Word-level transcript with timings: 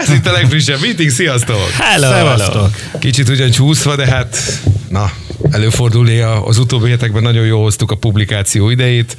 Ez 0.00 0.10
itt 0.10 0.26
a 0.26 0.32
legfrissebb 0.32 0.80
meeting, 0.80 1.10
sziasztok! 1.10 1.70
Hello, 1.78 2.10
hello. 2.10 2.66
Kicsit 2.98 3.28
ugyan 3.28 3.50
csúszva, 3.50 3.96
de 3.96 4.06
hát, 4.06 4.36
na, 4.88 5.12
előfordul 5.56 6.04
néha. 6.04 6.30
Az 6.46 6.58
utóbbi 6.58 6.90
hetekben 6.90 7.22
nagyon 7.22 7.44
jól 7.46 7.62
hoztuk 7.62 7.90
a 7.90 7.94
publikáció 7.94 8.70
idejét, 8.70 9.16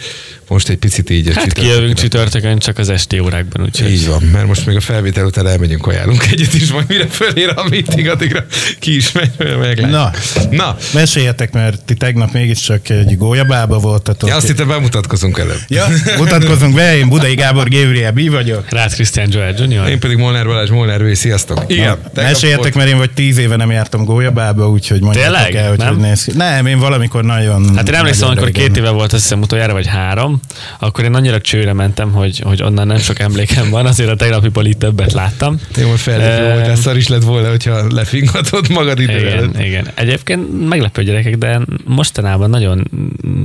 most 0.47 0.69
egy 0.69 0.77
picit 0.77 1.09
így. 1.09 1.27
a 1.27 1.33
Hát 1.33 1.43
csütörtökön. 1.43 1.69
kijövünk 1.71 1.97
csütörtökön 1.97 2.57
csak 2.59 2.77
az 2.77 2.89
esti 2.89 3.19
órákban, 3.19 3.65
úgyhogy 3.65 3.91
Így 3.91 4.07
van, 4.07 4.21
mert 4.23 4.47
most 4.47 4.65
még 4.65 4.75
a 4.75 4.79
felvétel 4.81 5.25
után 5.25 5.47
elmegyünk, 5.47 5.87
ajánlunk 5.87 6.25
egyet 6.31 6.53
is, 6.53 6.71
majd 6.71 6.85
mire 6.87 7.07
fölér 7.07 7.51
a 7.55 7.67
meeting, 7.69 8.07
addigra 8.07 8.45
ki 8.79 8.95
is 8.95 9.11
megy, 9.11 9.57
meg 9.59 9.79
Na. 9.89 10.11
Na, 10.51 10.77
Meséljetek, 10.93 11.51
mert 11.51 11.83
ti 11.85 11.93
tegnap 11.93 12.31
mégiscsak 12.33 12.89
egy 12.89 13.17
gólyabába 13.17 13.79
voltatok. 13.79 14.29
ja, 14.29 14.35
azt 14.35 14.47
hittem 14.47 14.67
bemutatkozunk 14.67 15.37
előbb. 15.39 15.59
ja, 15.67 15.85
mutatkozunk 16.17 16.75
be, 16.75 16.97
én 16.97 17.09
Budai 17.09 17.35
Gábor 17.35 17.69
Gabriel 17.69 18.11
B 18.11 18.29
vagyok. 18.31 18.69
Rád 18.69 18.93
Christian 18.93 19.27
Joel 19.31 19.53
Jr. 19.57 19.87
Én 19.89 19.99
pedig 19.99 20.17
Molnár 20.17 20.45
Balázs, 20.45 20.69
Molnár 20.69 21.03
V, 21.03 21.13
sziasztok. 21.13 21.63
Igen, 21.67 21.85
tegnap 22.13 22.13
Meséljetek, 22.31 22.61
volt- 22.63 22.75
mert 22.75 22.89
én 22.89 22.97
vagy 22.97 23.11
tíz 23.11 23.37
éve 23.37 23.55
nem 23.55 23.71
jártam 23.71 24.03
gólyabába, 24.05 24.69
úgyhogy 24.69 25.01
mondjátok 25.01 25.33
Tényleg? 25.35 25.55
el, 25.63 25.69
hogy 25.69 25.77
Nem? 25.77 25.87
hogy 25.87 25.97
néz 25.97 26.26
Nem, 26.35 26.65
én 26.65 26.79
valamikor 26.79 27.23
nagyon... 27.23 27.75
Hát 27.75 27.89
én 27.89 27.95
emlékszem, 27.95 28.27
amikor 28.27 28.47
régen. 28.47 28.65
két 28.65 28.77
éve 28.77 28.89
volt, 28.89 29.13
azt 29.13 29.21
hiszem 29.21 29.41
utoljára, 29.41 29.73
vagy 29.73 29.87
három, 29.87 30.39
akkor 30.79 31.03
én 31.03 31.13
annyira 31.13 31.41
csőre 31.41 31.73
mentem, 31.73 32.11
hogy, 32.11 32.39
hogy 32.39 32.63
onnan 32.63 32.87
nem 32.87 32.97
sok 32.97 33.19
emlékem 33.19 33.69
van, 33.69 33.85
azért 33.85 34.09
a 34.09 34.15
tegnapiból 34.15 34.65
itt 34.65 34.79
többet 34.79 35.13
láttam. 35.13 35.59
Jó, 35.75 35.89
hogy 35.89 35.99
fellépő 35.99 36.25
Ehm, 36.27 36.53
voltál, 36.53 36.75
szar 36.75 36.97
is 36.97 37.07
lett 37.07 37.23
volna, 37.23 37.49
hogyha 37.49 37.93
lefingatod 37.93 38.69
magad 38.69 38.99
idő 38.99 39.29
előtt. 39.29 39.53
Igen, 39.53 39.65
igen. 39.65 39.87
Egyébként 39.95 40.67
meglepő 40.69 41.03
gyerekek, 41.03 41.37
de 41.37 41.61
mostanában 41.85 42.49
nagyon 42.49 42.87
mm, 43.27 43.43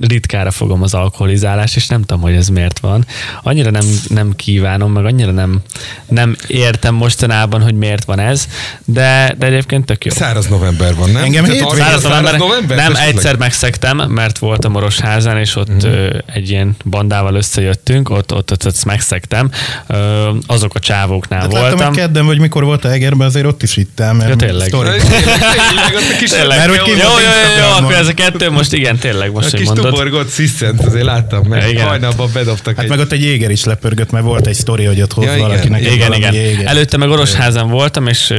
ritkára 0.00 0.50
fogom 0.50 0.82
az 0.82 0.94
alkoholizálást, 0.94 1.76
és 1.76 1.86
nem 1.86 2.00
tudom, 2.00 2.22
hogy 2.22 2.34
ez 2.34 2.48
miért 2.48 2.78
van. 2.78 3.06
Annyira 3.42 3.70
nem, 3.70 3.84
nem 4.08 4.32
kívánom, 4.36 4.92
meg 4.92 5.04
annyira 5.04 5.30
nem, 5.30 5.60
nem 6.08 6.36
értem 6.46 6.94
mostanában, 6.94 7.62
hogy 7.62 7.74
miért 7.74 8.04
van 8.04 8.18
ez, 8.18 8.48
de, 8.84 9.34
de 9.38 9.46
egyébként 9.46 9.84
tök 9.84 10.04
jó. 10.04 10.12
Száraz 10.12 10.46
november 10.46 10.94
van, 10.94 11.10
nem? 11.10 11.22
Engem 11.22 11.44
hétvégén 11.44 11.64
arra- 11.66 11.82
Száraz 11.84 12.02
november, 12.02 12.38
november? 12.38 12.76
nem 12.76 12.92
Esetleg? 12.92 13.14
egyszer 13.14 13.36
megszektem, 13.36 13.96
mert 13.96 14.38
voltam 14.38 14.74
Orosházán, 14.74 15.38
és 15.38 15.56
ott 15.56 15.68
Mhm. 15.68 15.76
uh-huh. 15.76 16.18
egy 16.26 16.50
ilyen 16.50 16.76
bandával 16.84 17.34
összejöttünk, 17.34 18.10
ott, 18.10 18.32
ott, 18.34 18.50
ott, 18.52 18.66
ott 18.66 18.84
megszektem. 18.84 19.50
Ö, 19.86 20.28
azok 20.46 20.74
a 20.74 20.78
csávóknál 20.78 21.40
Hát 21.40 21.52
láttam, 21.52 21.68
voltam. 21.68 21.86
hogy 21.88 21.96
kedden 21.96 22.26
vagy 22.26 22.38
mikor 22.38 22.64
volt 22.64 22.84
a 22.84 22.90
Egerben, 22.92 23.26
azért 23.26 23.46
ott 23.46 23.62
is. 23.62 23.74
Mert 23.96 24.28
Ja, 24.28 24.36
tényleg. 24.36 24.70
Tényleg, 24.70 25.00
tényleg, 25.00 26.16
kis 26.18 26.30
Tényleg. 26.30 26.58
Mert 26.58 26.68
hogy 26.76 26.88
jó, 26.88 26.94
jó, 26.94 27.00
jó, 27.02 27.64
jó, 27.66 27.76
akkor 27.76 27.94
ez 27.94 28.06
a 28.06 28.14
kettő 28.14 28.50
most 28.50 28.72
igen, 28.72 28.98
tényleg 28.98 29.32
most, 29.32 29.50
hogy 29.50 29.60
mondod. 29.84 30.00
tuborgott 30.04 30.28
sziszent, 30.28 30.80
azért 30.80 31.04
láttam, 31.04 31.46
mert 31.46 31.70
Igen. 31.70 31.86
hajnalban 31.86 32.30
bedobtak 32.32 32.74
Hát 32.74 32.84
egy... 32.84 32.90
meg 32.90 32.98
ott 32.98 33.12
egy 33.12 33.22
jéger 33.22 33.50
is 33.50 33.64
lepörgött, 33.64 34.10
mert 34.10 34.24
volt 34.24 34.46
egy 34.46 34.54
sztori, 34.54 34.84
hogy 34.84 35.00
ott 35.02 35.12
hoz 35.12 35.24
Ja, 35.24 35.34
igen. 35.34 35.48
valakinek 35.48 35.80
Igen, 35.80 35.98
valami 35.98 36.16
igen. 36.16 36.32
jéger. 36.34 36.66
Előtte 36.66 36.96
meg 36.96 37.08
Orosházan 37.08 37.70
voltam, 37.70 38.06
és 38.06 38.34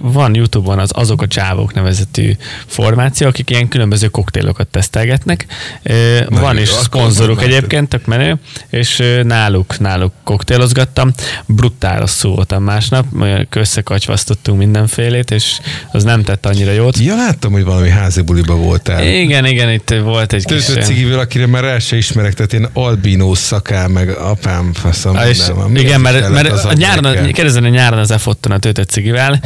van 0.00 0.34
Youtube-on 0.34 0.78
az 0.78 0.90
Azok 0.94 1.22
a 1.22 1.26
Csávók 1.26 1.74
nevezetű 1.74 2.32
formáció, 2.66 3.26
akik 3.26 3.50
ilyen 3.50 3.68
különböző 3.68 4.06
koktélokat 4.08 4.66
tesztelgetnek. 4.66 5.46
Ö, 5.82 6.18
Van 6.28 6.54
jó, 6.56 6.62
is 6.62 6.68
szponzoruk 6.68 7.42
egyébként, 7.42 7.88
tök 7.88 8.06
menő, 8.06 8.36
és 8.70 9.02
náluk, 9.22 9.78
náluk 9.78 10.12
koktélozgattam. 10.24 11.12
Brutál 11.46 11.98
rosszul 12.00 12.34
voltam 12.34 12.62
másnap, 12.62 13.04
összekacsvasztottunk 13.50 14.58
mindenfélét, 14.58 15.30
és 15.30 15.58
az 15.92 16.04
nem 16.04 16.22
tett 16.22 16.46
annyira 16.46 16.72
jót. 16.72 16.98
Ja, 16.98 17.14
láttam, 17.16 17.52
hogy 17.52 17.64
valami 17.64 17.88
házi 17.88 18.22
buliba 18.22 18.54
voltál. 18.54 19.06
Igen, 19.06 19.44
igen, 19.46 19.72
itt 19.72 19.94
volt 20.02 20.32
egy 20.32 20.44
kis... 20.44 20.66
Cigivel, 20.84 21.18
akire 21.18 21.46
már 21.46 21.62
rá 21.62 21.78
se 21.78 21.96
ismerek, 21.96 22.34
tehát 22.34 22.52
én 22.52 22.68
albinó 22.72 23.34
szakál, 23.34 23.88
meg 23.88 24.08
apám 24.08 24.72
faszom. 24.72 25.16
Ah, 25.16 25.28
és. 25.28 25.42
Miért 25.68 25.86
igen, 25.86 26.00
mert, 26.00 26.30
mert 26.30 26.64
a 26.64 26.72
nyáron, 26.72 27.04
a 27.64 27.68
nyáron 27.68 27.98
az 27.98 28.14
F-otton 28.18 28.52
a 28.52 28.58
töltött 28.58 28.90
cigivel, 28.90 29.40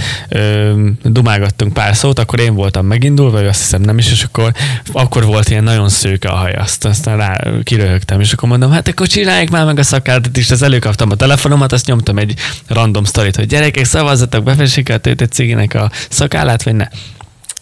dumálgattunk 1.03 1.72
pár 1.72 1.97
szót, 1.97 2.19
akkor 2.19 2.41
én 2.41 2.55
voltam 2.55 2.86
megindulva, 2.86 3.42
ő 3.42 3.48
azt 3.48 3.61
hiszem 3.61 3.81
nem 3.81 3.98
is, 3.98 4.11
és 4.11 4.22
akkor, 4.22 4.53
akkor 4.92 5.25
volt 5.25 5.50
ilyen 5.50 5.65
nagyon 5.65 5.88
szőke 5.88 6.28
a 6.28 6.34
haj, 6.34 6.53
azt, 6.53 6.84
aztán 6.84 7.16
rá 7.16 7.41
kiröhögtem, 7.62 8.21
és 8.21 8.32
akkor 8.32 8.48
mondom, 8.48 8.71
hát 8.71 8.88
akkor 8.88 9.06
csinálják 9.06 9.50
már 9.50 9.65
meg 9.65 9.78
a 9.78 9.82
szakádat 9.82 10.37
is, 10.37 10.50
az 10.50 10.62
előkaptam 10.62 11.10
a 11.10 11.15
telefonomat, 11.15 11.72
azt 11.72 11.87
nyomtam 11.87 12.19
egy 12.19 12.34
random 12.66 13.04
sztorit, 13.04 13.37
hogy 13.37 13.47
gyerekek, 13.47 13.84
szavazzatok, 13.84 14.44
befessék 14.44 14.88
a 14.88 14.98
töltött 14.98 15.32
ciginek 15.32 15.75
a 15.75 15.91
szakállát, 16.09 16.62
vagy 16.62 16.75
ne. 16.75 16.87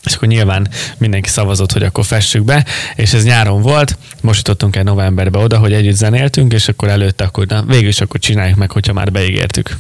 És 0.06 0.14
akkor 0.14 0.28
nyilván 0.28 0.68
mindenki 0.98 1.28
szavazott, 1.28 1.72
hogy 1.72 1.82
akkor 1.82 2.04
fessük 2.04 2.44
be, 2.44 2.64
és 2.94 3.12
ez 3.12 3.24
nyáron 3.24 3.62
volt, 3.62 3.98
most 4.22 4.46
jutottunk 4.46 4.76
el 4.76 4.82
novemberbe 4.82 5.38
oda, 5.38 5.58
hogy 5.58 5.72
együtt 5.72 5.94
zenéltünk, 5.94 6.52
és 6.52 6.68
akkor 6.68 6.88
előtte 6.88 7.24
akkor, 7.24 7.46
na, 7.46 7.62
végül 7.62 7.88
is 7.88 8.00
akkor 8.00 8.20
csináljuk 8.20 8.58
meg, 8.58 8.70
hogyha 8.70 8.92
már 8.92 9.12
beígértük. 9.12 9.76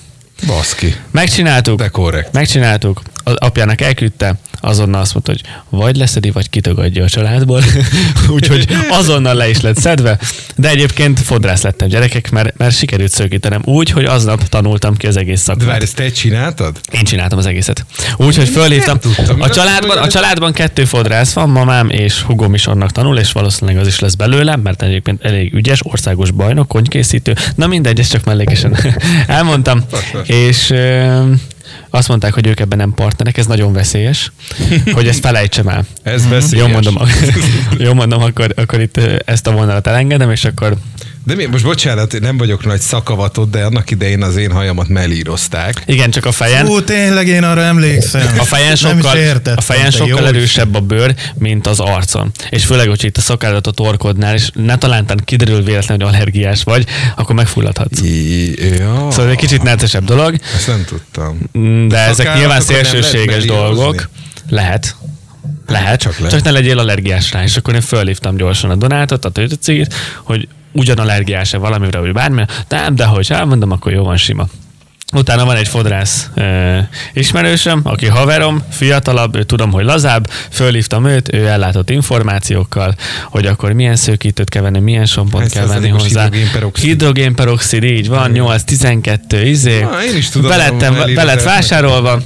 Baszki. 0.46 0.94
Megcsináltuk, 1.10 1.78
De 1.78 1.88
korrekt. 1.88 2.32
megcsináltuk, 2.32 3.02
az 3.24 3.34
apjának 3.36 3.80
elküldte, 3.80 4.34
azonnal 4.60 5.00
azt 5.00 5.12
mondta, 5.12 5.32
hogy 5.32 5.40
vagy 5.80 5.96
leszedi, 5.96 6.30
vagy 6.30 6.50
kitagadja 6.50 7.04
a 7.04 7.08
családból, 7.08 7.62
úgyhogy 8.28 8.66
azonnal 8.90 9.34
le 9.34 9.48
is 9.48 9.60
lett 9.60 9.76
szedve, 9.76 10.18
de 10.56 10.68
egyébként 10.68 11.20
fodrász 11.20 11.62
lettem 11.62 11.88
gyerekek, 11.88 12.30
mert, 12.30 12.56
mert 12.58 12.76
sikerült 12.76 13.12
szökítenem 13.12 13.60
úgy, 13.64 13.90
hogy 13.90 14.04
aznap 14.04 14.48
tanultam 14.48 14.96
ki 14.96 15.06
az 15.06 15.16
egész 15.16 15.38
De 15.38 15.42
szakmát. 15.44 15.66
várj, 15.66 15.82
ezt 15.82 15.94
te 15.94 16.10
csináltad? 16.10 16.80
Én 16.92 17.04
csináltam 17.04 17.38
az 17.38 17.46
egészet. 17.46 17.84
Úgyhogy 18.16 18.48
fölhívtam. 18.48 18.98
tudtam. 18.98 19.40
A 19.40 19.50
családban, 19.50 19.98
a 19.98 20.08
családban 20.08 20.52
kettő 20.52 20.84
fodrász 20.84 21.32
van, 21.32 21.48
mamám 21.48 21.90
és 21.90 22.20
hugom 22.22 22.54
is 22.54 22.66
annak 22.66 22.92
tanul, 22.92 23.18
és 23.18 23.32
valószínűleg 23.32 23.80
az 23.80 23.86
is 23.86 23.98
lesz 23.98 24.14
belőle, 24.14 24.56
mert 24.56 24.82
egyébként 24.82 25.24
elég 25.24 25.54
ügyes, 25.54 25.80
országos 25.82 26.30
bajnok, 26.30 26.68
konykészítő. 26.68 27.34
Na 27.54 27.66
mindegy, 27.66 28.00
ezt 28.00 28.10
csak 28.10 28.24
mellékesen 28.24 28.76
elmondtam. 29.26 29.84
És 30.26 30.72
azt 31.96 32.08
mondták, 32.08 32.34
hogy 32.34 32.46
ők 32.46 32.60
ebben 32.60 32.78
nem 32.78 32.92
partnerek, 32.94 33.36
ez 33.36 33.46
nagyon 33.46 33.72
veszélyes, 33.72 34.32
hogy 34.92 35.08
ezt 35.08 35.20
felejtsem 35.20 35.68
el. 35.68 35.84
Ez 36.02 36.28
veszélyes. 36.28 36.66
Jó 36.66 36.72
mondom, 36.72 36.98
jó 37.86 37.94
mondom 37.94 38.22
akkor, 38.22 38.52
akkor 38.56 38.80
itt 38.80 39.00
ezt 39.24 39.46
a 39.46 39.50
vonalat 39.50 39.86
elengedem, 39.86 40.30
és 40.30 40.44
akkor 40.44 40.76
De 41.24 41.34
mi, 41.34 41.44
most 41.44 41.64
bocsánat, 41.64 42.14
én 42.14 42.20
nem 42.22 42.36
vagyok 42.36 42.64
nagy 42.64 42.80
szakavatott, 42.80 43.50
de 43.50 43.64
annak 43.64 43.90
idején 43.90 44.22
az 44.22 44.36
én 44.36 44.50
hajamat 44.50 44.88
mellírozták. 44.88 45.82
igen, 45.86 46.10
csak 46.10 46.24
a 46.24 46.32
fejen. 46.32 46.66
Ú, 46.66 46.80
tényleg 46.80 47.26
én 47.26 47.42
arra 47.42 47.62
emlékszem. 47.62 48.38
A 48.38 48.44
fejen 48.44 48.76
sokkal, 48.76 49.18
a 49.56 49.60
fejen 49.60 49.90
sokkal 49.90 50.26
erősebb 50.26 50.74
a 50.74 50.80
bőr, 50.80 51.14
mint 51.34 51.66
az 51.66 51.80
arcon. 51.80 52.30
És 52.50 52.64
főleg, 52.64 52.88
hogy 52.88 53.04
itt 53.04 53.16
a 53.16 53.20
szakádat 53.20 53.66
a 53.66 53.70
torkodnál, 53.70 54.34
és 54.34 54.50
ne 54.54 54.78
talántán 54.78 55.20
kiderül 55.24 55.62
véletlenül, 55.62 56.06
hogy 56.06 56.14
allergiás 56.14 56.62
vagy, 56.62 56.84
akkor 57.16 57.34
megfulladhatsz. 57.34 58.00
Ja, 58.78 59.08
Szóval 59.10 59.30
egy 59.30 59.36
kicsit 59.36 59.62
neccesebb 59.62 60.04
dolog, 60.04 60.34
Ezt 60.54 60.66
nem 60.66 60.84
tudtam. 60.84 61.38
De 61.88 61.98
ezek 61.98 62.34
nyilván 62.34 62.60
szélsőséges 62.60 63.44
dolgok. 63.44 64.08
Lehet. 64.48 64.96
Lehet, 65.66 66.00
Csak 66.00 66.18
lehet. 66.18 66.30
csak 66.32 66.42
ne 66.42 66.50
legyél 66.50 66.78
allergiás 66.78 67.32
rá. 67.32 67.42
És 67.42 67.56
akkor 67.56 67.74
én 67.74 67.80
fölhívtam 67.80 68.36
gyorsan 68.36 68.70
a 68.70 68.74
Donátot, 68.74 69.24
a 69.24 69.30
töltőcigit, 69.30 69.94
hogy 70.22 70.48
ugyan 70.72 70.98
allergiás-e 70.98 71.58
valamire, 71.58 71.98
vagy 71.98 72.12
bármire. 72.12 72.46
De 72.68 72.80
nem, 72.80 72.94
de 72.94 73.04
hogy 73.04 73.26
elmondom, 73.30 73.70
akkor 73.70 73.92
jó 73.92 74.04
van 74.04 74.16
sima. 74.16 74.46
Utána 75.12 75.44
van 75.44 75.56
egy 75.56 75.68
fodrász 75.68 76.28
e, 76.34 76.88
ismerősöm, 77.12 77.80
aki 77.84 78.06
haverom, 78.06 78.62
fiatalabb, 78.70 79.36
ő 79.36 79.42
tudom, 79.42 79.70
hogy 79.72 79.84
lazább, 79.84 80.30
fölhívtam 80.50 81.06
őt, 81.06 81.34
ő 81.34 81.46
ellátott 81.46 81.90
információkkal, 81.90 82.94
hogy 83.30 83.46
akkor 83.46 83.72
milyen 83.72 83.96
szőkítőt 83.96 84.48
kell 84.50 84.62
venni, 84.62 84.78
milyen 84.78 85.06
sompont 85.06 85.48
kell 85.50 85.66
venni 85.66 85.88
hozzá. 85.88 86.22
hidrogénperoxid? 86.22 86.84
Hidrogénperoxid, 86.88 87.82
így 87.82 88.08
van, 88.08 88.30
8-12, 88.34 89.42
izé. 89.44 89.80
Na, 89.80 90.04
én 90.04 90.16
is 90.16 90.28
tudom, 90.28 90.50
Belettem, 90.50 90.94
ahol 90.94 91.04
be 91.04 91.12
lett 91.14 91.18
elírták. 91.18 91.44
vásárolva. 91.44 92.20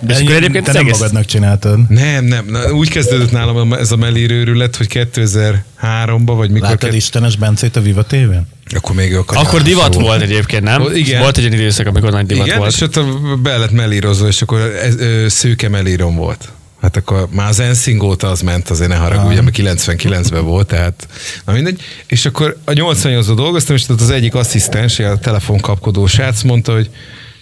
De 0.00 0.14
És 0.14 0.20
akkor 0.20 0.34
egyébként 0.34 0.64
te 0.64 0.72
nem 0.72 0.80
egész... 0.82 0.98
magadnak 0.98 1.24
csináltad. 1.24 1.78
Nem, 1.88 2.24
nem. 2.24 2.44
Na, 2.48 2.72
úgy 2.72 2.88
kezdődött 2.90 3.30
nálam 3.32 3.72
ez 3.72 3.92
a 3.92 3.96
mellírőrület, 3.96 4.76
hogy 4.76 4.86
2003-ban, 5.14 6.22
vagy 6.24 6.50
mikor... 6.50 6.68
Láttad 6.68 6.88
ke- 6.88 6.94
Istenes 6.98 7.36
Bencét 7.36 7.76
a 7.76 7.80
Viva 7.80 8.02
TV-n? 8.04 8.46
Akkor 8.74 8.94
még 8.94 9.16
a 9.16 9.24
Akkor 9.26 9.62
divat 9.62 9.94
volt 9.94 10.22
egyébként, 10.22 10.62
nem? 10.62 10.94
Igen. 10.94 11.20
Volt 11.20 11.36
egy 11.38 11.44
olyan 11.44 11.58
időszak, 11.58 11.86
amikor 11.86 12.10
nagy 12.10 12.26
divat 12.26 12.46
Igen, 12.46 12.58
volt. 12.58 12.72
és 12.72 12.80
ott 12.80 13.00
be 13.42 13.56
lett 13.56 13.70
mellírozva, 13.70 14.26
és 14.26 14.42
akkor 14.42 14.60
ez, 14.60 14.96
ö, 14.96 15.28
szőke 15.28 15.68
mellírom 15.68 16.16
volt. 16.16 16.48
Hát 16.80 16.96
akkor 16.96 17.28
már 17.30 17.48
az 17.48 17.60
Enszing 17.60 18.02
óta 18.02 18.28
az 18.30 18.40
ment, 18.40 18.70
azért 18.70 18.90
ne 18.90 18.96
haragudj, 18.96 19.38
ami 19.38 19.50
99-ben 19.54 20.44
volt, 20.44 20.66
tehát 20.66 21.08
na 21.44 21.52
mindegy. 21.52 21.80
És 22.06 22.26
akkor 22.26 22.56
a 22.64 22.70
88-ban 22.72 23.32
dolgoztam, 23.36 23.76
és 23.76 23.88
ott 23.88 24.00
az 24.00 24.10
egyik 24.10 24.34
asszisztens, 24.34 24.98
a 24.98 25.18
telefonkapkodó 25.18 26.06
srác 26.06 26.42
mondta, 26.42 26.72
hogy 26.72 26.90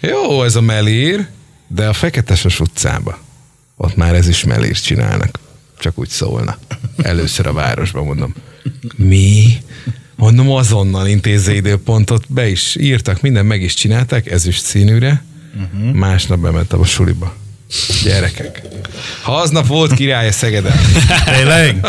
jó, 0.00 0.42
ez 0.42 0.56
a 0.56 0.60
mellír, 0.60 1.26
de 1.68 1.86
a 1.88 1.92
Feketeses 1.92 2.60
utcába, 2.60 3.18
ott 3.76 3.96
már 3.96 4.14
ez 4.14 4.28
is 4.28 4.44
mellírt 4.44 4.84
csinálnak. 4.84 5.38
Csak 5.78 5.98
úgy 5.98 6.08
szólna. 6.08 6.58
Először 7.02 7.46
a 7.46 7.52
városban 7.52 8.04
mondom. 8.04 8.34
Mi? 8.96 9.62
Mondom, 10.18 10.50
azonnal 10.50 11.06
intézze 11.06 11.54
időpontot, 11.54 12.24
be 12.28 12.48
is 12.48 12.76
írtak, 12.80 13.20
minden 13.20 13.46
meg 13.46 13.62
is 13.62 13.74
csinálták, 13.74 14.30
ezüst 14.30 14.64
színűre. 14.64 15.22
Uh-huh. 15.54 15.92
Másnap 15.94 16.38
bementem 16.38 16.80
a 16.80 16.84
suliba. 16.84 17.34
Gyerekek. 18.04 18.62
Ha 19.22 19.32
aznap 19.32 19.66
volt 19.66 19.94
király 19.94 20.28
a 20.28 20.32
Szegeden. 20.32 20.80
Tényleg? 21.34 21.80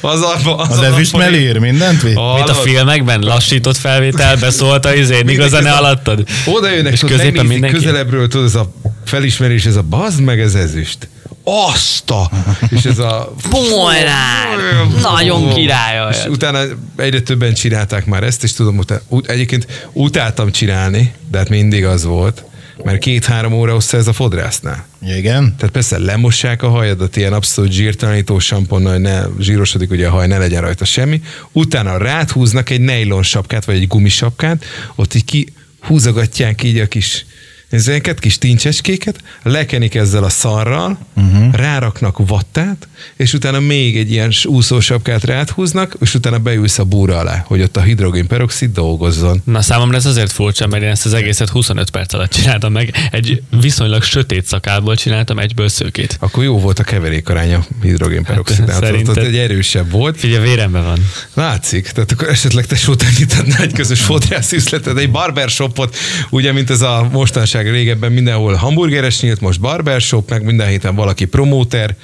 Az, 0.00 0.20
a, 0.20 0.58
az, 0.58 0.70
Az 0.70 0.78
ezüst 0.78 1.16
melír, 1.16 1.58
mindent 1.58 2.02
vitt? 2.02 2.18
Mint 2.34 2.48
a 2.48 2.54
filmekben, 2.54 3.20
lassított 3.20 3.76
felvétel, 3.76 4.36
beszólt 4.36 4.84
a 4.84 4.94
izé, 4.94 5.22
míg 5.22 5.40
a 5.40 5.48
zene 5.48 5.70
alattad. 5.72 6.28
Oda 6.46 6.70
jönnek, 6.70 6.92
És 6.92 7.00
középen 7.00 7.46
mindenki? 7.46 7.76
közelebbről, 7.76 8.28
tudod, 8.28 8.46
ez 8.46 8.54
a 8.54 8.72
felismerés, 9.04 9.64
ez 9.64 9.76
a 9.76 9.82
bazd 9.82 10.20
meg, 10.20 10.40
ez 10.40 10.54
ezüst. 10.54 11.08
Azt 11.44 12.10
a... 12.10 12.30
És 12.70 12.84
ez 12.84 12.98
a... 12.98 13.34
Pumolnár! 13.50 14.58
Nagyon 15.02 15.54
király 15.54 16.10
És 16.10 16.24
utána 16.24 16.62
egyre 16.96 17.20
többen 17.20 17.54
csinálták 17.54 18.06
már 18.06 18.22
ezt, 18.22 18.42
és 18.42 18.52
tudom, 18.52 18.78
utána, 18.78 19.00
ut- 19.08 19.30
egyébként 19.30 19.88
utáltam 19.92 20.50
csinálni, 20.50 21.12
de 21.30 21.38
hát 21.38 21.48
mindig 21.48 21.84
az 21.84 22.04
volt, 22.04 22.44
mert 22.82 22.98
két-három 22.98 23.52
óra 23.52 23.72
hossza 23.72 23.96
ez 23.96 24.06
a 24.06 24.12
fodrásznál. 24.12 24.86
Igen. 25.02 25.54
Tehát 25.56 25.72
persze 25.72 25.98
lemossák 25.98 26.62
a 26.62 26.68
hajadat 26.68 27.16
ilyen 27.16 27.32
abszolút 27.32 27.72
zsírtalanító 27.72 28.38
samponnal, 28.38 28.92
hogy 28.92 29.00
ne 29.00 29.22
zsírosodik 29.40 29.90
ugye 29.90 30.06
a 30.06 30.10
haj, 30.10 30.26
ne 30.26 30.38
legyen 30.38 30.60
rajta 30.60 30.84
semmi. 30.84 31.22
Utána 31.52 31.96
rád 31.96 32.30
húznak 32.30 32.70
egy 32.70 32.80
nejlon 32.80 33.22
sapkát, 33.22 33.64
vagy 33.64 33.76
egy 33.76 33.86
gumisapkát, 33.86 34.64
ott 34.94 35.14
így 35.14 35.24
ki 35.24 35.52
húzogatják 35.80 36.62
így 36.62 36.78
a 36.78 36.86
kis 36.86 37.26
ezeket, 37.74 38.18
kis 38.18 38.38
tincsecskéket, 38.38 39.18
lekenik 39.42 39.94
ezzel 39.94 40.24
a 40.24 40.28
szarral, 40.28 40.98
uh-huh. 41.16 41.54
ráraknak 41.54 42.18
vattát, 42.26 42.88
és 43.16 43.32
utána 43.32 43.60
még 43.60 43.98
egy 43.98 44.10
ilyen 44.10 44.32
úszósapkát 44.44 45.24
rád 45.24 45.50
húznak, 45.50 45.96
és 46.00 46.14
utána 46.14 46.38
beülsz 46.38 46.78
a 46.78 46.84
búra 46.84 47.18
alá, 47.18 47.44
hogy 47.46 47.62
ott 47.62 47.76
a 47.76 47.80
hidrogénperoxid 47.80 48.72
dolgozzon. 48.72 49.42
Na 49.44 49.62
számomra 49.62 49.96
ez 49.96 50.06
azért 50.06 50.32
furcsa, 50.32 50.66
mert 50.66 50.82
én 50.82 50.88
ezt 50.88 51.06
az 51.06 51.12
egészet 51.12 51.48
25 51.48 51.90
perc 51.90 52.14
alatt 52.14 52.30
csináltam 52.30 52.72
meg. 52.72 53.08
Egy 53.10 53.42
viszonylag 53.60 54.02
sötét 54.02 54.46
szakálból 54.46 54.96
csináltam 54.96 55.38
egyből 55.38 55.68
szőkét. 55.68 56.16
Akkor 56.20 56.44
jó 56.44 56.58
volt 56.58 56.78
a 56.78 56.82
keverékaránya 56.82 57.64
hidrogénperoxidnál. 57.82 58.66
Hát, 58.66 58.76
ott 58.76 58.88
szerinted? 58.88 59.24
egy 59.24 59.36
erősebb 59.36 59.90
volt. 59.90 60.18
Figyelj, 60.18 60.46
véremben 60.46 60.84
van. 60.84 60.98
Látszik, 61.34 61.88
tehát 61.88 62.12
akkor 62.12 62.28
esetleg 62.28 62.66
te 62.66 62.76
sóta 62.76 63.06
nyitadnál 63.18 63.62
egy 63.62 63.72
közös 63.72 64.00
fodrász 64.00 64.52
üzletet, 64.52 64.98
egy 64.98 65.10
barbershopot, 65.10 65.96
ugye, 66.30 66.52
mint 66.52 66.70
ez 66.70 66.80
a 66.80 67.08
mostanság 67.12 67.63
régebben 67.70 68.12
mindenhol 68.12 68.54
hamburgeres 68.54 69.20
nyílt, 69.20 69.40
most 69.40 69.60
barbershop, 69.60 70.30
meg 70.30 70.42
minden 70.44 70.68
héten 70.68 70.94
valaki 70.94 71.24
promóter, 71.24 71.94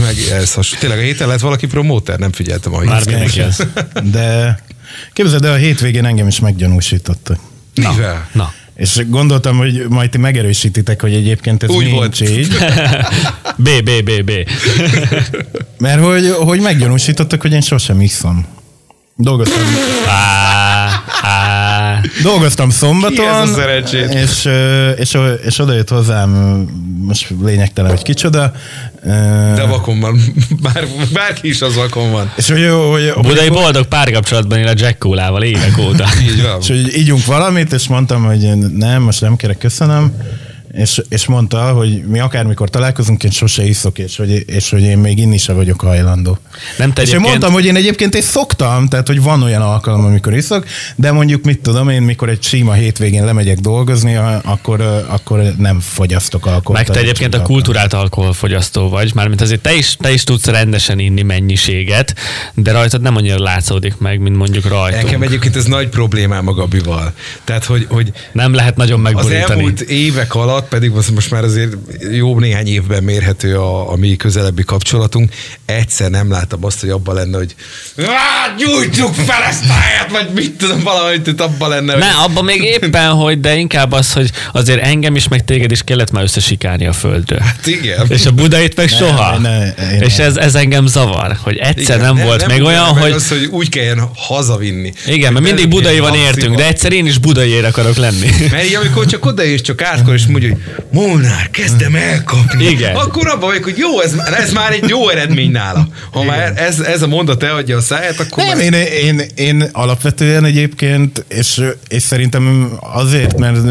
meg 0.00 0.16
ez 0.32 0.54
hasonló. 0.54 0.80
Tényleg 0.80 0.98
a 0.98 1.02
héten 1.02 1.28
lett 1.28 1.40
valaki 1.40 1.66
promóter? 1.66 2.18
Nem 2.18 2.32
figyeltem 2.32 2.74
a 2.74 2.84
Már 2.84 3.04
mindenki 3.06 3.40
az. 3.40 3.66
De 4.12 4.58
képzeld 5.12 5.44
el, 5.44 5.52
a 5.52 5.56
hétvégén 5.56 6.04
engem 6.04 6.26
is 6.26 6.40
meggyanúsítottak. 6.40 7.38
Mivel? 7.74 8.28
Na. 8.32 8.52
És 8.76 9.00
gondoltam, 9.08 9.56
hogy 9.56 9.86
majd 9.88 10.10
ti 10.10 10.18
megerősítitek, 10.18 11.00
hogy 11.00 11.14
egyébként 11.14 11.62
ez 11.62 11.68
Úgy 11.70 11.84
nincs 11.84 11.96
volt. 11.96 12.20
így. 12.20 12.48
B, 13.56 13.68
B, 13.84 13.90
B, 14.04 14.24
B. 14.24 14.30
Mert 15.78 16.02
hogy, 16.02 16.30
hogy 16.30 16.60
meggyanúsítottak, 16.60 17.40
hogy 17.40 17.52
én 17.52 17.60
sosem 17.60 18.00
iszom. 18.00 18.46
Dolgoztam, 19.20 19.62
Á, 20.06 21.02
á. 21.22 22.00
dolgoztam 22.22 22.70
szombaton, 22.70 23.14
Ki 23.14 23.22
ez 23.22 23.48
a 23.48 23.52
szerencsét? 23.52 24.14
és, 24.14 24.48
és, 24.96 25.18
és 25.44 25.58
oda 25.58 25.72
jött 25.74 25.88
hozzám, 25.88 26.30
most 27.00 27.34
lényegtelen, 27.42 27.90
hogy 27.90 28.02
kicsoda. 28.02 28.52
De 29.54 29.64
vakon 29.68 30.00
van. 30.00 30.20
Bár, 30.62 30.86
bárki 31.12 31.48
is 31.48 31.60
az 31.62 31.74
vakon 31.74 32.10
van. 32.10 32.32
És 32.36 32.50
hogy, 32.50 32.68
hogy, 32.90 33.10
hogy, 33.10 33.26
Budai 33.26 33.48
boldog 33.48 33.86
párkapcsolatban 33.86 34.58
él 34.58 34.66
a 34.66 34.72
Jack 34.76 34.98
Coolával 34.98 35.42
évek 35.42 35.78
óta. 35.78 36.04
Így 36.22 36.42
van. 36.42 36.60
és 36.60 36.66
hogy 36.68 36.96
ígyunk 36.96 37.24
valamit, 37.24 37.72
és 37.72 37.88
mondtam, 37.88 38.24
hogy 38.24 38.56
nem, 38.76 39.02
most 39.02 39.20
nem 39.20 39.36
kérek, 39.36 39.58
köszönöm. 39.58 40.12
És, 40.78 41.02
és 41.08 41.26
mondta, 41.26 41.58
hogy 41.72 42.04
mi 42.06 42.18
akármikor 42.18 42.68
találkozunk, 42.70 43.24
én 43.24 43.30
sose 43.30 43.64
iszok, 43.66 43.98
és 43.98 44.16
hogy, 44.16 44.44
és 44.46 44.70
hogy 44.70 44.82
én 44.82 44.98
még 44.98 45.18
inni 45.18 45.38
se 45.38 45.52
vagyok 45.52 45.80
hajlandó. 45.80 46.38
Nem 46.76 46.92
te 46.92 47.02
és 47.02 47.08
én 47.08 47.14
egyébként- 47.14 47.22
mondtam, 47.22 47.52
hogy 47.52 47.64
én 47.64 47.76
egyébként 47.76 48.14
is 48.14 48.24
szoktam, 48.24 48.88
tehát 48.88 49.06
hogy 49.06 49.22
van 49.22 49.42
olyan 49.42 49.62
alkalom, 49.62 50.04
amikor 50.04 50.34
iszok, 50.34 50.64
de 50.96 51.12
mondjuk 51.12 51.44
mit 51.44 51.58
tudom 51.60 51.88
én, 51.88 52.02
mikor 52.02 52.28
egy 52.28 52.42
sima 52.42 52.72
hétvégén 52.72 53.24
lemegyek 53.24 53.58
dolgozni, 53.58 54.16
akkor, 54.42 54.80
akkor 55.08 55.42
nem 55.56 55.80
fogyasztok 55.80 56.46
alkoholt. 56.46 56.86
Meg 56.86 56.96
te 56.96 57.02
egyébként 57.02 57.34
a 57.34 57.42
kultúrált 57.42 57.92
alkoholfogyasztó 57.92 58.88
vagy, 58.88 59.14
mármint 59.14 59.40
azért 59.40 59.60
te 59.60 59.74
is, 59.74 59.96
te 60.00 60.12
is 60.12 60.24
tudsz 60.24 60.46
rendesen 60.46 60.98
inni 60.98 61.22
mennyiséget, 61.22 62.14
de 62.54 62.72
rajtad 62.72 63.00
nem 63.00 63.16
annyira 63.16 63.42
látszódik 63.42 63.98
meg, 63.98 64.20
mint 64.20 64.36
mondjuk 64.36 64.64
Nekem 64.64 64.78
rajtunk. 64.78 65.22
egyébként 65.24 65.56
ez 65.56 65.64
nagy 65.64 65.88
problémám 65.88 66.48
a 66.48 66.52
Gabival. 66.52 67.12
Tehát, 67.44 67.64
hogy, 67.64 67.86
hogy 67.90 68.12
Nem 68.32 68.54
lehet 68.54 68.76
nagyon 68.76 68.98
Az 68.98 69.12
megborítani. 69.12 69.50
elmúlt 69.60 69.80
évek 69.80 70.34
alatt, 70.34 70.66
pedig 70.68 70.90
most 70.90 71.10
most 71.10 71.30
már 71.30 71.44
azért 71.44 71.72
jó 72.12 72.38
néhány 72.38 72.66
évben 72.66 73.02
mérhető 73.02 73.56
a, 73.58 73.92
a 73.92 73.96
mi 73.96 74.16
közelebbi 74.16 74.62
kapcsolatunk, 74.64 75.32
egyszer 75.64 76.10
nem 76.10 76.30
láttam 76.30 76.64
azt, 76.64 76.80
hogy 76.80 76.90
abban 76.90 77.14
lenne, 77.14 77.36
hogy 77.36 77.54
"Á, 77.98 78.54
gyújtsuk 78.58 79.14
fel 79.14 79.42
ezt 79.42 79.64
a 79.68 79.72
helyet, 79.72 80.10
vagy 80.10 80.28
mit 80.34 80.52
tudom, 80.52 80.82
valahogy 80.82 81.28
itt 81.28 81.40
abban 81.40 81.68
lenne. 81.68 81.92
hogy- 81.92 82.02
Ne, 82.02 82.08
abban 82.10 82.44
még 82.44 82.62
éppen, 82.62 83.10
hogy, 83.10 83.40
de 83.40 83.54
inkább 83.56 83.92
az, 83.92 84.12
hogy 84.12 84.30
azért 84.52 84.82
engem 84.82 85.16
is, 85.16 85.28
meg 85.28 85.44
téged 85.44 85.70
is 85.70 85.82
kellett 85.82 86.10
már 86.10 86.22
összesikálni 86.22 86.86
a 86.86 86.92
földről. 86.92 87.38
Hát 87.38 87.66
igen. 87.66 88.06
És 88.08 88.26
a 88.26 88.30
Budait 88.30 88.76
meg 88.76 88.88
soha. 88.88 89.38
ne, 89.38 89.66
én 89.92 90.00
és 90.00 90.16
nem. 90.16 90.26
ez, 90.26 90.36
ez 90.36 90.54
engem 90.54 90.86
zavar, 90.86 91.36
hogy 91.42 91.56
egyszer 91.56 91.96
Igen, 91.96 92.14
nem, 92.14 92.24
volt 92.26 92.46
még 92.46 92.60
úgy 92.60 92.66
olyan, 92.66 92.84
hogy... 92.84 93.10
Az, 93.10 93.28
hogy 93.28 93.44
úgy 93.50 93.68
kelljen 93.68 94.10
hazavinni. 94.16 94.92
Igen, 95.06 95.32
mert 95.32 95.44
mindig 95.44 95.68
budai 95.68 95.98
van 95.98 96.14
értünk, 96.14 96.56
de 96.56 96.66
egyszer 96.66 96.92
én 96.92 97.06
is 97.06 97.18
budaiért 97.18 97.64
akarok 97.64 97.96
lenni. 97.96 98.28
Mert 98.50 98.64
így, 98.64 98.74
amikor 98.74 99.06
csak 99.06 99.26
odaérsz, 99.26 99.62
csak 99.62 99.82
átkor, 99.82 100.14
és 100.14 100.26
mondja, 100.26 100.48
hogy 100.48 100.57
Molnár, 100.92 101.50
kezdem 101.50 101.94
elkapni. 101.94 102.64
Igen. 102.64 102.96
Akkor 102.96 103.28
abban 103.28 103.48
vagyok, 103.48 103.64
hogy 103.64 103.78
jó, 103.78 104.00
ez, 104.00 104.14
ez 104.38 104.52
már 104.52 104.72
egy 104.72 104.88
jó 104.88 105.08
eredmény 105.08 105.50
nála. 105.50 105.88
Ha 106.10 106.24
már 106.24 106.52
ez, 106.56 106.80
ez 106.80 107.02
a 107.02 107.06
mondat 107.06 107.42
elhagyja 107.42 107.76
a 107.76 107.80
száját, 107.80 108.20
akkor 108.20 108.44
Nem, 108.44 108.58
már... 108.58 108.64
én, 108.64 108.72
én, 109.04 109.22
én 109.34 109.68
alapvetően 109.72 110.44
egyébként, 110.44 111.24
és, 111.28 111.62
és 111.88 112.02
szerintem 112.02 112.72
azért, 112.80 113.38
mert, 113.38 113.62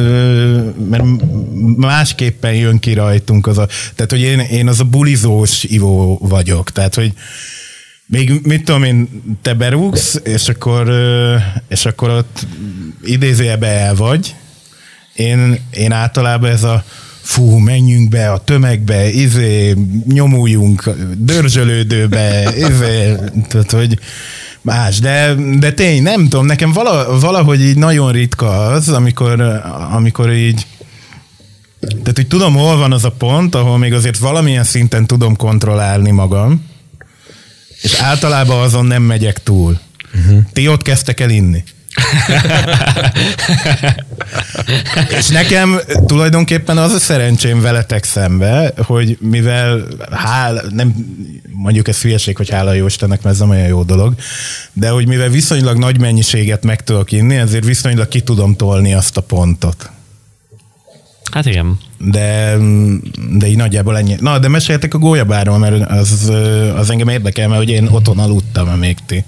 mert 0.90 1.04
másképpen 1.78 2.54
jön 2.54 2.80
ki 2.80 2.94
rajtunk 2.94 3.48
az 3.48 3.58
a, 3.58 3.68
tehát 3.96 4.12
hogy 4.12 4.22
én, 4.22 4.40
én 4.40 4.68
az 4.68 4.80
a 4.80 4.84
bulizós 4.84 5.64
ivó 5.64 6.20
vagyok, 6.22 6.72
tehát 6.72 6.96
hogy 6.96 7.14
még 8.06 8.32
mit 8.44 8.64
tudom 8.64 8.84
én, 8.84 9.24
te 9.42 9.54
berúgsz, 9.54 10.20
és 10.24 10.50
akkor, 10.50 10.94
és 11.68 11.86
akkor 11.86 12.10
ott 12.10 12.48
idézőjebe 13.04 13.68
el 13.68 13.96
vagy. 13.96 14.36
Én, 15.18 15.60
én 15.72 15.92
általában 15.92 16.50
ez 16.50 16.64
a 16.64 16.84
fú, 17.22 17.58
menjünk 17.58 18.10
be 18.10 18.32
a 18.32 18.38
tömegbe, 18.38 19.10
izé, 19.10 19.76
nyomuljunk 20.08 20.90
dörzsölődőbe, 21.18 22.54
izé, 22.58 23.16
tehát, 23.48 23.72
hogy 23.72 24.00
más, 24.62 25.00
de, 25.00 25.36
de 25.60 25.72
tény, 25.72 26.02
nem 26.04 26.24
tudom, 26.24 26.46
nekem 26.46 26.72
vala, 26.72 27.20
valahogy 27.20 27.62
így 27.62 27.78
nagyon 27.78 28.12
ritka 28.12 28.68
az, 28.68 28.90
amikor, 28.90 29.42
amikor 29.92 30.34
így 30.34 30.66
tehát, 31.80 32.16
hogy 32.16 32.28
tudom, 32.28 32.54
hol 32.54 32.78
van 32.78 32.94
az 32.94 33.04
a 33.04 33.12
pont, 33.12 33.56
ahol 33.56 33.78
még 33.78 33.94
azért 33.94 34.18
valamilyen 34.18 34.64
szinten 34.64 35.06
tudom 35.06 35.36
kontrollálni 35.36 36.12
magam, 36.12 36.66
és 37.82 37.94
általában 37.94 38.62
azon 38.62 38.86
nem 38.86 39.04
megyek 39.04 39.44
túl. 39.44 39.80
Uh-huh. 40.16 40.40
Ti 40.54 40.68
ott 40.68 40.82
kezdtek 40.82 41.20
el 41.20 41.30
inni. 41.30 41.64
és 45.18 45.28
nekem 45.28 45.80
tulajdonképpen 46.06 46.78
az 46.78 46.94
a 46.94 47.00
szerencsém 47.00 47.62
veletek 47.62 48.04
szembe, 48.04 48.74
hogy 48.78 49.18
mivel 49.22 49.88
hál, 50.12 50.64
nem, 50.70 50.96
mondjuk 51.52 51.88
ez 51.88 52.02
hülyeség, 52.02 52.38
hogy 52.38 52.50
hála 52.50 52.74
jó 52.74 52.86
Istennek, 52.86 53.22
mert 53.22 53.36
ez 53.36 53.42
nem 53.42 53.50
olyan 53.50 53.68
jó 53.68 53.84
dolog, 53.84 54.14
de 54.74 54.90
hogy 54.90 55.08
mivel 55.08 55.30
viszonylag 55.30 55.78
nagy 55.78 56.00
mennyiséget 56.00 56.64
meg 56.64 56.84
tudok 56.84 57.12
inni, 57.12 57.36
ezért 57.36 57.66
viszonylag 57.66 58.08
ki 58.08 58.22
tudom 58.22 58.56
tolni 58.56 58.94
azt 58.94 59.18
a 59.18 59.22
pontot. 59.22 59.90
Hát 61.32 61.46
igen. 61.46 61.80
De, 61.98 62.58
de 63.38 63.48
így 63.48 63.58
nagyjából 63.58 63.98
ennyi. 63.98 64.16
Na, 64.20 64.40
de 64.40 64.48
meséltek 64.48 64.94
a 64.94 64.98
gólyabáról, 64.98 65.58
mert 65.58 65.90
az, 65.90 66.32
az 66.76 66.90
engem 66.90 67.08
érdekel, 67.08 67.48
mert 67.48 67.60
hogy 67.60 67.70
én 67.70 67.88
otthon 67.88 68.20
aludtam, 68.20 68.70
amíg 68.70 68.98
ti 69.06 69.24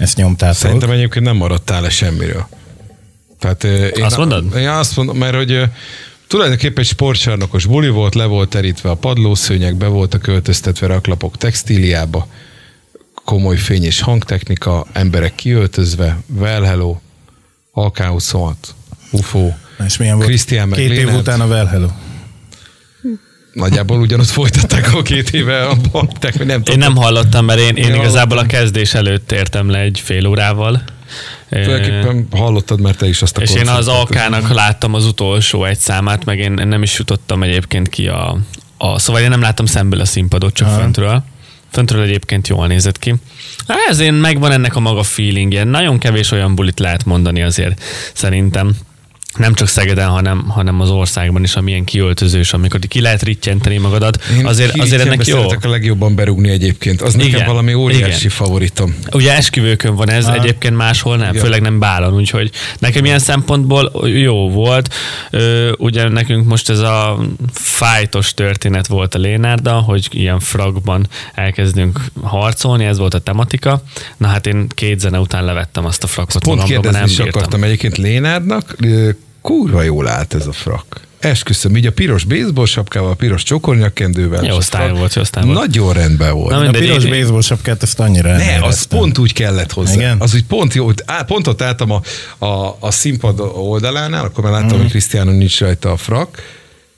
ezt 0.00 0.16
nyomtátok. 0.16 0.56
Szerintem 0.56 0.90
egyébként 0.90 1.24
nem 1.24 1.36
maradtál 1.36 1.82
le 1.82 1.90
semmiről. 1.90 2.46
Tehát, 3.38 3.64
én 3.64 4.04
Azt 4.04 4.16
mondod? 4.16 4.56
Én 4.56 4.68
azt 4.68 4.96
mondom, 4.96 5.16
mert 5.16 5.34
hogy 5.36 5.62
tulajdonképpen 6.26 6.78
egy 6.78 6.86
sportcsarnokos 6.86 7.66
buli 7.66 7.88
volt, 7.88 8.14
le 8.14 8.24
volt 8.24 8.48
terítve 8.48 8.90
a 8.90 8.94
padlószőnyeg, 8.94 9.76
be 9.76 9.86
voltak 9.86 10.22
költöztetve 10.22 10.86
raklapok 10.86 11.36
textíliába, 11.36 12.26
komoly 13.24 13.56
fény 13.56 13.84
és 13.84 14.00
hangtechnika, 14.00 14.86
emberek 14.92 15.34
kiöltözve, 15.34 16.18
well 16.38 16.62
hello, 16.62 16.96
AK-26, 17.74 18.52
UFO, 19.10 19.50
És 19.86 19.96
milyen 19.96 20.16
volt? 20.16 20.26
Christian 20.28 20.68
meg 20.68 20.78
Két 20.78 20.90
év 20.90 21.14
után 21.14 21.40
a 21.40 21.46
Well 21.46 21.66
Hello. 21.66 21.88
Nagyjából 23.52 24.00
ugyanott 24.00 24.26
folytatták 24.26 24.94
a 24.94 25.02
két 25.02 25.30
éve 25.30 25.66
a 25.66 25.76
bakták, 25.92 26.36
hogy 26.36 26.46
nem 26.46 26.56
Én 26.56 26.62
tudom. 26.62 26.80
nem 26.80 26.96
hallottam, 26.96 27.44
mert 27.44 27.60
én, 27.60 27.76
én 27.76 27.84
Én 27.84 27.94
igazából 27.94 28.38
a 28.38 28.46
kezdés 28.46 28.94
előtt 28.94 29.32
értem 29.32 29.70
le 29.70 29.78
egy 29.78 30.00
fél 30.04 30.26
órával. 30.26 30.82
Tulajdonképpen 31.48 32.26
hallottad, 32.30 32.80
mert 32.80 32.98
te 32.98 33.08
is 33.08 33.22
azt 33.22 33.36
a 33.36 33.40
És 33.40 33.54
én 33.54 33.68
az 33.68 33.88
AK-nak 33.88 34.52
láttam 34.52 34.94
az 34.94 35.06
utolsó 35.06 35.64
egy 35.64 35.78
számát, 35.78 36.24
meg 36.24 36.38
én 36.38 36.52
nem 36.52 36.82
is 36.82 36.98
jutottam 36.98 37.42
egyébként 37.42 37.88
ki 37.88 38.08
a, 38.08 38.38
a 38.76 38.98
szóval 38.98 39.22
én 39.22 39.28
nem 39.28 39.40
láttam 39.40 39.66
szemből 39.66 40.00
a 40.00 40.04
színpadot, 40.04 40.54
csak 40.54 40.68
Aha. 40.68 40.78
föntről. 40.78 41.24
Föntről 41.70 42.02
egyébként 42.02 42.48
jól 42.48 42.66
nézett 42.66 42.98
ki. 42.98 43.14
Hát 43.66 43.78
ezért 43.88 44.20
megvan 44.20 44.52
ennek 44.52 44.76
a 44.76 44.80
maga 44.80 45.02
feelingje. 45.02 45.64
Nagyon 45.64 45.98
kevés 45.98 46.30
olyan 46.30 46.54
bulit 46.54 46.78
lehet 46.78 47.04
mondani 47.04 47.42
azért 47.42 47.82
szerintem 48.12 48.76
nem 49.36 49.54
csak 49.54 49.68
Szegeden, 49.68 50.08
hanem, 50.08 50.48
hanem 50.48 50.80
az 50.80 50.90
országban 50.90 51.42
is, 51.42 51.54
amilyen 51.54 51.84
kiöltözős, 51.84 52.52
amikor 52.52 52.80
ki 52.88 53.00
lehet 53.00 53.22
rittyenteni 53.22 53.76
magadat, 53.78 54.24
Én 54.38 54.46
azért, 54.46 54.78
azért 54.78 55.02
ennek 55.04 55.26
jó. 55.26 55.48
a 55.48 55.68
legjobban 55.68 56.14
berúgni 56.14 56.50
egyébként. 56.50 57.02
Az 57.02 57.14
Igen, 57.14 57.30
nekem 57.30 57.46
valami 57.46 57.74
óriási 57.74 58.16
igen. 58.18 58.30
favoritom. 58.30 58.96
Ugye 59.12 59.36
esküvőkön 59.36 59.94
van 59.94 60.10
ez, 60.10 60.26
egyébként 60.26 60.76
máshol 60.76 61.16
nem, 61.16 61.28
Igen. 61.30 61.42
főleg 61.42 61.60
nem 61.60 61.78
bálon, 61.78 62.14
úgyhogy 62.14 62.50
nekem 62.78 63.04
ilyen 63.04 63.18
szempontból 63.18 64.08
jó 64.08 64.50
volt. 64.50 64.94
Ö, 65.30 65.72
ugye 65.78 66.08
nekünk 66.08 66.46
most 66.46 66.70
ez 66.70 66.78
a 66.78 67.18
fájtos 67.52 68.34
történet 68.34 68.86
volt 68.86 69.14
a 69.14 69.18
Lénárda, 69.18 69.72
hogy 69.72 70.08
ilyen 70.10 70.40
fragban 70.40 71.08
elkezdünk 71.34 72.00
harcolni, 72.22 72.84
ez 72.84 72.98
volt 72.98 73.14
a 73.14 73.18
tematika. 73.18 73.82
Na 74.16 74.26
hát 74.26 74.46
én 74.46 74.66
két 74.68 75.00
zene 75.00 75.18
után 75.18 75.44
levettem 75.44 75.84
azt 75.84 76.02
a 76.02 76.06
frakot 76.06 76.42
Pont 76.42 76.62
kérdezni 76.62 76.98
nem 76.98 77.06
bírtam. 77.06 77.26
akartam 77.28 77.62
egyébként 77.64 77.96
Lénárdnak, 77.96 78.76
kurva 79.40 79.82
jól 79.82 80.08
állt 80.08 80.34
ez 80.34 80.46
a 80.46 80.52
frak. 80.52 81.00
Esküszöm, 81.20 81.76
így 81.76 81.86
a 81.86 81.92
piros 81.92 82.24
baseball 82.24 82.66
sapkával, 82.66 83.10
a 83.10 83.14
piros 83.14 83.42
csokornyakkendővel. 83.42 84.44
Jó 84.44 84.60
frak 84.60 84.90
volt, 84.96 85.14
jó 85.14 85.24
sztájl 85.24 85.46
volt. 85.46 85.58
Nagyon 85.58 85.92
rendben 85.92 86.32
volt. 86.34 86.50
Na, 86.62 86.68
A 86.68 86.70
piros 86.70 87.04
én- 87.04 87.10
baseball 87.10 87.40
sapkát 87.42 87.82
azt 87.82 88.00
annyira 88.00 88.36
Ne, 88.36 88.58
az 88.62 88.82
pont 88.82 89.18
úgy 89.18 89.32
kellett 89.32 89.72
hozzá. 89.72 89.92
Igen? 89.94 90.16
Az 90.20 90.34
úgy 90.34 90.44
pont 90.44 90.74
jó. 90.74 90.90
Á, 91.04 91.22
pont 91.22 91.46
ott 91.46 91.62
álltam 91.62 91.90
a, 91.90 92.02
a, 92.44 92.76
a 92.80 92.90
színpad 92.90 93.40
oldalánál, 93.40 94.24
akkor 94.24 94.44
már 94.44 94.52
láttam, 94.52 94.68
Mhm. 94.68 94.80
hogy 94.80 94.90
Krisztiánon 94.90 95.34
nincs 95.34 95.60
rajta 95.60 95.90
a 95.92 95.96
frak, 95.96 96.42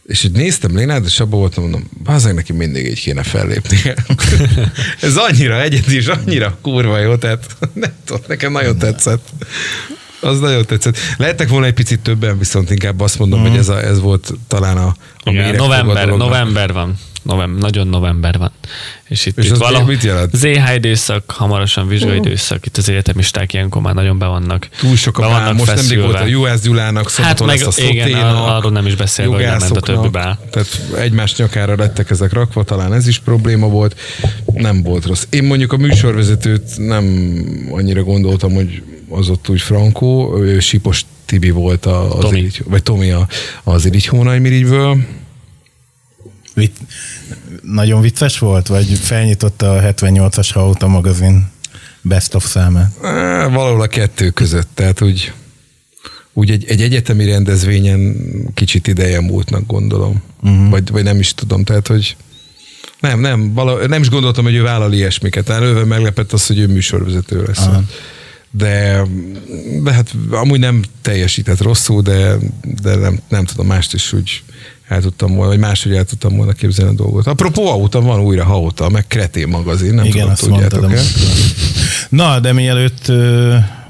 és 0.05 0.25
így 0.25 0.33
néztem 0.33 0.77
Lénát, 0.77 1.05
és 1.07 1.21
abban 1.21 1.39
voltam, 1.39 1.63
mondom, 1.63 1.89
bazeg 2.05 2.35
neki 2.35 2.53
mindig 2.53 2.87
így 2.87 3.01
kéne 3.01 3.23
fellépni. 3.23 3.79
Ez 5.01 5.17
annyira 5.17 5.63
egyedi, 5.63 5.97
és 5.97 6.07
annyira 6.07 6.59
kurva 6.63 6.99
jó, 6.99 7.17
tehát 7.17 7.47
nem 7.75 7.93
tudom, 8.05 8.23
nekem 8.27 8.53
nagyon 8.53 8.79
tetszett. 8.79 9.29
Az 10.23 10.41
nagyon 10.41 10.65
tetszett. 10.67 10.97
Lehettek 11.17 11.49
volna 11.49 11.67
egy 11.67 11.73
picit 11.75 12.01
többen, 12.01 12.39
viszont 12.39 12.71
inkább 12.71 13.01
azt 13.01 13.19
mondom, 13.19 13.41
Mhm. 13.41 13.49
hogy 13.49 13.59
ez, 13.59 13.69
a, 13.69 13.83
ez 13.85 14.01
volt 14.01 14.33
talán 14.49 14.77
a, 14.77 14.87
a 15.25 15.31
Igen, 15.31 15.55
november, 15.55 16.07
november 16.07 16.73
van. 16.73 16.95
November, 17.23 17.63
nagyon 17.63 17.87
november 17.89 18.39
van. 18.39 18.51
És 19.09 19.27
itt, 19.27 19.39
És 19.39 19.47
itt 19.47 19.57
valahol 19.57 19.87
mit 19.87 20.03
jelent? 20.03 20.37
ZH 20.37 20.75
időszak, 20.75 21.31
hamarosan 21.31 21.89
vizsgai 21.89 22.17
időszak, 22.17 22.67
itt 22.67 22.77
az 22.77 22.89
egyetemisták 22.89 23.53
ilyenkor 23.53 23.83
már 23.83 23.95
nagyon 23.95 24.19
be 24.19 24.27
vannak. 24.27 24.69
Túl 24.81 24.97
sok 24.97 25.19
a 25.19 25.29
vannak 25.29 25.53
Most 25.57 25.67
nemrég 25.67 25.77
feszülve. 25.85 26.07
volt 26.07 26.21
a 26.21 26.27
Juhász 26.27 26.61
Gyulának, 26.63 27.11
Hát 27.11 27.45
meg, 27.45 27.61
lesz 27.61 27.79
a 27.79 27.83
igen, 27.83 28.07
Szoténak, 28.09 28.37
ar- 28.37 28.49
arról 28.59 28.73
nem 28.73 28.87
is 28.87 28.95
beszélve, 28.95 29.35
hogy 29.35 29.45
nem 29.45 29.57
ment 29.59 29.77
a 29.77 29.81
többi 29.81 30.09
bál. 30.09 30.39
Tehát 30.51 30.81
egymás 30.99 31.37
nyakára 31.37 31.75
lettek 31.77 32.11
ezek 32.11 32.33
rakva, 32.33 32.63
talán 32.63 32.93
ez 32.93 33.07
is 33.07 33.19
probléma 33.19 33.69
volt. 33.69 33.97
Nem 34.55 34.83
volt 34.83 35.07
rossz. 35.07 35.27
Én 35.31 35.45
mondjuk 35.45 35.73
a 35.73 35.77
műsorvezetőt 35.77 36.63
nem 36.77 37.05
annyira 37.71 38.03
gondoltam, 38.03 38.53
hogy 38.53 38.83
az 39.15 39.29
ott 39.29 39.49
úgy 39.49 39.61
frankó, 39.61 40.39
ő 40.39 40.61
Sipos 40.61 41.05
Tibi 41.25 41.51
volt 41.51 41.87
a, 41.87 42.17
az 42.17 42.21
Tomi. 42.21 42.39
Irigy, 42.39 42.63
vagy 42.67 42.83
Tomi 42.83 43.11
a, 43.11 43.29
az 43.63 43.85
Irigy 43.85 44.07
Hónajmirigyből. 44.07 44.97
Vic, 46.55 46.73
nagyon 47.63 48.01
vicces 48.01 48.39
volt, 48.39 48.67
vagy 48.67 48.99
felnyitotta 48.99 49.73
a 49.73 49.81
78-as 49.81 50.49
Hauta 50.53 50.87
magazin 50.89 51.51
best 52.01 52.35
of 52.35 52.47
számát? 52.47 53.05
Á, 53.05 53.49
Valahol 53.49 53.81
a 53.81 53.87
kettő 53.87 54.31
között, 54.31 54.69
tehát 54.75 55.01
úgy, 55.01 55.33
úgy 56.33 56.51
egy, 56.51 56.65
egy 56.69 56.83
egyetemi 56.83 57.25
rendezvényen 57.25 58.17
kicsit 58.55 58.87
ideje 58.87 59.21
múltnak 59.21 59.67
gondolom. 59.67 60.23
Uh-huh. 60.43 60.71
Vagy, 60.71 60.91
vagy 60.91 61.03
nem 61.03 61.19
is 61.19 61.35
tudom, 61.35 61.65
tehát 61.65 61.87
hogy 61.87 62.17
nem, 63.01 63.21
nem, 63.21 63.55
vala, 63.55 63.87
nem 63.87 64.01
is 64.01 64.09
gondoltam, 64.09 64.45
hogy 64.45 64.55
ő 64.55 64.63
vállal 64.63 64.93
ilyesmiket. 64.93 65.49
Előve 65.49 65.85
meglepett 65.85 66.33
az, 66.33 66.47
hogy 66.47 66.59
ő 66.59 66.67
műsorvezető 66.67 67.43
lesz. 67.43 67.67
Aha. 67.67 67.83
De, 68.55 69.03
de 69.83 69.93
hát 69.93 70.15
amúgy 70.31 70.59
nem 70.59 70.83
teljesített 71.03 71.61
rosszul, 71.61 72.03
de, 72.03 72.37
de 72.83 72.95
nem, 72.95 73.21
nem 73.29 73.45
tudom, 73.45 73.67
mást 73.67 73.95
is 73.95 74.13
úgy 74.13 74.43
el 74.93 75.01
tudtam 75.01 75.35
volna, 75.35 75.51
vagy 75.51 75.59
máshogy 75.59 75.95
el 75.95 76.05
tudtam 76.05 76.37
volna 76.37 76.53
képzelni 76.53 76.93
a 76.93 76.95
dolgot. 76.95 77.27
Apropó, 77.27 77.71
Auta 77.71 78.01
van 78.01 78.21
újra 78.21 78.45
Hauta, 78.45 78.89
meg 78.89 79.07
Kretén 79.07 79.49
magazin, 79.49 79.95
nem 79.95 80.05
Igen, 80.05 80.35
tudom, 80.35 80.59
tudjátok-e? 80.59 81.01
Na, 82.09 82.41
de 82.41 82.53
mielőtt, 82.53 83.13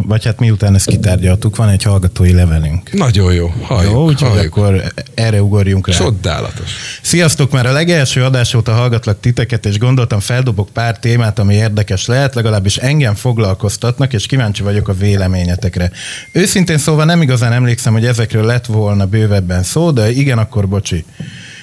vagy 0.06 0.24
hát 0.24 0.38
miután 0.40 0.74
ezt 0.74 0.86
kitárgyaltuk, 0.86 1.56
van 1.56 1.68
egy 1.68 1.82
hallgatói 1.82 2.32
levelünk. 2.32 2.92
Nagyon 2.92 3.32
jó, 3.32 3.52
halljuk, 3.62 3.92
Jó, 3.92 4.04
úgyhogy 4.04 4.28
halljuk. 4.28 4.56
akkor 4.56 4.82
erre 5.14 5.42
ugorjunk 5.42 5.88
rá. 5.88 5.94
Csodálatos. 5.94 6.70
Sziasztok, 7.02 7.52
már 7.52 7.66
a 7.66 7.72
legelső 7.72 8.24
adás 8.24 8.54
óta 8.54 8.72
hallgatlak 8.72 9.20
titeket, 9.20 9.66
és 9.66 9.78
gondoltam 9.78 10.20
feldobok 10.20 10.68
pár 10.72 10.98
témát, 10.98 11.38
ami 11.38 11.54
érdekes 11.54 12.06
lehet, 12.06 12.34
legalábbis 12.34 12.76
engem 12.76 13.14
foglalkoztatnak, 13.14 14.12
és 14.12 14.26
kíváncsi 14.26 14.62
vagyok 14.62 14.88
a 14.88 14.94
véleményetekre. 14.94 15.90
Őszintén 16.32 16.78
szóval 16.78 17.04
nem 17.04 17.22
igazán 17.22 17.52
emlékszem, 17.52 17.92
hogy 17.92 18.06
ezekről 18.06 18.44
lett 18.44 18.66
volna 18.66 19.06
bővebben 19.06 19.62
szó, 19.62 19.90
de 19.90 20.10
igen, 20.10 20.38
akkor 20.38 20.68
bocsi. 20.68 21.04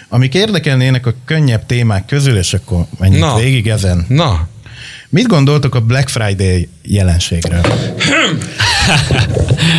Amik 0.10 0.34
érdekelnének 0.34 1.06
a 1.06 1.14
könnyebb 1.26 1.66
témák 1.66 2.06
közül, 2.06 2.38
és 2.38 2.54
akkor 2.54 2.86
menjünk 3.00 3.24
Na. 3.24 3.36
végig 3.38 3.68
ezen. 3.68 4.06
Na, 4.08 4.48
Mit 5.12 5.28
gondoltok 5.28 5.76
a 5.76 5.80
Black 5.80 6.10
Friday 6.10 6.70
jelenségről? 6.84 7.62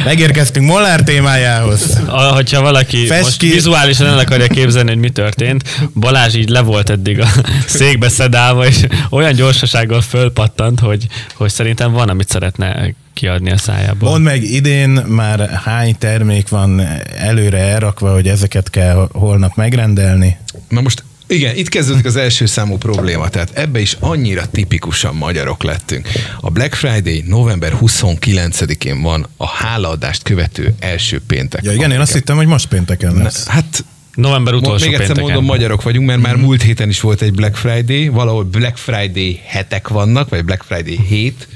Megérkeztünk 0.05 0.67
Molnár 0.67 1.03
témájához. 1.03 2.01
A, 2.07 2.21
hogyha 2.21 2.61
valaki 2.61 3.07
Fest 3.07 3.23
most 3.23 3.41
vizuálisan 3.41 4.07
el 4.07 4.19
akarja 4.19 4.47
képzelni, 4.47 4.89
hogy 4.89 4.99
mi 4.99 5.11
történt, 5.11 5.65
Balázs 5.95 6.35
így 6.35 6.49
le 6.49 6.61
volt 6.61 6.91
eddig 6.91 7.21
a 7.21 7.27
székbe 7.67 8.09
szedálva, 8.09 8.67
és 8.67 8.87
olyan 9.11 9.33
gyorsasággal 9.33 10.01
fölpattant, 10.01 10.81
hogy, 10.81 11.07
hogy 11.35 11.51
szerintem 11.51 11.93
van, 11.93 12.09
amit 12.09 12.29
szeretne 12.29 12.95
kiadni 13.15 13.51
a 13.51 13.57
szájából. 13.57 14.11
Mondd 14.11 14.23
meg, 14.23 14.43
idén 14.43 14.91
már 14.91 15.51
hány 15.65 15.99
termék 15.99 16.49
van 16.49 16.81
előre 17.19 17.59
elrakva, 17.59 18.13
hogy 18.13 18.29
ezeket 18.29 18.71
kell 18.71 19.09
holnap 19.13 19.57
megrendelni? 19.57 20.37
na 20.69 20.81
most 20.81 21.05
igen, 21.31 21.57
itt 21.57 21.69
kezdődik 21.69 22.05
az 22.05 22.17
első 22.17 22.47
számú 22.47 22.77
probléma, 22.77 23.29
tehát 23.29 23.51
ebbe 23.55 23.81
is 23.81 23.97
annyira 24.01 24.47
tipikusan 24.47 25.15
magyarok 25.15 25.63
lettünk. 25.63 26.09
A 26.41 26.51
Black 26.51 26.75
Friday 26.75 27.25
november 27.27 27.73
29-én 27.81 29.03
van 29.03 29.27
a 29.37 29.49
hálaadást 29.49 30.23
követő 30.23 30.75
első 30.79 31.21
péntek. 31.27 31.63
Ja 31.63 31.73
igen, 31.73 31.91
én 31.91 32.01
azt 32.01 32.13
hittem, 32.13 32.37
hogy 32.37 32.47
most 32.47 32.67
pénteken 32.67 33.15
lesz. 33.15 33.47
Hát 33.47 33.85
November 34.15 34.55
utolsó 34.55 34.85
Még 34.85 34.95
egyszer 34.95 35.07
pénteken. 35.07 35.33
mondom, 35.33 35.45
magyarok 35.45 35.83
vagyunk, 35.83 36.07
mert 36.07 36.21
már 36.21 36.37
múlt 36.37 36.63
héten 36.63 36.89
is 36.89 37.01
volt 37.01 37.23
egy 37.23 37.33
Black 37.33 37.57
Friday, 37.57 38.09
valahol 38.09 38.45
Black 38.45 38.77
Friday 38.77 39.41
hetek 39.47 39.89
vannak, 39.89 40.29
vagy 40.29 40.45
Black 40.45 40.63
Friday 40.63 40.99
hét, 41.09 41.49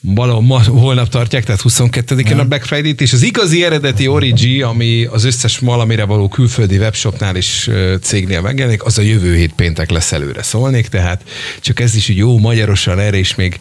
valahol 0.00 0.42
ma, 0.42 0.62
holnap 0.64 1.08
tartják, 1.08 1.44
tehát 1.44 1.60
22-én 1.64 2.38
a 2.38 2.44
Black 2.44 2.64
Friday-t, 2.64 3.00
és 3.00 3.12
az 3.12 3.22
igazi 3.22 3.64
eredeti 3.64 4.06
Origi, 4.06 4.62
ami 4.62 5.04
az 5.04 5.24
összes 5.24 5.58
valamire 5.58 6.04
való 6.04 6.28
külföldi 6.28 6.78
webshopnál 6.78 7.36
is 7.36 7.66
ö, 7.66 7.94
cégnél 8.00 8.40
megjelenik, 8.40 8.84
az 8.84 8.98
a 8.98 9.02
jövő 9.02 9.36
hét 9.36 9.52
péntek 9.52 9.90
lesz 9.90 10.12
előre 10.12 10.42
szólnék, 10.42 10.86
tehát 10.86 11.22
csak 11.60 11.80
ez 11.80 11.94
is 11.94 12.08
így 12.08 12.16
jó 12.16 12.38
magyarosan 12.38 12.98
erre 12.98 13.18
is 13.18 13.34
még 13.34 13.58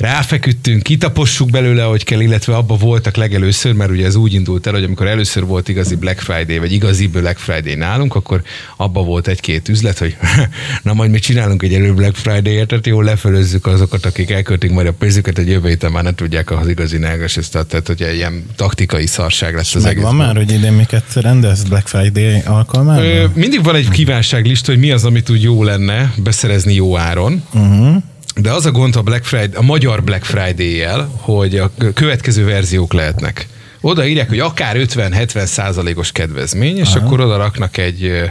ráfeküdtünk, 0.00 0.82
kitapossuk 0.82 1.50
belőle, 1.50 1.82
hogy 1.82 2.04
kell, 2.04 2.20
illetve 2.20 2.56
abba 2.56 2.76
voltak 2.76 3.16
legelőször, 3.16 3.72
mert 3.72 3.90
ugye 3.90 4.06
ez 4.06 4.14
úgy 4.14 4.34
indult 4.34 4.66
el, 4.66 4.72
hogy 4.72 4.84
amikor 4.84 5.06
először 5.06 5.44
volt 5.44 5.68
igazi 5.68 5.94
Black 5.94 6.20
Friday, 6.20 6.58
vagy 6.58 6.72
igazi 6.72 7.06
Black 7.06 7.38
Friday 7.38 7.74
nálunk, 7.74 8.14
akkor 8.14 8.42
abba 8.76 9.02
volt 9.02 9.28
egy-két 9.28 9.68
üzlet, 9.68 9.98
hogy 9.98 10.16
na 10.82 10.94
majd 10.94 11.10
mi 11.10 11.18
csinálunk 11.18 11.62
egy 11.62 11.74
elő 11.74 11.94
Black 11.94 12.16
Friday-et, 12.16 12.68
tehát 12.68 12.86
jól 12.86 13.04
lefölözzük 13.04 13.66
azokat, 13.66 14.06
akik 14.06 14.30
elköltik 14.30 14.70
majd 14.70 14.86
a 14.86 14.92
pénzüket, 14.92 15.36
hogy 15.36 15.48
jövő 15.48 15.68
héten 15.68 15.92
már 15.92 16.02
ne 16.02 16.14
tudják 16.14 16.50
az 16.50 16.68
igazi 16.68 16.96
nágas, 16.96 17.38
tehát 17.50 17.86
hogy 17.86 18.00
ilyen 18.00 18.44
taktikai 18.56 19.06
szarság 19.06 19.54
lesz 19.54 19.74
az 19.74 19.84
egész. 19.84 20.02
Megvan 20.02 20.26
már, 20.26 20.36
hogy 20.36 20.50
idén 20.52 20.72
miket 20.72 21.14
rendez 21.14 21.62
Black 21.64 21.88
Friday 21.88 22.42
alkalmával? 22.44 23.32
Mindig 23.34 23.62
van 23.62 23.74
egy 23.74 23.88
kívánságlista, 23.88 24.72
hogy 24.72 24.80
mi 24.80 24.90
az, 24.90 25.04
amit 25.04 25.30
úgy 25.30 25.42
jó 25.42 25.62
lenne 25.62 26.14
beszerezni 26.22 26.74
jó 26.74 26.96
áron. 26.96 27.42
Uh-huh. 27.52 28.02
De 28.42 28.52
az 28.52 28.66
a 28.66 28.70
gond 28.70 28.96
a 28.96 29.02
Black 29.02 29.24
Friday, 29.24 29.54
a 29.54 29.62
magyar 29.62 30.04
Black 30.04 30.24
Friday-jel, 30.24 31.12
hogy 31.16 31.56
a 31.56 31.70
következő 31.94 32.44
verziók 32.44 32.92
lehetnek. 32.92 33.46
Oda 33.80 34.06
írják, 34.06 34.28
hogy 34.28 34.38
akár 34.38 34.76
50-70 34.78 35.44
százalékos 35.44 36.12
kedvezmény, 36.12 36.78
és 36.78 36.94
Aha. 36.94 37.06
akkor 37.06 37.20
oda 37.20 37.36
raknak 37.36 37.76
egy 37.76 38.04
ö, 38.04 38.24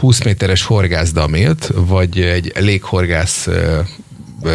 20 0.00 0.22
méteres 0.22 0.62
horgászdamilt, 0.62 1.70
vagy 1.74 2.20
egy 2.20 2.52
léghorgász 2.58 3.48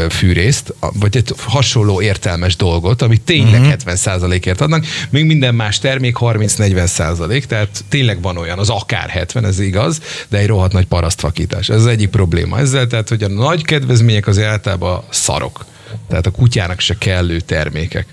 fűrészt, 0.09 0.73
vagy 0.79 1.17
egy 1.17 1.33
hasonló 1.37 2.01
értelmes 2.01 2.55
dolgot, 2.55 3.01
amit 3.01 3.21
tényleg 3.21 3.61
uh-huh. 3.61 3.75
70%-ért 3.85 4.61
adnak, 4.61 4.85
még 5.09 5.25
minden 5.25 5.55
más 5.55 5.79
termék 5.79 6.15
30-40%, 6.19 7.43
tehát 7.43 7.83
tényleg 7.89 8.21
van 8.21 8.37
olyan, 8.37 8.59
az 8.59 8.69
akár 8.69 9.09
70, 9.09 9.45
ez 9.45 9.59
igaz, 9.59 10.01
de 10.29 10.37
egy 10.37 10.47
rohadt 10.47 10.73
nagy 10.73 10.85
parasztvakítás. 10.85 11.69
Ez 11.69 11.75
az 11.75 11.87
egyik 11.87 12.09
probléma 12.09 12.59
ezzel, 12.59 12.87
tehát 12.87 13.09
hogy 13.09 13.23
a 13.23 13.27
nagy 13.27 13.65
kedvezmények 13.65 14.27
az 14.27 14.39
általában 14.39 15.03
szarok. 15.09 15.65
Tehát 16.09 16.25
a 16.25 16.31
kutyának 16.31 16.79
se 16.79 16.97
kellő 16.97 17.39
termékek. 17.39 18.07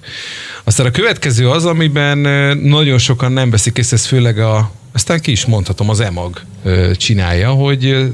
Aztán 0.64 0.87
a 0.87 0.91
következő 0.91 1.50
az, 1.50 1.64
amiben 1.64 2.19
nagyon 2.59 2.99
sokan 2.99 3.33
nem 3.33 3.50
veszik 3.50 3.79
észre, 3.79 3.97
ez 3.97 4.07
főleg 4.07 4.38
a, 4.38 4.71
aztán 4.93 5.21
ki 5.21 5.31
is 5.31 5.45
mondhatom, 5.45 5.88
az 5.88 6.00
EMAG 6.00 6.41
csinálja, 6.97 7.50
hogy 7.50 8.12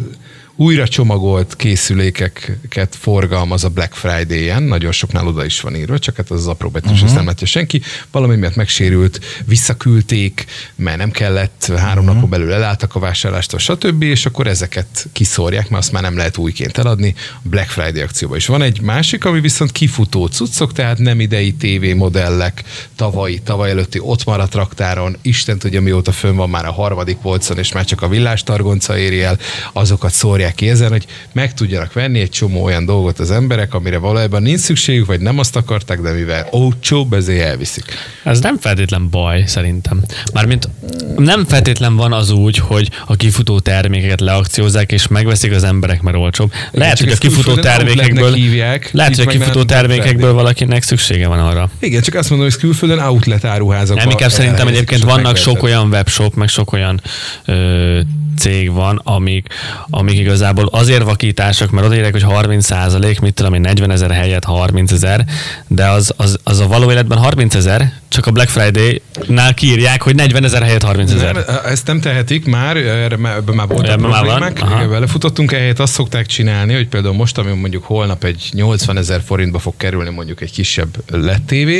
újra 0.60 0.88
csomagolt 0.88 1.56
készülékeket 1.56 2.96
forgalmaz 2.96 3.64
a 3.64 3.68
Black 3.68 3.94
Friday-en, 3.94 4.62
nagyon 4.62 4.92
soknál 4.92 5.26
oda 5.26 5.44
is 5.44 5.60
van 5.60 5.76
írva, 5.76 5.98
csak 5.98 6.16
hát 6.16 6.30
az, 6.30 6.38
az 6.38 6.46
apró 6.46 6.68
betűs, 6.68 6.90
uh-huh. 6.90 7.06
ezt 7.06 7.14
nem 7.14 7.26
látja 7.26 7.46
senki. 7.46 7.82
Valami 8.10 8.36
miatt 8.36 8.54
megsérült, 8.54 9.20
visszaküldték, 9.44 10.44
mert 10.76 10.98
nem 10.98 11.10
kellett, 11.10 11.72
három 11.76 12.04
uh-huh. 12.04 12.14
napon 12.14 12.30
belül 12.30 12.52
elálltak 12.52 12.94
a 12.94 12.98
vásárlástól, 12.98 13.58
stb. 13.58 14.02
És 14.02 14.26
akkor 14.26 14.46
ezeket 14.46 15.08
kiszórják, 15.12 15.68
mert 15.68 15.82
azt 15.82 15.92
már 15.92 16.02
nem 16.02 16.16
lehet 16.16 16.36
újként 16.36 16.78
eladni. 16.78 17.14
Black 17.42 17.68
Friday 17.68 18.02
akcióban 18.02 18.36
is 18.36 18.46
van 18.46 18.62
egy 18.62 18.80
másik, 18.80 19.24
ami 19.24 19.40
viszont 19.40 19.72
kifutó 19.72 20.26
cuccok, 20.26 20.72
tehát 20.72 20.98
nem 20.98 21.20
idei 21.20 21.54
TV 21.54 21.96
modellek, 21.96 22.64
tavalyi, 22.96 23.40
tavaly 23.44 23.70
előtti 23.70 23.98
ott 24.02 24.24
maradt 24.24 24.54
raktáron, 24.54 25.16
Isten 25.22 25.58
tudja 25.58 25.80
mióta 25.80 26.12
fönn 26.12 26.36
van 26.36 26.50
már 26.50 26.66
a 26.66 26.72
harmadik 26.72 27.16
polcon, 27.16 27.58
és 27.58 27.72
már 27.72 27.84
csak 27.84 28.02
a 28.02 28.08
villás 28.08 28.42
targonca 28.42 28.98
éri 28.98 29.22
el, 29.22 29.38
azokat 29.72 30.12
szórják 30.12 30.46
ki 30.54 30.68
ezen, 30.68 30.90
hogy 30.90 31.06
meg 31.32 31.54
tudjanak 31.54 31.92
venni 31.92 32.20
egy 32.20 32.30
csomó 32.30 32.62
olyan 32.62 32.84
dolgot 32.84 33.18
az 33.18 33.30
emberek, 33.30 33.74
amire 33.74 33.98
valójában 33.98 34.42
nincs 34.42 34.60
szükségük, 34.60 35.06
vagy 35.06 35.20
nem 35.20 35.38
azt 35.38 35.56
akarták, 35.56 36.00
de 36.00 36.12
mivel 36.12 36.48
olcsóbb, 36.50 37.12
ezért 37.12 37.44
elviszik. 37.44 37.84
Ez 38.24 38.40
nem 38.40 38.58
feltétlen 38.58 39.10
baj, 39.10 39.44
szerintem. 39.46 40.02
Mármint 40.32 40.68
nem 41.16 41.44
feltétlen 41.44 41.96
van 41.96 42.12
az 42.12 42.30
úgy, 42.30 42.56
hogy 42.58 42.90
a 43.06 43.16
kifutó 43.16 43.58
termékeket 43.58 44.20
leakciózzák, 44.20 44.92
és 44.92 45.06
megveszik 45.06 45.52
az 45.52 45.64
emberek, 45.64 46.02
mert 46.02 46.16
olcsóbb. 46.16 46.52
Lehet, 46.70 46.98
hogy 46.98 47.08
a 47.08 47.16
kifutó 47.16 47.54
termékekből, 47.54 48.32
hívják, 48.32 48.90
lehet, 48.92 49.16
hogy 49.16 49.26
a 49.26 49.30
kifutó 49.30 49.64
termékekből 49.64 50.32
valakinek 50.32 50.82
szüksége 50.82 51.28
van 51.28 51.38
arra. 51.38 51.70
Igen, 51.78 52.02
csak 52.02 52.14
azt 52.14 52.30
mondom, 52.30 52.48
hogy 52.48 52.58
külföldön 52.58 52.98
outlet 52.98 53.44
áruházak. 53.44 53.96
Nem, 53.96 54.10
inkább 54.10 54.30
szerintem 54.30 54.66
egyébként 54.68 55.02
vannak 55.02 55.36
sok 55.36 55.62
olyan 55.62 55.88
webshop, 55.88 56.34
meg 56.34 56.48
sok 56.48 56.72
olyan 56.72 57.00
ö, 57.44 58.00
cég 58.38 58.72
van, 58.72 59.00
amik, 59.04 59.46
amik 59.90 60.18
igazából 60.38 60.68
azért 60.72 61.02
vakítások, 61.02 61.70
mert 61.70 61.86
odaérek, 61.86 62.12
hogy 62.12 62.22
30 62.22 62.64
százalék, 62.64 63.20
mit 63.20 63.34
tudom 63.34 63.54
én, 63.54 63.60
40 63.60 63.90
ezer 63.90 64.10
helyett 64.10 64.44
30 64.44 64.92
ezer, 64.92 65.24
de 65.66 65.88
az, 65.88 66.12
az, 66.16 66.38
az 66.44 66.60
a 66.60 66.66
való 66.66 66.90
életben 66.90 67.18
30 67.18 67.54
ezer, 67.54 67.92
csak 68.08 68.26
a 68.26 68.30
Black 68.30 68.48
Friday-nál 68.48 69.54
kiírják, 69.54 70.02
hogy 70.02 70.14
40 70.14 70.44
ezer 70.44 70.62
helyett 70.62 70.82
30 70.82 71.12
ezer. 71.12 71.44
Ezt 71.64 71.86
nem 71.86 72.00
tehetik 72.00 72.46
már, 72.46 72.76
erre 72.76 73.16
már, 73.16 73.36
ebben 73.36 73.54
már 73.54 73.66
voltak 73.66 73.86
ebben 73.86 74.10
problémák. 74.10 74.60
Már 74.64 74.88
belefutottunk 74.88 75.52
ehelyett, 75.52 75.78
azt 75.78 75.92
szokták 75.92 76.26
csinálni, 76.26 76.74
hogy 76.74 76.88
például 76.88 77.14
most, 77.14 77.38
ami 77.38 77.52
mondjuk 77.52 77.84
holnap 77.84 78.24
egy 78.24 78.48
80 78.52 78.96
ezer 78.96 79.20
forintba 79.24 79.58
fog 79.58 79.74
kerülni 79.76 80.10
mondjuk 80.10 80.40
egy 80.40 80.52
kisebb 80.52 80.88
LED 81.10 81.42
TV, 81.42 81.70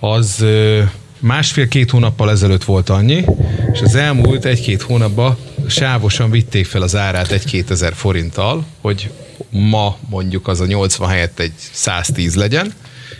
az 0.00 0.44
másfél-két 1.18 1.90
hónappal 1.90 2.30
ezelőtt 2.30 2.64
volt 2.64 2.88
annyi, 2.88 3.24
és 3.72 3.80
az 3.80 3.94
elmúlt 3.94 4.44
egy-két 4.44 4.82
hónapban 4.82 5.36
sávosan 5.68 6.30
vitték 6.30 6.66
fel 6.66 6.82
az 6.82 6.96
árát 6.96 7.30
egy-két 7.30 7.70
ezer 7.70 7.94
forinttal, 7.94 8.64
hogy 8.80 9.10
ma 9.50 9.96
mondjuk 10.08 10.48
az 10.48 10.60
a 10.60 10.66
80 10.66 11.08
helyett 11.08 11.38
egy 11.38 11.52
110 11.72 12.34
legyen, 12.34 12.72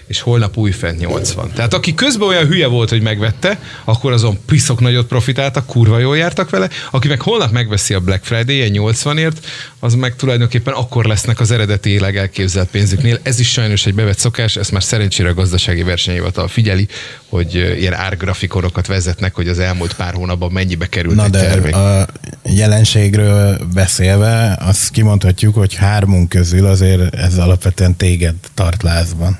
és 0.06 0.20
holnap 0.20 0.56
újfent 0.56 0.98
80. 0.98 1.52
Tehát 1.52 1.74
aki 1.74 1.94
közben 1.94 2.28
olyan 2.28 2.46
hülye 2.46 2.66
volt, 2.66 2.88
hogy 2.88 3.02
megvette, 3.02 3.60
akkor 3.84 4.12
azon 4.12 4.38
piszok 4.46 4.80
nagyot 4.80 5.06
profitáltak, 5.06 5.66
kurva 5.66 5.98
jól 5.98 6.16
jártak 6.16 6.50
vele. 6.50 6.68
Aki 6.90 7.08
meg 7.08 7.20
holnap 7.20 7.50
megveszi 7.50 7.94
a 7.94 8.00
Black 8.00 8.24
Friday-en 8.24 8.70
80-ért, 8.74 9.36
az 9.78 9.94
meg 9.94 10.16
tulajdonképpen 10.16 10.74
akkor 10.74 11.04
lesznek 11.04 11.40
az 11.40 11.50
eredetileg 11.50 12.16
elképzelt 12.16 12.68
pénzüknél. 12.68 13.18
Ez 13.22 13.40
is 13.40 13.50
sajnos 13.50 13.86
egy 13.86 13.94
bevett 13.94 14.18
szokás, 14.18 14.56
ezt 14.56 14.72
már 14.72 14.82
szerencsére 14.82 15.28
a 15.28 15.34
gazdasági 15.34 15.82
versenyhivatal 15.82 16.48
figyeli, 16.48 16.88
hogy 17.28 17.54
ilyen 17.54 17.94
árgrafikonokat 17.94 18.86
vezetnek, 18.86 19.34
hogy 19.34 19.48
az 19.48 19.58
elmúlt 19.58 19.94
pár 19.94 20.14
hónapban 20.14 20.52
mennyibe 20.52 20.86
került 20.86 21.16
Na 21.16 21.24
egy 21.24 21.30
de 21.30 21.40
termék. 21.40 21.74
a 21.74 22.06
jelenségről 22.42 23.58
beszélve, 23.74 24.58
azt 24.60 24.90
kimondhatjuk, 24.90 25.54
hogy 25.54 25.74
hármunk 25.74 26.28
közül 26.28 26.66
azért 26.66 27.14
ez 27.14 27.38
alapvetően 27.38 27.96
téged 27.96 28.34
tart 28.54 28.82
lázban. 28.82 29.38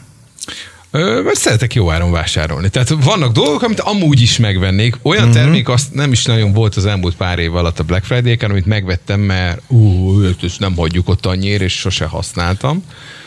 Mert 0.90 1.36
szeretek 1.36 1.74
jó 1.74 1.90
áron 1.90 2.10
vásárolni. 2.10 2.68
Tehát 2.68 2.88
vannak 2.88 3.32
dolgok, 3.32 3.62
amit 3.62 3.80
amúgy 3.80 4.20
is 4.20 4.38
megvennék. 4.38 4.96
Olyan 5.02 5.28
uh-huh. 5.28 5.42
termék 5.42 5.68
azt 5.68 5.94
nem 5.94 6.12
is 6.12 6.24
nagyon 6.24 6.52
volt 6.52 6.76
az 6.76 6.86
elmúlt 6.86 7.16
pár 7.16 7.38
év 7.38 7.54
alatt 7.54 7.78
a 7.78 7.84
Black 7.84 8.04
Friday-en, 8.04 8.50
amit 8.50 8.66
megvettem, 8.66 9.20
mert 9.20 9.60
ú, 9.66 10.20
ezt 10.42 10.60
nem 10.60 10.76
hagyjuk 10.76 11.08
ott 11.08 11.26
annyira, 11.26 11.64
és 11.64 11.72
sose 11.72 12.04
használtam. 12.04 12.84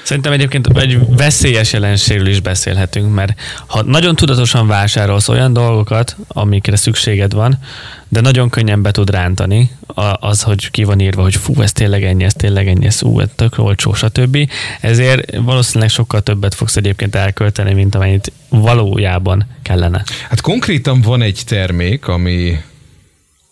Szerintem 0.10 0.34
egyébként 0.34 0.68
egy 0.78 1.00
veszélyes 1.10 1.74
jelenségről 1.74 2.28
is 2.28 2.40
beszélhetünk, 2.40 3.14
mert 3.14 3.40
ha 3.68 3.82
nagyon 3.82 4.16
tudatosan 4.16 4.68
vásárolsz 4.68 5.28
olyan 5.28 5.54
dolgokat, 5.54 6.16
amikre 6.28 6.76
szükséged 6.76 7.34
van, 7.34 7.60
de 8.08 8.22
nagyon 8.22 8.50
könnyen 8.50 8.82
be 8.82 8.92
tud 8.92 9.10
rántani 9.10 9.72
az, 10.20 10.42
hogy 10.42 10.72
ki 10.72 10.84
van 10.84 11.00
írva, 11.00 11.22
hogy 11.22 11.36
fú, 11.36 11.62
ez 11.62 11.72
tényleg 11.72 12.04
ennyi, 12.04 12.24
ez 12.24 12.34
tényleg 12.34 12.68
ennyi, 12.68 12.86
ez 12.86 13.04
ú, 13.04 13.20
ez 13.20 13.28
tök 13.36 13.58
olcsó, 13.58 13.94
stb. 13.94 14.38
Ezért 14.82 15.38
valószínűleg 15.38 15.90
sokkal 15.90 16.22
többet 16.22 16.56
fogsz 16.56 16.76
egyébként 16.76 17.16
elkölteni, 17.16 17.74
mint 17.74 17.96
amennyit 17.96 18.32
valójában 18.50 19.46
kellene. 19.62 20.04
Hát 20.30 20.42
konkrétan 20.42 21.02
van 21.02 21.22
egy 21.22 21.42
termék, 21.46 22.08
ami, 22.08 22.58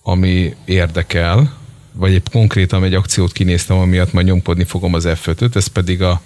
ami 0.03 0.55
érdekel, 0.65 1.53
vagy 1.91 2.13
egy 2.13 2.23
konkrétan 2.31 2.83
egy 2.83 2.93
akciót 2.93 3.31
kinéztem, 3.31 3.77
amiatt 3.77 4.13
majd 4.13 4.25
nyomkodni 4.25 4.63
fogom 4.63 4.93
az 4.93 5.07
F5-öt, 5.07 5.55
ez 5.55 5.67
pedig 5.67 6.01
a 6.01 6.21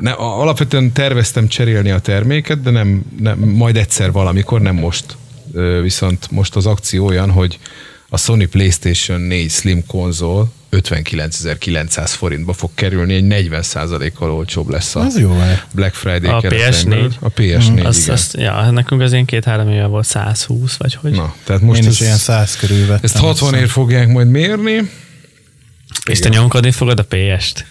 ne, 0.00 0.10
alapvetően 0.10 0.92
terveztem 0.92 1.48
cserélni 1.48 1.90
a 1.90 1.98
terméket, 1.98 2.62
de 2.62 2.70
nem, 2.70 3.02
nem, 3.20 3.38
majd 3.38 3.76
egyszer 3.76 4.12
valamikor, 4.12 4.60
nem 4.60 4.74
most. 4.74 5.16
Viszont 5.82 6.30
most 6.30 6.56
az 6.56 6.66
akció 6.66 7.06
olyan, 7.06 7.30
hogy 7.30 7.58
a 8.08 8.18
Sony 8.18 8.48
PlayStation 8.48 9.20
4 9.20 9.50
Slim 9.50 9.86
konzol 9.86 10.52
59.900 10.70 12.10
forintba 12.16 12.52
fog 12.52 12.70
kerülni, 12.74 13.14
egy 13.14 13.24
40%-kal 13.28 14.30
olcsóbb 14.30 14.68
lesz 14.68 14.94
a 14.94 15.06
jó, 15.18 15.36
Black 15.72 15.94
Friday 15.94 16.30
A 16.30 16.40
PS4? 16.40 17.10
A 17.20 17.30
PS4, 17.30 17.70
mm, 17.70 17.84
azt, 17.84 18.02
igen. 18.02 18.14
Azt, 18.14 18.36
ja, 18.36 18.70
nekünk 18.70 19.00
az 19.00 19.12
én 19.12 19.24
két-három 19.24 19.68
éve 19.68 19.86
volt 19.86 20.06
120, 20.06 20.76
vagy 20.76 20.94
hogy? 20.94 21.12
Na, 21.12 21.34
tehát 21.44 21.62
most 21.62 21.82
én 21.82 21.88
is 21.88 22.00
ilyen 22.00 22.16
100 22.16 22.56
körül 22.56 22.86
vettem. 22.86 23.00
Ezt 23.02 23.16
60 23.16 23.54
ér 23.54 23.68
fogják 23.68 24.08
majd 24.08 24.28
mérni. 24.28 24.90
És 26.04 26.18
te 26.18 26.28
nyomkodni 26.28 26.70
fogod 26.70 26.98
a 26.98 27.04
PS-t? 27.08 27.66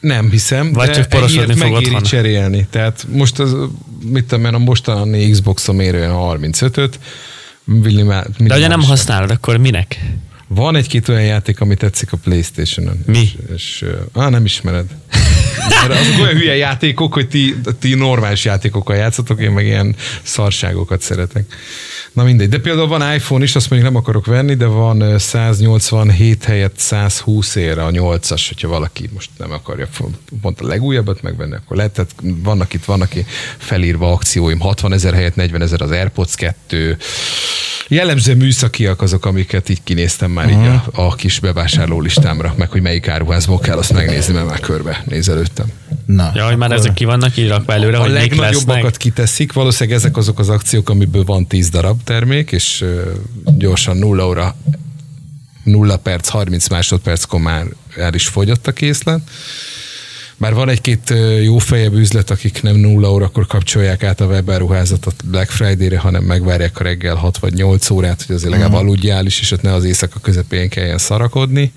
Nem 0.00 0.30
hiszem, 0.30 0.72
Vagy 0.72 0.86
de 0.86 0.92
csak 0.92 1.08
porosodni 1.08 1.54
fogod 1.54 1.82
megéri 1.82 2.00
cserélni. 2.00 2.66
Tehát 2.70 3.06
most 3.10 3.38
az, 3.38 3.56
mit 4.04 4.24
tudom 4.24 4.44
én, 4.44 4.54
a 4.54 4.58
mostani 4.58 5.30
Xbox-om 5.30 5.80
ér 5.80 5.94
olyan 5.94 6.12
35-öt, 6.14 6.98
de 8.38 8.56
ugye 8.56 8.68
nem 8.68 8.82
használod, 8.82 9.30
akkor 9.30 9.56
minek? 9.56 10.00
Van 10.46 10.76
egy-két 10.76 11.08
olyan 11.08 11.24
játék, 11.24 11.60
ami 11.60 11.74
tetszik 11.74 12.12
a 12.12 12.16
Playstation-on. 12.16 13.02
Mi? 13.06 13.18
És, 13.18 13.32
és 13.54 13.84
á, 14.14 14.28
nem 14.28 14.44
ismered. 14.44 14.86
Mert 15.68 16.00
azok 16.00 16.20
olyan 16.20 16.34
hülye 16.34 16.56
játékok, 16.56 17.12
hogy 17.12 17.28
ti, 17.28 17.56
ti 17.78 17.94
normális 17.94 18.44
játékokkal 18.44 18.96
játszotok, 18.96 19.40
én 19.40 19.50
meg 19.50 19.66
ilyen 19.66 19.96
szarságokat 20.22 21.00
szeretek. 21.00 21.54
Na 22.18 22.24
mindegy. 22.24 22.48
De 22.48 22.58
például 22.58 22.88
van 22.88 23.14
iPhone 23.14 23.44
is, 23.44 23.56
azt 23.56 23.70
mondjuk 23.70 23.92
nem 23.92 24.00
akarok 24.00 24.26
venni, 24.26 24.54
de 24.54 24.66
van 24.66 25.18
187 25.18 26.44
helyett 26.44 26.78
120 26.78 27.54
ér 27.54 27.78
a 27.78 27.90
8-as, 27.90 28.44
hogyha 28.48 28.68
valaki 28.68 29.10
most 29.12 29.30
nem 29.36 29.52
akarja 29.52 29.88
pont 30.40 30.60
a 30.60 30.66
legújabbat 30.66 31.22
megvenni, 31.22 31.54
akkor 31.54 31.76
lehet. 31.76 31.92
Tehát 31.92 32.10
vannak 32.42 32.74
itt, 32.74 32.84
vannak 32.84 33.14
itt 33.14 33.28
felírva 33.56 34.12
akcióim, 34.12 34.60
60 34.60 34.92
ezer 34.92 35.14
helyett 35.14 35.34
40 35.34 35.62
ezer 35.62 35.82
az 35.82 35.90
AirPods 35.90 36.34
2, 36.34 36.96
Jellemző 37.90 38.34
műszakiak 38.34 39.02
azok, 39.02 39.26
amiket 39.26 39.68
így 39.68 39.82
kinéztem 39.84 40.30
már 40.30 40.50
így 40.50 40.66
a, 40.66 40.84
a 40.92 41.14
kis 41.14 41.40
bevásárló 41.40 42.00
listámra, 42.00 42.54
meg 42.56 42.70
hogy 42.70 42.82
melyik 42.82 43.08
áruházból 43.08 43.58
kell 43.58 43.78
azt 43.78 43.92
megnézni, 43.92 44.34
mert 44.34 44.48
már 44.48 44.60
körbe 44.60 45.02
nézelődtem. 45.06 45.66
Na, 46.06 46.30
ja, 46.34 46.46
hogy 46.46 46.56
már 46.56 46.72
ezek 46.72 46.94
ki 46.94 47.04
vannak 47.04 47.36
írva 47.36 47.62
előre, 47.66 47.96
a 47.96 48.00
hogy 48.00 48.10
legnagyobbakat 48.10 48.96
kiteszik, 48.96 49.52
valószínűleg 49.52 49.98
ezek 49.98 50.16
azok 50.16 50.38
az 50.38 50.48
akciók, 50.48 50.88
amiből 50.88 51.24
van 51.24 51.46
10 51.46 51.68
darab 51.68 52.02
termék, 52.08 52.52
és 52.52 52.84
gyorsan 53.44 53.96
nulla 53.96 54.26
óra 54.26 54.56
0 55.64 55.96
perc, 55.96 56.28
30 56.28 56.68
másodperckor 56.68 57.40
már 57.40 57.66
el 57.96 58.14
is 58.14 58.26
fogyott 58.26 58.66
a 58.66 58.72
készlet. 58.72 59.20
Már 60.36 60.54
van 60.54 60.68
egy-két 60.68 61.14
jó 61.42 61.58
fejebb 61.58 61.92
üzlet, 61.92 62.30
akik 62.30 62.62
nem 62.62 62.76
nulla 62.76 63.12
órakor 63.12 63.46
kapcsolják 63.46 64.04
át 64.04 64.20
a 64.20 64.26
webáruházatot 64.26 65.24
Black 65.24 65.50
Friday-re, 65.50 65.98
hanem 65.98 66.24
megvárják 66.24 66.80
a 66.80 66.82
reggel 66.82 67.14
6 67.14 67.38
vagy 67.38 67.52
8 67.52 67.90
órát, 67.90 68.22
hogy 68.22 68.36
azért 68.36 68.50
legalább 68.50 68.72
uh-huh. 68.72 68.86
aludjál 68.86 69.26
is, 69.26 69.40
és 69.40 69.50
ott 69.50 69.62
ne 69.62 69.72
az 69.72 69.84
éjszaka 69.84 70.18
közepén 70.20 70.68
kelljen 70.68 70.98
szarakodni. 70.98 71.72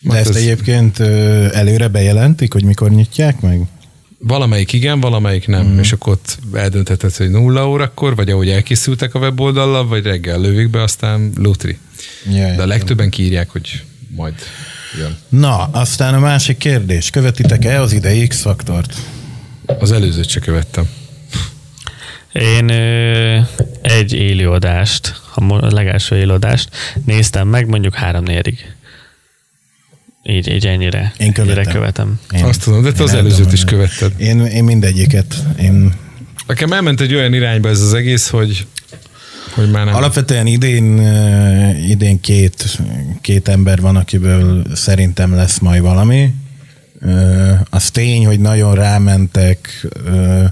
De 0.00 0.16
ezt 0.16 0.28
ez... 0.28 0.36
egyébként 0.36 0.98
előre 1.52 1.88
bejelentik, 1.88 2.52
hogy 2.52 2.64
mikor 2.64 2.90
nyitják 2.90 3.40
meg? 3.40 3.60
Valamelyik 4.18 4.72
igen, 4.72 5.00
valamelyik 5.00 5.46
nem. 5.46 5.66
Mm. 5.66 5.78
És 5.78 5.92
akkor 5.92 6.12
ott 6.12 6.38
eldöntheted, 6.52 7.14
hogy 7.16 7.30
nulla 7.30 7.68
órakor, 7.68 8.16
vagy 8.16 8.30
ahogy 8.30 8.48
elkészültek 8.48 9.14
a 9.14 9.18
weboldallal, 9.18 9.86
vagy 9.86 10.04
reggel 10.04 10.40
lövik 10.40 10.70
be, 10.70 10.82
aztán 10.82 11.32
lutri. 11.36 11.78
Ja, 12.30 12.54
De 12.54 12.62
a 12.62 12.66
legtöbben 12.66 13.10
kiírják, 13.10 13.50
hogy 13.50 13.82
majd 14.08 14.34
jön. 14.98 15.16
Na, 15.28 15.64
aztán 15.64 16.14
a 16.14 16.18
másik 16.18 16.56
kérdés. 16.56 17.10
Követitek-e 17.10 17.80
az 17.80 17.92
idei 17.92 18.26
X-faktort? 18.26 18.94
Az 19.66 19.92
előzőt 19.92 20.28
se 20.28 20.40
követtem. 20.40 20.88
Én 22.32 22.68
ö, 22.68 23.40
egy 23.82 24.12
élőadást, 24.12 25.20
a 25.34 25.74
legelső 25.74 26.16
élőadást 26.16 26.68
néztem 27.04 27.48
meg 27.48 27.66
mondjuk 27.66 27.94
három 27.94 28.24
nérig. 28.24 28.75
Így, 30.28 30.48
így 30.48 30.66
ennyire, 30.66 31.12
Én 31.18 31.32
követem. 31.32 31.56
ennyire 31.58 31.72
követem. 31.72 32.20
Én, 32.34 32.44
Azt 32.44 32.62
tudom, 32.62 32.82
de 32.82 32.92
te 32.92 33.02
az 33.02 33.12
el 33.12 33.18
előzőt 33.18 33.52
is 33.52 33.64
követted. 33.64 34.12
Én, 34.16 34.40
én 34.40 34.64
mindegyiket. 34.64 35.34
Én 35.60 35.92
Nekem 36.46 36.72
elment 36.72 37.00
egy 37.00 37.14
olyan 37.14 37.32
irányba 37.34 37.68
ez 37.68 37.80
az 37.80 37.94
egész, 37.94 38.28
hogy, 38.28 38.66
hogy 39.54 39.70
már 39.70 39.84
nem. 39.84 39.94
Alapvetően 39.94 40.46
idén, 40.46 40.98
eh, 40.98 41.88
idén 41.88 42.20
két, 42.20 42.78
két 43.20 43.48
ember 43.48 43.80
van, 43.80 43.96
akiből 43.96 44.62
szerintem 44.74 45.34
lesz 45.34 45.58
majd 45.58 45.82
valami. 45.82 46.34
Eh, 47.02 47.60
Az 47.70 47.90
tény, 47.90 48.26
hogy 48.26 48.40
nagyon 48.40 48.74
rámentek 48.74 49.86
eh, 50.06 50.44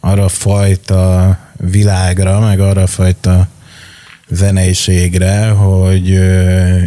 arra 0.00 0.24
a 0.24 0.28
fajta 0.28 1.38
világra, 1.70 2.40
meg 2.40 2.60
arra 2.60 2.82
a 2.82 2.86
fajta 2.86 3.48
zeneiségre, 4.30 5.48
hogy 5.48 6.08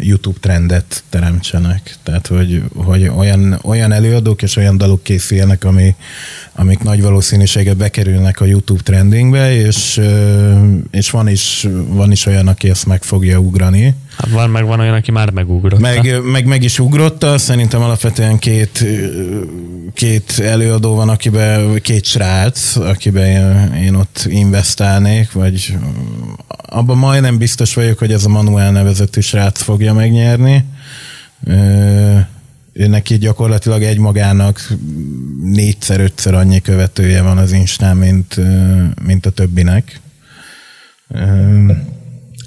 YouTube 0.02 0.40
trendet 0.40 1.04
teremtsenek. 1.10 1.96
Tehát, 2.04 2.28
hogy, 2.28 2.64
hogy 2.76 3.08
olyan, 3.08 3.60
olyan 3.64 3.92
előadók 3.92 4.42
és 4.42 4.56
olyan 4.56 4.78
dalok 4.78 5.04
készüljenek, 5.04 5.64
ami, 5.64 5.96
amik 6.56 6.80
nagy 6.80 7.02
valószínűséggel 7.02 7.74
bekerülnek 7.74 8.40
a 8.40 8.46
YouTube 8.46 8.82
trendingbe, 8.84 9.56
és, 9.56 10.02
és 10.92 11.10
van, 11.10 11.28
is, 11.28 11.68
van 11.88 12.12
is 12.12 12.26
olyan, 12.26 12.48
aki 12.48 12.70
ezt 12.70 12.86
meg 12.86 13.04
fogja 13.04 13.38
ugrani. 13.38 13.96
Hát 14.18 14.30
van, 14.30 14.50
meg 14.50 14.66
van 14.66 14.80
olyan, 14.80 14.94
aki 14.94 15.12
már 15.12 15.32
megugrott. 15.32 15.80
Meg, 15.80 16.22
meg, 16.32 16.46
meg 16.46 16.64
is 16.64 16.80
ugrotta, 16.80 17.38
szerintem 17.38 17.82
alapvetően 17.82 18.38
két, 18.38 18.86
két 19.94 20.40
előadó 20.40 20.96
van, 20.96 21.10
akiben 21.10 21.82
két 21.82 22.06
srác, 22.06 22.76
akiben 22.76 23.74
én 23.76 23.96
ott 23.96 24.26
investálnék, 24.30 25.32
vagy 25.32 25.78
abban 26.66 26.98
majdnem 26.98 27.38
biztos 27.38 27.74
vagyok, 27.74 27.98
hogy 27.98 28.12
ez 28.12 28.26
a 28.26 28.30
Manuel 28.30 28.72
nevezetű 28.72 29.20
srác 29.20 29.62
fogja 29.62 29.94
megnyerni. 29.94 30.66
Neki 32.74 33.18
gyakorlatilag 33.18 33.84
egymagának 33.84 34.68
négyszer-ötször 35.44 36.34
annyi 36.34 36.62
követője 36.62 37.22
van 37.22 37.38
az 37.38 37.52
Instán, 37.52 37.98
mint, 37.98 38.36
mint 39.04 39.26
a 39.26 39.30
többinek. 39.30 40.00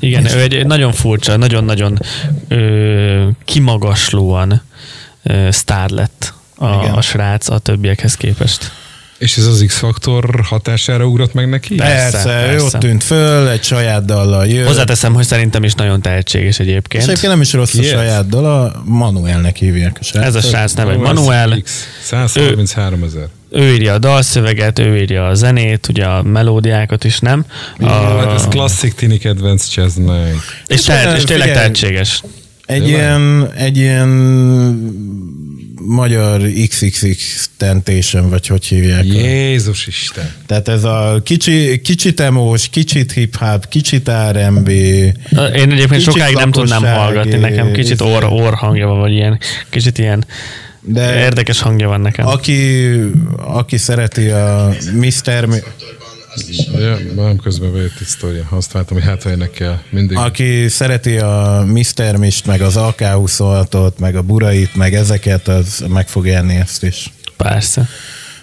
Igen, 0.01 0.25
ő 0.25 0.41
egy 0.41 0.67
nagyon 0.67 0.93
furcsa, 0.93 1.37
nagyon-nagyon 1.37 1.99
ö, 2.49 3.29
kimagaslóan 3.45 4.63
ö, 5.23 5.49
sztár 5.51 5.91
lett 5.91 6.35
a, 6.57 6.67
Igen. 6.67 6.95
a 6.95 7.01
srác 7.01 7.49
a 7.49 7.59
többiekhez 7.59 8.15
képest. 8.15 8.73
És 9.19 9.37
ez 9.37 9.47
az 9.47 9.65
X-faktor 9.67 10.41
hatására 10.45 11.05
ugrott 11.07 11.33
meg 11.35 11.49
neki? 11.49 11.75
Persze, 11.75 12.11
Persze, 12.11 12.29
persze, 12.29 12.65
ott 12.65 12.73
tűnt 12.73 13.05
föl, 13.05 13.49
egy 13.49 13.63
saját 13.63 14.05
dallal 14.05 14.47
jött. 14.47 14.67
Hozzáteszem, 14.67 15.15
hogy 15.15 15.25
szerintem 15.27 15.65
is 15.65 15.75
nagyon 15.75 16.01
tehetséges 16.03 16.49
És 16.49 16.59
egyébként. 16.59 17.03
egyébként 17.05 17.33
nem 17.33 17.41
is 17.41 17.53
rossz 17.53 17.71
Ki 17.71 17.79
a 17.79 17.83
ez? 17.83 17.89
saját 17.89 18.29
dala, 18.29 18.83
Manuelnek 18.85 19.57
hívják 19.57 19.97
a 20.01 20.05
srác. 20.05 20.25
Ez 20.25 20.35
a 20.35 20.41
srác 20.41 20.73
neve 20.73 20.97
Manuel, 20.97 21.59
X. 21.63 21.87
133 22.03 23.03
ezer. 23.03 23.27
ő 23.51 23.73
írja 23.73 23.93
a 23.93 23.99
dalszöveget, 23.99 24.79
ő 24.79 24.97
írja 24.97 25.27
a 25.27 25.35
zenét, 25.35 25.89
ugye 25.89 26.05
a 26.05 26.23
melódiákat 26.23 27.05
is, 27.05 27.19
nem? 27.19 27.45
A... 27.81 27.87
Hát 27.89 28.25
A, 28.27 28.35
ez 28.35 28.45
klasszik 28.49 28.95
Tini 28.95 29.19
kedvenc 29.19 29.75
jazz 29.75 29.95
night. 29.95 30.37
és, 30.67 30.83
tehet, 30.83 31.17
és 31.17 31.25
tényleg 31.25 31.49
Figyelj. 31.49 31.53
tehetséges. 31.53 32.23
Egy 32.67 32.89
ilyen, 32.89 33.51
egy 33.57 33.77
ilyen 33.77 34.09
magyar 35.81 36.41
XXX 36.69 37.51
tentation, 37.57 38.31
vagy 38.31 38.47
hogy 38.47 38.65
hívják. 38.65 39.05
Jézus 39.05 39.87
Isten. 39.87 40.33
Tehát 40.47 40.69
ez 40.69 40.85
a 40.85 41.21
kicsi, 41.25 41.81
kicsit 41.81 42.21
emós, 42.21 42.69
kicsit 42.69 43.13
hip-hop, 43.13 43.69
kicsit 43.69 44.11
R&B. 44.31 44.69
Én 44.69 45.13
egyébként 45.55 45.89
Kicsit 45.91 46.03
sokáig 46.03 46.35
nem 46.35 46.51
tudnám 46.51 46.83
hallgatni, 46.85 47.37
nekem 47.39 47.73
kicsit 47.73 48.01
orr 48.01 48.55
hangja 48.55 48.87
van, 48.87 48.99
vagy 48.99 49.13
ilyen, 49.13 49.39
kicsit 49.71 49.99
ilyen 49.99 50.25
De 50.81 51.19
érdekes 51.19 51.61
hangja 51.61 51.89
van 51.89 52.01
nekem. 52.01 52.27
aki, 52.27 52.89
aki 53.37 53.77
szereti 53.77 54.29
a 54.29 54.69
Mr. 54.93 55.45
Mi- 55.45 55.63
Ja, 56.79 56.99
nem 57.15 57.37
közben 57.37 57.73
bejött 57.73 58.01
egy 58.01 58.07
sztoria. 58.07 58.47
Azt 58.51 58.73
vártam, 58.73 58.97
hogy 58.97 59.07
hát, 59.07 59.23
ha 59.23 59.31
ennek 59.31 59.51
kell 59.51 59.79
mindig. 59.91 60.17
Aki 60.17 60.69
szereti 60.69 61.17
a 61.17 61.65
Mr. 61.67 62.17
Mist, 62.17 62.47
meg 62.47 62.61
az 62.61 62.77
AK-26-ot, 62.77 63.99
meg 63.99 64.17
a 64.17 64.23
Burait, 64.23 64.75
meg 64.75 64.95
ezeket, 64.95 65.49
az 65.49 65.85
meg 65.89 66.09
fog 66.09 66.27
élni 66.27 66.55
ezt 66.55 66.83
is. 66.83 67.13
Persze. 67.37 67.89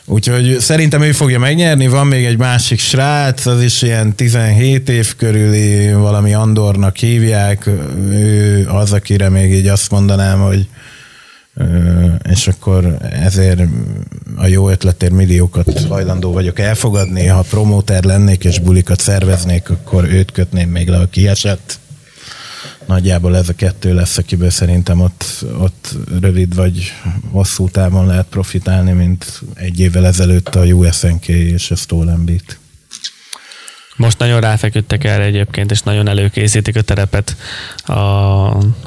Úgyhogy 0.06 0.60
szerintem 0.60 1.02
ő 1.02 1.12
fogja 1.12 1.40
megnyerni, 1.40 1.88
van 1.88 2.08
még 2.08 2.26
egy 2.26 2.38
másik 2.38 2.80
srác, 2.80 3.46
az 3.46 3.62
is 3.62 3.82
ilyen 3.82 4.16
17 4.16 4.90
év 4.90 5.16
körüli, 5.16 5.94
valami 5.94 6.34
Andornak 6.34 6.96
hívják, 6.96 7.70
ő 8.10 8.66
az, 8.68 8.92
akire 8.92 9.30
még 9.30 9.54
így 9.54 9.68
azt 9.68 9.92
mondanám, 9.92 10.40
hogy 10.40 10.68
és 12.30 12.48
akkor 12.48 12.98
ezért 13.02 13.62
a 14.36 14.48
jó 14.48 14.70
ötletért 14.70 15.12
milliókat 15.12 15.88
hajlandó 15.88 16.32
vagyok 16.32 16.60
elfogadni, 16.60 17.26
ha 17.26 17.42
promóter 17.42 18.04
lennék 18.04 18.44
és 18.44 18.60
bulikat 18.60 19.00
szerveznék, 19.00 19.70
akkor 19.70 20.04
őt 20.04 20.32
kötném 20.32 20.70
még 20.70 20.88
le, 20.88 20.98
a 20.98 21.08
kiesett. 21.08 21.80
Nagyjából 22.86 23.38
ez 23.38 23.50
a 23.50 23.54
kettő 23.54 23.94
lesz, 23.94 24.18
akiből 24.18 24.50
szerintem 24.50 25.02
ott, 25.02 25.46
ott 25.60 25.96
rövid 26.22 26.56
vagy 26.56 26.94
hosszú 27.32 27.70
távon 27.70 28.06
lehet 28.06 28.26
profitálni, 28.26 28.92
mint 28.92 29.42
egy 29.54 29.80
évvel 29.80 30.06
ezelőtt 30.06 30.56
a 30.56 30.64
USNK 30.64 31.28
és 31.28 31.72
a 31.72 31.76
Stolen 31.76 32.26
Beat. 32.26 32.58
Most 33.96 34.20
nagyon 34.20 34.42
ráfeküdtek 34.42 35.04
erre 35.04 35.24
egyébként, 35.24 35.72
és 35.72 35.82
nagyon 35.82 36.08
előkészítik 36.08 36.76
a 36.76 36.82
terepet 36.82 37.36
a, 37.86 37.94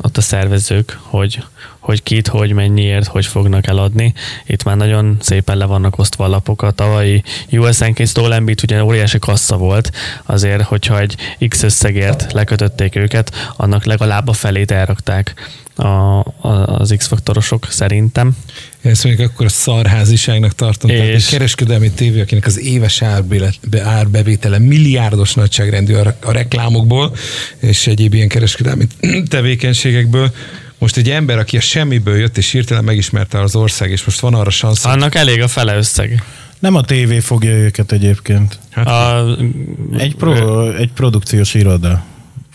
ott 0.03 0.17
a 0.17 0.21
szervezők, 0.21 0.99
hogy, 1.03 1.45
hogy 1.87 2.03
kit, 2.03 2.29
hogy 2.29 2.53
mennyiért, 2.53 3.07
hogy 3.07 3.27
fognak 3.27 3.67
eladni. 3.67 4.13
Itt 4.47 4.63
már 4.63 4.77
nagyon 4.77 5.17
szépen 5.21 5.57
le 5.57 5.65
vannak 5.65 5.99
osztva 5.99 6.25
a 6.25 6.29
lapok. 6.29 6.63
A 6.63 6.71
tavalyi 6.71 7.23
USNK 7.51 8.07
Stolen 8.07 8.45
Beat 8.45 8.63
ugye 8.63 8.85
óriási 8.85 9.19
kassa 9.19 9.57
volt, 9.57 9.93
azért, 10.25 10.63
hogyha 10.63 11.01
egy 11.01 11.17
X 11.49 11.63
összegért 11.63 12.33
lekötötték 12.33 12.97
őket, 12.97 13.53
annak 13.57 13.85
legalább 13.85 14.29
a 14.29 14.33
felét 14.33 14.71
elrakták 14.71 15.35
a, 15.75 15.85
a, 15.89 16.25
az 16.67 16.95
X-faktorosok 16.97 17.67
szerintem. 17.71 18.37
Ezt 18.83 19.05
mondjuk 19.05 19.31
akkor 19.31 19.47
a 19.47 19.49
szarháziságnak 19.49 20.55
tartom. 20.55 20.91
És... 20.91 20.97
Tehát 20.97 21.15
egy 21.15 21.29
kereskedelmi 21.29 21.91
tévé, 21.91 22.21
akinek 22.21 22.47
az 22.47 22.61
éves 22.61 23.03
be- 23.71 23.83
árbevétele 23.83 24.59
milliárdos 24.59 25.35
nagyságrendű 25.35 25.95
a, 25.95 26.17
a 26.21 26.33
reklámokból, 26.33 27.17
és 27.59 27.87
egyéb 27.87 28.15
ilyen 28.15 28.29
kereskedelmi 28.29 28.87
tevékenységekből, 29.29 30.33
most 30.79 30.97
egy 30.97 31.11
ember, 31.11 31.39
aki 31.39 31.57
a 31.57 31.61
semmiből 31.61 32.17
jött, 32.19 32.37
és 32.37 32.51
hirtelen 32.51 32.85
megismerte 32.85 33.41
az 33.41 33.57
ország, 33.57 33.91
és 33.91 34.05
most 34.05 34.21
van 34.21 34.35
arra 34.35 34.51
szansz, 34.51 34.85
Annak 34.85 35.15
elég 35.15 35.43
a 35.43 35.49
fele 35.49 35.77
összeg. 35.77 36.23
Nem 36.59 36.75
a 36.75 36.83
tévé 36.83 37.21
fogja 37.21 37.51
őket 37.51 37.93
egyébként. 37.93 38.59
hát, 38.71 38.87
A, 38.87 39.27
Egy, 39.99 40.15
pro, 40.15 40.71
egy 40.71 40.93
produkciós 40.93 41.55
iroda. 41.55 42.05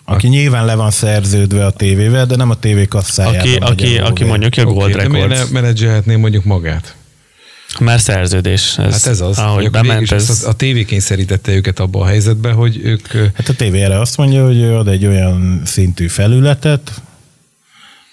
Aki 0.05 0.27
nyilván 0.27 0.65
le 0.65 0.75
van 0.75 0.91
szerződve 0.91 1.65
a 1.65 1.71
tévével, 1.71 2.25
de 2.25 2.36
nem 2.36 2.49
a 2.49 2.60
tévé 2.60 2.86
kasszájában. 2.86 3.39
aki, 3.39 3.55
aki, 3.55 3.97
aki 3.97 4.23
mondjuk 4.23 4.53
a 4.57 4.63
Gold 4.63 4.95
de 4.95 5.07
miért 5.07 5.27
Records. 5.29 5.51
ne 5.51 5.60
menedzselhetné 5.62 6.15
mondjuk 6.15 6.43
magát? 6.43 6.95
Mert 7.79 8.03
szerződés. 8.03 8.77
Ez, 8.77 8.91
Hát 8.91 9.05
ez 9.05 9.21
az. 9.21 9.38
Ahogy 9.38 9.69
bement, 9.69 10.12
ez, 10.12 10.43
A, 10.45 10.49
a 10.49 10.53
tévé 10.53 10.86
kényszerítette 10.86 11.51
őket 11.51 11.79
abba 11.79 11.99
a 11.99 12.05
helyzetbe, 12.05 12.51
hogy 12.51 12.79
ők 12.84 13.07
Hát 13.34 13.49
a 13.49 13.53
tévé 13.53 13.81
erre 13.81 13.99
azt 13.99 14.17
mondja, 14.17 14.45
hogy 14.45 14.57
ő 14.57 14.75
ad 14.75 14.88
egy 14.88 15.05
olyan 15.05 15.62
szintű 15.65 16.07
felületet, 16.07 17.01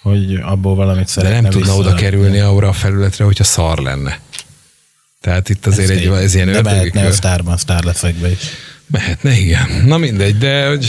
hogy 0.03 0.35
abból 0.43 0.75
valamit 0.75 1.05
de 1.05 1.11
szeretne 1.11 1.41
nem 1.41 1.51
tudna 1.51 1.75
oda 1.75 1.95
kerülni 1.95 2.39
arra 2.39 2.69
a 2.69 2.73
felületre, 2.73 3.25
hogyha 3.25 3.45
szar 3.45 3.79
lenne. 3.79 4.21
Tehát 5.21 5.49
itt 5.49 5.67
azért 5.67 5.91
egy, 5.91 6.07
ez 6.07 6.35
ilyen 6.35 6.53
De 6.53 6.63
mehetne 6.63 7.07
a 7.07 7.13
sztárban, 7.13 7.57
sztárleszekbe 7.57 8.31
is. 8.31 8.39
Mehetne, 8.91 9.39
igen. 9.39 9.69
Na 9.87 9.97
mindegy, 9.97 10.39
de 10.39 10.69
hogy 10.69 10.87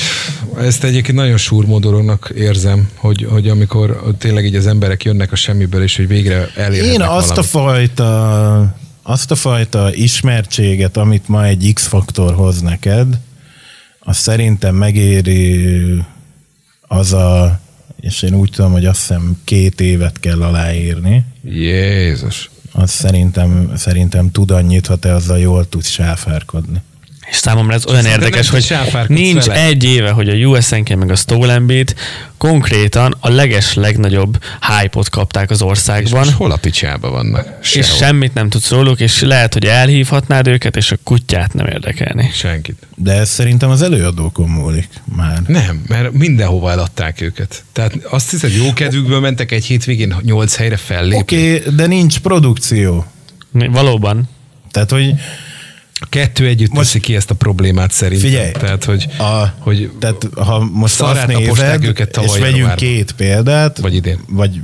ezt 0.60 0.84
egyébként 0.84 1.18
nagyon 1.18 1.38
súrmó 1.38 1.80
dolognak 1.80 2.32
érzem, 2.36 2.90
hogy, 2.96 3.28
hogy 3.30 3.50
amikor 3.50 4.14
tényleg 4.18 4.46
így 4.46 4.56
az 4.56 4.68
emberek 4.68 5.04
jönnek 5.04 5.32
a 5.32 5.36
semmiből, 5.36 5.84
és 5.84 5.96
hogy 5.96 6.08
végre 6.08 6.50
elérhetnek 6.56 6.94
Én 6.94 7.02
azt 7.02 7.38
a 7.38 7.44
valamit. 7.52 7.92
fajta 7.98 8.78
azt 9.04 9.32
a 9.32 9.36
fajta 9.36 9.94
ismertséget, 9.94 10.98
amit 10.98 11.28
ma 11.28 11.46
egy 11.46 11.72
X-faktor 11.74 12.34
hoz 12.34 12.62
neked, 12.62 13.08
az 14.00 14.18
szerintem 14.18 14.76
megéri 14.76 15.66
az 16.82 17.14
a, 17.14 17.60
és 18.00 18.22
én 18.22 18.34
úgy 18.34 18.50
tudom, 18.50 18.72
hogy 18.72 18.86
azt 18.86 19.00
hiszem 19.00 19.38
két 19.44 19.82
évet 19.82 20.20
kell 20.20 20.42
aláírni, 20.42 21.26
Jézus. 21.44 22.50
az 22.72 22.90
szerintem, 22.90 23.72
szerintem 23.76 24.32
tud 24.32 24.52
annyit, 24.52 24.88
ha 24.88 24.96
te 24.96 25.14
azzal 25.14 25.40
jól 25.40 25.70
tudsz 25.70 25.90
sáfárkodni. 25.90 26.82
És 27.30 27.36
számomra 27.36 27.74
ez 27.74 27.86
olyan 27.86 28.02
Szerintem 28.02 28.28
érdekes, 28.28 28.50
hogy 28.50 29.08
nincs 29.08 29.46
vele. 29.46 29.64
egy 29.64 29.84
éve, 29.84 30.10
hogy 30.10 30.30
a 30.30 30.34
USNK 30.34 30.96
meg 30.96 31.12
a 31.12 31.16
Stolen 31.16 31.66
Beat 31.66 31.96
konkrétan 32.38 33.16
a 33.20 33.30
leges 33.30 33.74
legnagyobb 33.74 34.44
hype-ot 34.80 35.10
kapták 35.10 35.50
az 35.50 35.58
És 35.62 35.68
országban. 35.68 36.20
most 36.20 36.32
hol 36.32 36.52
a 36.52 36.56
picsába 36.58 37.10
vannak? 37.10 37.48
és 37.62 37.68
Sehol. 37.70 37.98
semmit 37.98 38.34
nem 38.34 38.50
tudsz 38.50 38.70
róluk, 38.70 39.00
és 39.00 39.22
lehet, 39.22 39.54
hogy 39.54 39.66
elhívhatnád 39.66 40.48
őket, 40.48 40.76
és 40.76 40.92
a 40.92 40.96
kutyát 41.04 41.54
nem 41.54 41.66
érdekelni. 41.66 42.30
Senkit. 42.34 42.88
De 42.96 43.12
ez 43.12 43.30
szerintem 43.30 43.70
az 43.70 43.82
előadókon 43.82 44.50
múlik 44.50 44.90
már. 45.16 45.42
Nem, 45.48 45.82
mert 45.88 46.12
mindenhova 46.12 46.72
eladták 46.72 47.22
őket. 47.22 47.64
Tehát 47.74 47.94
azt 48.10 48.32
hiszed, 48.32 48.52
jó 48.56 48.74
kedvükből 48.74 49.20
mentek 49.20 49.52
egy 49.52 49.66
hétvégén 49.66 50.16
nyolc 50.22 50.56
helyre 50.56 50.78
fellépni. 50.78 51.18
Oké, 51.20 51.56
okay, 51.58 51.76
de 51.76 51.86
nincs 51.86 52.20
produkció. 52.20 53.06
Valóban. 53.52 54.30
Tehát, 54.72 54.92
hogy 54.92 55.14
A 56.02 56.06
kettő 56.10 56.48
együtt 56.48 56.70
Most- 56.72 56.86
teszi 56.86 57.00
ki 57.00 57.16
ezt 57.16 57.30
a 57.30 57.36
problémát 57.36 57.92
szerintem. 57.92 58.30
Figyelj, 58.30 58.52
Tehát, 58.52 58.84
hogy, 58.84 59.08
a, 59.18 59.46
hogy 59.60 59.92
tehát 60.00 60.28
ha 60.36 60.60
most 60.60 61.02
azt 61.02 61.28
nézed, 61.28 61.84
őket 61.84 62.18
és 62.18 62.32
vegyünk 62.32 62.46
januárban. 62.56 62.76
két 62.78 63.12
példát, 63.12 63.78
Vagy 63.78 63.96
idén. 63.96 64.20
vagy 64.28 64.60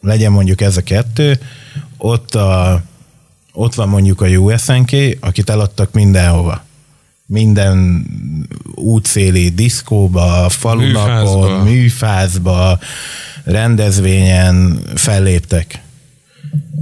legyen 0.00 0.32
mondjuk 0.32 0.60
ez 0.60 0.76
a 0.76 0.82
kettő, 0.82 1.38
ott, 1.96 2.34
a, 2.34 2.82
ott 3.52 3.74
van 3.74 3.88
mondjuk 3.88 4.20
a 4.20 4.26
USNK, 4.26 4.90
akit 5.20 5.50
eladtak 5.50 5.92
mindenhova. 5.92 6.64
Minden 7.26 8.06
útszéli 8.74 9.48
diszkóba, 9.48 10.48
falunapon, 10.48 11.12
Műfázba. 11.20 11.62
műfázba, 11.64 12.78
rendezvényen 13.44 14.80
felléptek. 14.94 15.82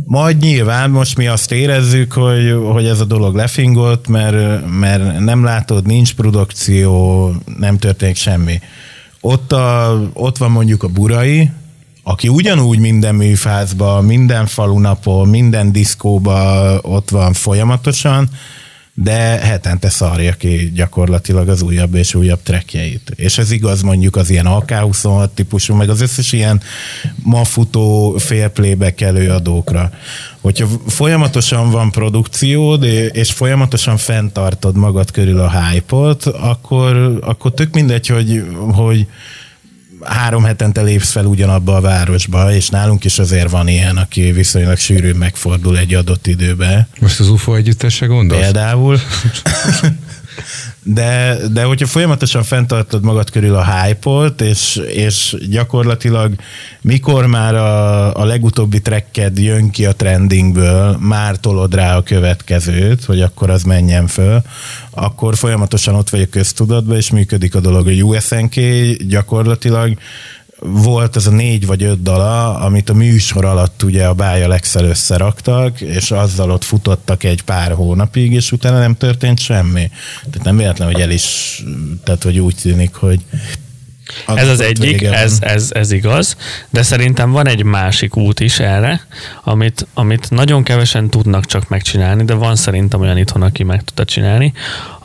Majd 0.05 0.39
nyilván 0.39 0.91
most 0.91 1.17
mi 1.17 1.27
azt 1.27 1.53
érezzük, 1.53 2.13
hogy, 2.13 2.55
hogy 2.73 2.87
ez 2.87 3.01
a 3.01 3.05
dolog 3.05 3.35
lefingott, 3.35 4.09
mert, 4.09 4.67
mert 4.71 5.19
nem 5.19 5.45
látod, 5.45 5.87
nincs 5.87 6.15
produkció, 6.15 7.31
nem 7.59 7.79
történik 7.79 8.17
semmi. 8.17 8.61
Ott, 9.21 9.53
a, 9.53 10.01
ott 10.13 10.37
van 10.37 10.51
mondjuk 10.51 10.83
a 10.83 10.89
Burai, 10.89 11.51
aki 12.03 12.29
ugyanúgy 12.29 12.79
minden 12.79 13.15
műfázba, 13.15 14.01
minden 14.01 14.47
falunapon, 14.47 15.29
minden 15.29 15.73
diszkóba 15.73 16.79
ott 16.83 17.11
van 17.11 17.33
folyamatosan, 17.33 18.29
de 18.99 19.39
hetente 19.39 19.89
szarja 19.89 20.33
ki 20.33 20.73
gyakorlatilag 20.75 21.49
az 21.49 21.63
újabb 21.63 21.95
és 21.95 22.15
újabb 22.15 22.43
trackjeit. 22.43 23.13
És 23.17 23.39
ez 23.39 23.51
igaz 23.51 23.83
mondjuk 23.83 24.17
az 24.17 24.31
ilyen 24.31 24.47
AK-26 24.49 25.29
típusú, 25.35 25.75
meg 25.75 25.89
az 25.89 26.01
összes 26.01 26.33
ilyen 26.33 26.61
ma 27.23 27.45
futó 27.45 28.17
félplayback 28.19 29.01
előadókra. 29.01 29.91
Hogyha 30.41 30.69
folyamatosan 30.87 31.71
van 31.71 31.91
produkciód, 31.91 32.85
és 33.13 33.33
folyamatosan 33.33 33.97
fenntartod 33.97 34.77
magad 34.77 35.11
körül 35.11 35.41
a 35.41 35.61
hype-ot, 35.61 36.27
akkor, 36.27 37.19
akkor 37.21 37.53
tök 37.53 37.75
mindegy, 37.75 38.07
hogy, 38.07 38.45
hogy 38.73 39.07
három 40.01 40.45
hetente 40.45 40.83
lépsz 40.83 41.11
fel 41.11 41.25
ugyanabba 41.25 41.77
a 41.77 41.81
városba, 41.81 42.53
és 42.53 42.69
nálunk 42.69 43.05
is 43.05 43.19
azért 43.19 43.51
van 43.51 43.69
ilyen, 43.69 43.97
aki 43.97 44.33
viszonylag 44.33 44.77
sűrűn 44.77 45.17
megfordul 45.17 45.79
egy 45.79 45.95
adott 45.95 46.27
időbe. 46.27 46.89
most 47.01 47.21
az 47.21 47.29
UFO 47.29 47.55
együttesre 47.55 48.07
gondolsz? 48.07 48.43
Például. 48.43 48.99
De, 50.83 51.37
de 51.53 51.63
hogyha 51.63 51.87
folyamatosan 51.87 52.43
fenntartod 52.43 53.05
magad 53.05 53.31
körül 53.31 53.55
a 53.55 53.65
hype-ot, 53.65 54.41
és, 54.41 54.81
és 54.89 55.37
gyakorlatilag 55.51 56.35
mikor 56.81 57.27
már 57.27 57.55
a, 57.55 58.15
a 58.15 58.25
legutóbbi 58.25 58.81
tracked 58.81 59.39
jön 59.39 59.71
ki 59.71 59.87
a 59.87 59.93
trendingből, 59.93 60.97
már 61.01 61.37
tolod 61.37 61.75
rá 61.75 61.97
a 61.97 62.03
következőt, 62.03 63.05
hogy 63.05 63.21
akkor 63.21 63.51
az 63.51 63.63
menjen 63.63 64.07
föl, 64.07 64.43
akkor 64.91 65.37
folyamatosan 65.37 65.95
ott 65.95 66.11
vagy 66.11 66.21
a 66.21 66.29
köztudatban, 66.29 66.97
és 66.97 67.11
működik 67.11 67.55
a 67.55 67.61
dolog. 67.61 67.87
A 67.87 67.91
USNK 67.91 68.55
gyakorlatilag 69.09 69.99
volt 70.59 71.17
az 71.17 71.27
a 71.27 71.31
négy 71.31 71.67
vagy 71.67 71.83
öt 71.83 72.03
dala, 72.03 72.59
amit 72.59 72.91
a 72.91 72.95
műsor 72.95 73.45
alatt 73.45 73.83
ugye 73.83 74.07
a 74.07 74.15
Bája 74.15 74.59
összeraktak, 74.75 75.81
és 75.81 76.11
azzal 76.11 76.51
ott 76.51 76.65
futottak 76.65 77.25
egy 77.25 77.43
pár 77.43 77.73
hónapig, 77.73 78.33
és 78.33 78.53
utána 78.53 78.79
nem 78.79 78.97
történt 78.97 79.39
semmi. 79.39 79.91
Tehát 80.31 80.45
nem 80.45 80.57
véletlen, 80.57 80.93
hogy 80.93 81.01
el 81.01 81.11
is, 81.11 81.63
tehát 82.05 82.23
hogy 82.23 82.39
úgy 82.39 82.55
tűnik, 82.63 82.95
hogy 82.95 83.21
Ez 84.27 84.49
az 84.49 84.61
egyik, 84.61 85.03
ez, 85.03 85.39
ez, 85.41 85.71
ez 85.75 85.93
igaz, 85.93 86.37
de 86.71 86.83
szerintem 86.83 87.31
van 87.31 87.49
egy 87.49 87.63
másik 87.63 88.17
út 88.17 88.41
is 88.41 88.59
erre, 88.59 89.07
amit, 89.45 89.87
amit 89.95 90.31
nagyon 90.31 90.63
kevesen 90.63 91.11
tudnak 91.11 91.47
csak 91.47 91.69
megcsinálni, 91.69 92.25
de 92.25 92.35
van 92.35 92.57
szerintem 92.57 93.01
olyan 93.01 93.19
itthon, 93.19 93.43
aki 93.43 93.63
meg 93.63 93.85
tudta 93.85 94.05
csinálni, 94.05 94.53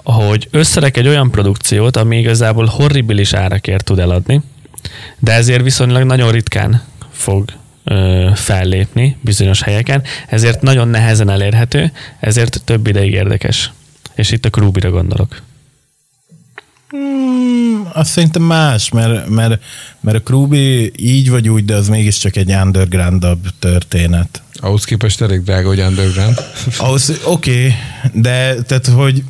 hogy 0.03 0.47
összerek 0.51 0.97
egy 0.97 1.07
olyan 1.07 1.31
produkciót, 1.31 1.97
ami 1.97 2.17
igazából 2.17 2.65
horribilis 2.65 3.33
árakért 3.33 3.83
tud 3.83 3.99
eladni, 3.99 4.41
de 5.19 5.31
ezért 5.31 5.63
viszonylag 5.63 6.03
nagyon 6.03 6.31
ritkán 6.31 6.81
fog 7.11 7.49
ö, 7.83 8.29
fellépni 8.35 9.17
bizonyos 9.21 9.61
helyeken, 9.61 10.03
ezért 10.27 10.61
nagyon 10.61 10.87
nehezen 10.87 11.29
elérhető, 11.29 11.91
ezért 12.19 12.61
több 12.65 12.87
ideig 12.87 13.11
érdekes. 13.11 13.71
És 14.15 14.31
itt 14.31 14.45
a 14.45 14.49
Krúbira 14.49 14.89
gondolok. 14.89 15.41
Hmm, 16.89 17.89
azt 17.93 18.11
szerintem 18.11 18.41
más, 18.41 18.89
mert, 18.89 19.29
mert, 19.29 19.63
mert 19.99 20.17
a 20.17 20.21
Krubi 20.21 20.91
így 20.95 21.29
vagy 21.29 21.49
úgy, 21.49 21.65
de 21.65 21.75
az 21.75 21.87
mégiscsak 21.87 22.35
egy 22.35 22.51
undergroundabb 22.51 23.47
történet. 23.59 24.41
Ahhoz 24.53 24.83
képest 24.83 25.21
elég 25.21 25.43
drága, 25.43 25.67
hogy 25.67 25.79
underground. 25.79 26.39
Ahhoz, 26.77 27.19
oké, 27.23 27.51
okay, 27.51 27.73
de 28.21 28.61
tehát, 28.61 28.85
hogy 28.87 29.23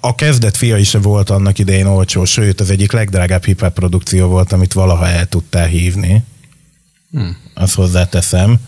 a, 0.00 0.14
kezdet 0.14 0.56
fia 0.56 0.76
is 0.76 0.92
volt 0.92 1.30
annak 1.30 1.58
idején 1.58 1.86
olcsó, 1.86 2.24
sőt, 2.24 2.60
az 2.60 2.70
egyik 2.70 2.92
legdrágább 2.92 3.44
hip 3.44 3.68
produkció 3.68 4.28
volt, 4.28 4.52
amit 4.52 4.72
valaha 4.72 5.06
el 5.06 5.26
tudtál 5.26 5.66
hívni. 5.66 6.24
Hmm. 7.10 7.36
Azt 7.54 7.74
hozzáteszem. 7.74 8.58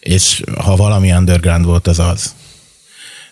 És 0.00 0.42
ha 0.58 0.76
valami 0.76 1.12
underground 1.12 1.64
volt, 1.64 1.86
az 1.86 1.98
az. 1.98 2.34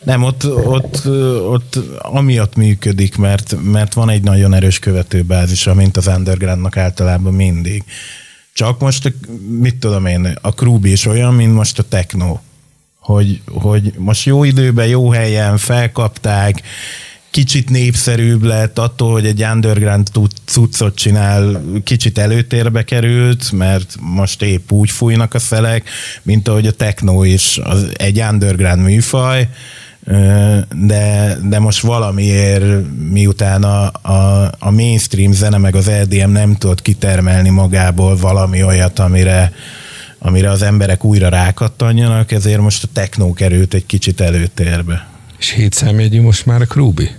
Nem, 0.05 0.23
ott, 0.23 0.47
ott, 0.55 1.07
ott 1.51 1.79
amiatt 1.99 2.57
működik, 2.57 3.17
mert, 3.17 3.57
mert 3.63 3.95
van 3.95 4.11
egy 4.11 4.23
nagyon 4.23 4.55
erős 4.55 4.79
követőbázisa, 4.79 5.75
mint 5.75 5.97
az 5.97 6.07
undergroundnak 6.07 6.77
általában 6.77 7.35
mindig. 7.35 7.85
Csak 8.53 8.81
most, 8.81 9.13
mit 9.49 9.77
tudom 9.77 10.07
én, 10.07 10.39
a 10.41 10.55
Krúbi 10.55 10.91
is 10.91 11.07
olyan, 11.07 11.35
mint 11.35 11.55
most 11.55 11.79
a 11.79 11.83
techno. 11.83 12.39
Hogy, 13.07 13.41
hogy 13.47 13.93
most 13.99 14.27
jó 14.27 14.45
időben, 14.45 14.87
jó 14.87 15.11
helyen 15.11 15.57
felkapták, 15.57 16.63
kicsit 17.31 17.71
népszerűbb 17.71 18.43
lett 18.43 18.79
attól, 18.79 19.13
hogy 19.13 19.27
egy 19.27 19.43
underground 19.43 20.09
cuccot 20.45 20.95
csinál, 20.95 21.63
kicsit 21.85 22.19
előtérbe 22.19 22.83
került, 22.83 23.53
mert 23.53 23.97
most 24.01 24.43
épp 24.43 24.73
úgy 24.73 24.91
fújnak 24.91 25.35
a 25.35 25.39
szelek, 25.39 25.89
mint 26.23 26.49
ahogy 26.49 26.67
a 26.67 26.73
techno 26.73 27.23
is 27.23 27.59
az 27.65 27.87
egy 27.97 28.21
underground 28.21 28.83
műfaj, 28.83 29.49
de, 30.87 31.37
de 31.43 31.59
most 31.59 31.81
valamiért 31.81 32.65
miután 33.13 33.63
a, 33.63 33.93
a, 34.03 34.51
a 34.59 34.71
mainstream 34.71 35.33
zene 35.33 35.59
meg 35.59 35.75
az 35.75 35.89
EDM 35.89 36.31
nem 36.31 36.55
tud 36.55 36.83
kitermelni 36.83 37.51
magából 37.51 38.17
valami 38.17 38.63
olyat, 38.63 38.99
amire, 38.99 39.53
amire 40.27 40.51
az 40.51 40.63
emberek 40.63 41.05
újra 41.05 41.29
rákattanjanak, 41.29 42.33
ezért 42.33 42.61
most 42.61 42.83
a 42.85 42.89
techno 42.93 43.33
került 43.33 43.75
egy 43.75 43.87
kicsit 43.87 44.21
előtérbe. 44.21 45.09
És 45.39 45.51
hét 45.51 45.73
számjegyű 45.73 46.21
most 46.23 46.47
már 46.47 46.61
a 46.61 46.65
Krúbi? 46.65 47.11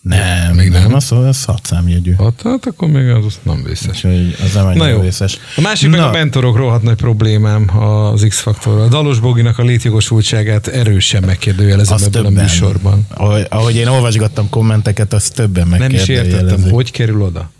Nem, 0.00 0.54
Még 0.54 0.68
nem? 0.70 0.82
nem, 0.82 0.94
az, 0.94 1.12
az 1.12 1.44
hat 1.44 1.66
számjegyű. 1.66 2.14
Hát, 2.18 2.40
hát 2.44 2.66
akkor 2.66 2.88
még 2.88 3.08
az, 3.08 3.24
az 3.24 3.38
nem 3.42 3.62
vészes. 3.62 3.86
Úgyhogy 4.04 4.36
az 4.44 4.52
nem 4.54 4.72
Na 4.74 4.86
jó. 4.88 5.00
vészes. 5.00 5.38
A 5.56 5.60
másik 5.60 5.90
meg 5.90 6.00
Na. 6.00 6.08
a 6.08 6.12
mentorok 6.12 6.56
rohadt 6.56 6.82
nagy 6.82 6.96
problémám 6.96 7.78
az 7.78 8.24
X-faktorral. 8.28 8.82
A 8.84 8.88
Dalos 8.88 9.18
Boginak 9.20 9.58
a 9.58 9.62
létjogosultságát 9.62 10.66
erősen 10.66 11.22
megkérdőjelezem 11.26 11.94
Az 11.94 12.02
ebben 12.02 12.20
a 12.24 12.24
többen. 12.28 12.42
műsorban. 12.42 13.06
Ahogy, 13.14 13.46
ahogy 13.48 13.76
én 13.76 13.86
olvasgattam 13.86 14.48
kommenteket, 14.48 15.12
az 15.12 15.28
többen 15.28 15.68
Nem 15.68 15.90
is 15.90 16.08
értettem, 16.08 16.30
megkérdőjelezik. 16.30 16.72
hogy 16.72 16.90
kerül 16.90 17.22
oda. 17.22 17.50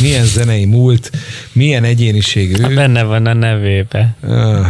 Milyen 0.00 0.24
zenei 0.24 0.64
múlt, 0.64 1.10
milyen 1.52 1.84
egyéniség 1.84 2.58
ő. 2.58 2.74
Benne 2.74 3.02
van 3.02 3.26
a 3.26 3.32
nevébe. 3.32 4.16
Ah, 4.22 4.66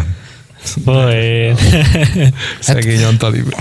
Boy. 0.84 1.54
Szegény 2.60 3.04
Antalib. 3.04 3.54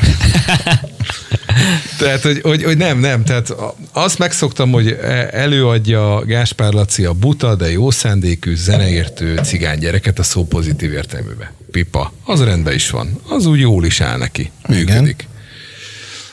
tehát, 1.98 2.22
hogy, 2.22 2.41
hogy, 2.41 2.63
hogy, 2.63 2.78
nem, 2.78 3.00
nem. 3.00 3.24
Tehát 3.24 3.56
azt 3.91 4.17
megszoktam, 4.17 4.72
hogy 4.72 4.98
előadja 5.32 6.26
Gáspár 6.26 6.74
Laci 6.74 7.06
a 7.06 7.13
buta, 7.13 7.56
de 7.56 7.72
jó 7.72 7.91
szándékű, 7.91 8.56
zeneértő 8.56 9.39
cigány 9.43 9.80
gyereket 9.80 10.20
a 10.20 10.24
szó 10.24 10.46
pozitív 10.46 10.93
értelműbe. 10.93 11.54
Pipa. 11.72 12.13
Az 12.26 12.43
rendben 12.43 12.74
is 12.74 12.89
van. 12.89 13.20
Az 13.30 13.46
úgy 13.46 13.60
jól 13.60 13.86
is 13.86 14.02
áll 14.02 14.17
neki. 14.17 14.52
Működik. 14.67 15.28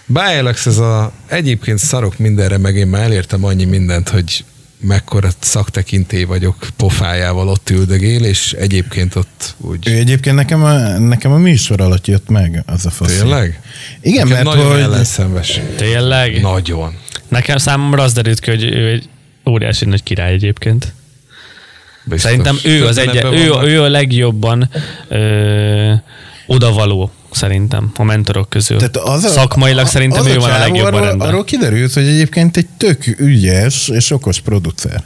Bájelex 0.06 0.66
ez 0.66 0.78
a 0.78 1.12
egyébként 1.26 1.78
szarok 1.78 2.18
mindenre, 2.18 2.58
meg 2.58 2.76
én 2.76 2.86
már 2.86 3.02
elértem 3.02 3.44
annyi 3.44 3.64
mindent, 3.64 4.08
hogy 4.08 4.44
mekkora 4.86 5.28
szaktekintély 5.38 6.24
vagyok 6.24 6.56
pofájával 6.76 7.48
ott 7.48 7.70
üldögél, 7.70 8.24
és 8.24 8.52
egyébként 8.52 9.14
ott 9.14 9.54
úgy... 9.58 9.88
Ő 9.88 9.92
egyébként 9.92 10.36
nekem 10.36 10.64
a, 10.64 10.98
nekem 10.98 11.32
a 11.32 11.36
műsor 11.36 11.80
alatt 11.80 12.06
jött 12.06 12.28
meg 12.28 12.62
az 12.66 12.86
a 12.86 12.90
fasz. 12.90 13.18
Tényleg? 13.18 13.60
Igen, 14.00 14.28
Nekem 14.28 14.44
mert 14.44 14.56
nagyon 14.56 14.72
hogy... 14.72 14.80
ellenszenves. 14.80 15.60
Tényleg? 15.76 16.40
Nagyon. 16.40 16.94
Nekem 17.28 17.56
számomra 17.56 18.02
az 18.02 18.12
derült 18.12 18.40
ki, 18.40 18.50
hogy 18.50 18.64
ő 18.64 18.88
egy 18.88 19.08
óriási 19.48 19.84
nagy 19.84 20.02
király 20.02 20.32
egyébként. 20.32 20.92
Biztos. 22.04 22.30
Szerintem 22.30 22.58
ő 22.64 22.86
az 22.86 22.98
egy, 22.98 23.24
ő, 23.32 23.50
ő 23.62 23.82
a 23.82 23.88
legjobban 23.88 24.70
ö, 25.08 25.92
odavaló 26.46 27.12
szerintem 27.34 27.92
a 27.96 28.02
mentorok 28.02 28.48
közül. 28.48 28.76
Tehát 28.76 28.96
az 28.96 29.24
a, 29.24 29.28
Szakmailag 29.28 29.86
szerintem 29.86 30.20
az 30.20 30.26
ő 30.26 30.34
van 30.34 30.50
a 30.50 30.52
csávó, 30.52 30.60
legjobban 30.60 30.92
arról, 30.92 31.06
rendben. 31.06 31.28
arról 31.28 31.44
kiderült, 31.44 31.92
hogy 31.92 32.06
egyébként 32.06 32.56
egy 32.56 32.68
tök 32.76 33.06
ügyes 33.18 33.88
és 33.88 34.10
okos 34.10 34.40
producer. 34.40 35.04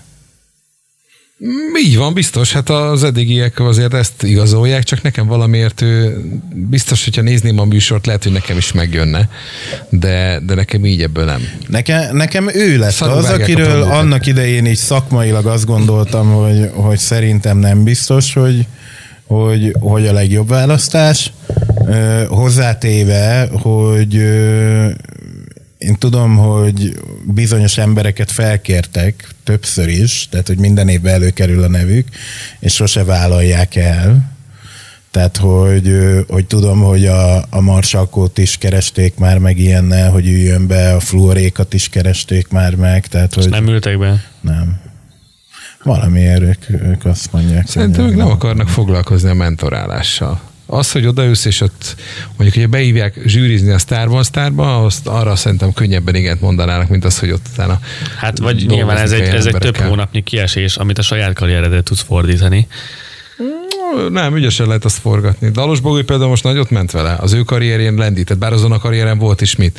Így 1.84 1.96
van, 1.96 2.14
biztos. 2.14 2.52
Hát 2.52 2.68
az 2.68 3.04
eddigiek 3.04 3.60
azért 3.60 3.94
ezt 3.94 4.22
igazolják, 4.22 4.82
csak 4.82 5.02
nekem 5.02 5.26
valamiért 5.26 5.80
ő 5.80 6.24
biztos, 6.54 7.04
hogyha 7.04 7.22
nézném 7.22 7.58
a 7.58 7.64
műsort, 7.64 8.06
lehet, 8.06 8.22
hogy 8.22 8.32
nekem 8.32 8.56
is 8.56 8.72
megjönne, 8.72 9.28
de, 9.88 10.40
de 10.46 10.54
nekem 10.54 10.84
így 10.84 11.02
ebből 11.02 11.24
nem. 11.24 11.48
Nekem, 11.68 12.16
nekem 12.16 12.50
ő 12.54 12.78
lett 12.78 12.92
Szarul 12.92 13.16
az, 13.16 13.24
a 13.24 13.32
akiről 13.32 13.82
annak 13.82 14.26
idején 14.26 14.66
így 14.66 14.76
szakmailag 14.76 15.46
azt 15.46 15.66
gondoltam, 15.66 16.32
hogy, 16.32 16.70
hogy 16.74 16.98
szerintem 16.98 17.58
nem 17.58 17.84
biztos, 17.84 18.32
hogy, 18.32 18.66
hogy, 19.26 19.76
hogy 19.80 20.06
a 20.06 20.12
legjobb 20.12 20.48
választás. 20.48 21.32
Ö, 21.88 22.24
hozzátéve, 22.28 23.48
hogy 23.52 24.16
ö, 24.16 24.88
én 25.78 25.96
tudom, 25.98 26.36
hogy 26.36 26.96
bizonyos 27.24 27.78
embereket 27.78 28.30
felkértek 28.30 29.28
többször 29.44 29.88
is, 29.88 30.28
tehát 30.30 30.46
hogy 30.46 30.58
minden 30.58 30.88
évben 30.88 31.14
előkerül 31.14 31.62
a 31.62 31.68
nevük, 31.68 32.08
és 32.58 32.74
sose 32.74 33.04
vállalják 33.04 33.76
el. 33.76 34.36
Tehát, 35.10 35.36
hogy, 35.36 35.98
hogy 36.28 36.46
tudom, 36.46 36.80
hogy 36.80 37.06
a, 37.06 37.36
a 37.36 37.60
marsalkót 37.60 38.38
is 38.38 38.56
keresték 38.56 39.18
már 39.18 39.38
meg 39.38 39.58
ilyennel, 39.58 40.10
hogy 40.10 40.26
üljön 40.26 40.66
be, 40.66 40.94
a 40.94 41.00
fluorékat 41.00 41.74
is 41.74 41.88
keresték 41.88 42.48
már 42.48 42.74
meg, 42.74 43.06
tehát, 43.06 43.34
hogy 43.34 43.48
Nem 43.48 43.68
ültek 43.68 43.98
be. 43.98 44.24
nem. 44.40 44.80
Valamiért 45.82 46.42
ők, 46.42 46.70
ők 46.70 47.04
azt 47.04 47.32
mondják. 47.32 47.66
Szerintem 47.68 48.06
ők 48.06 48.16
nem 48.16 48.28
akarnak 48.28 48.68
foglalkozni 48.68 49.28
a 49.28 49.34
mentorálással. 49.34 50.40
Az, 50.70 50.92
hogy 50.92 51.06
odaülsz, 51.06 51.44
és 51.44 51.60
ott 51.60 51.96
mondjuk, 52.36 52.62
hogy 52.62 52.70
beívják 52.70 53.20
zsűrizni 53.26 53.70
a 53.70 53.78
Starban 53.78 54.22
Starba, 54.22 54.84
azt 54.84 55.06
arra 55.06 55.36
szerintem 55.36 55.72
könnyebben 55.72 56.14
igent 56.14 56.40
mondanának, 56.40 56.88
mint 56.88 57.04
az, 57.04 57.18
hogy 57.18 57.30
ott 57.30 57.46
utána 57.52 57.80
Hát 58.18 58.38
vagy 58.38 58.66
nyilván 58.66 58.96
ez 58.96 59.12
egy, 59.12 59.20
ez 59.20 59.46
egy 59.46 59.56
több 59.58 59.76
hónapnyi 59.76 60.22
kiesés, 60.22 60.76
amit 60.76 60.98
a 60.98 61.02
saját 61.02 61.32
karrieredre 61.32 61.82
tudsz 61.82 62.02
fordítani. 62.02 62.66
Nem, 64.10 64.36
ügyesen 64.36 64.66
lehet 64.66 64.84
azt 64.84 64.98
forgatni. 64.98 65.50
Dalos 65.50 65.80
Bogoly 65.80 66.04
például 66.04 66.28
most 66.28 66.42
nagyot 66.42 66.70
ment 66.70 66.90
vele. 66.90 67.16
Az 67.20 67.32
ő 67.32 67.42
karrierjén 67.42 67.94
lendített, 67.94 68.38
bár 68.38 68.52
azon 68.52 68.72
a 68.72 68.78
karrieren 68.78 69.18
volt 69.18 69.40
is 69.40 69.56
mit. 69.56 69.78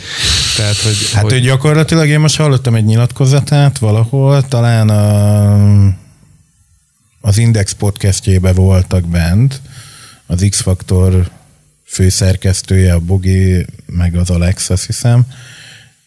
Tehát, 0.58 0.78
hogy, 0.78 0.96
Hát 1.14 1.24
hogy 1.24 1.34
ő 1.34 1.40
gyakorlatilag 1.40 2.08
én 2.08 2.20
most 2.20 2.38
hallottam 2.38 2.76
egy 2.76 2.86
nyilatkozatát 2.86 3.78
valahol, 3.78 4.48
talán 4.48 4.90
a, 4.90 5.96
az 7.22 7.38
Index 7.38 7.72
podcastjébe 7.72 8.54
voltak 8.54 9.08
bent, 9.08 9.62
az 10.30 10.46
X-Faktor 10.50 11.30
főszerkesztője, 11.84 12.94
a 12.94 13.00
Bogi, 13.00 13.66
meg 13.86 14.16
az 14.16 14.30
Alex, 14.30 14.70
azt 14.70 14.86
hiszem, 14.86 15.26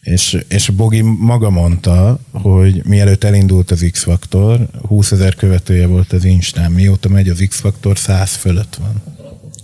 és, 0.03 0.39
és 0.49 0.69
a 0.69 0.73
Bogi 0.73 1.01
maga 1.01 1.51
mondta, 1.51 2.19
hogy 2.33 2.85
mielőtt 2.85 3.25
elindult 3.25 3.71
az 3.71 3.89
X-Faktor, 3.91 4.69
20 4.87 5.13
ezer 5.13 5.35
követője 5.35 5.87
volt 5.87 6.13
az 6.13 6.25
Instán, 6.25 6.73
mióta 6.73 7.09
megy 7.09 7.29
az 7.29 7.45
X-Faktor, 7.49 7.99
100 7.99 8.35
fölött 8.35 8.75
van. 8.75 9.03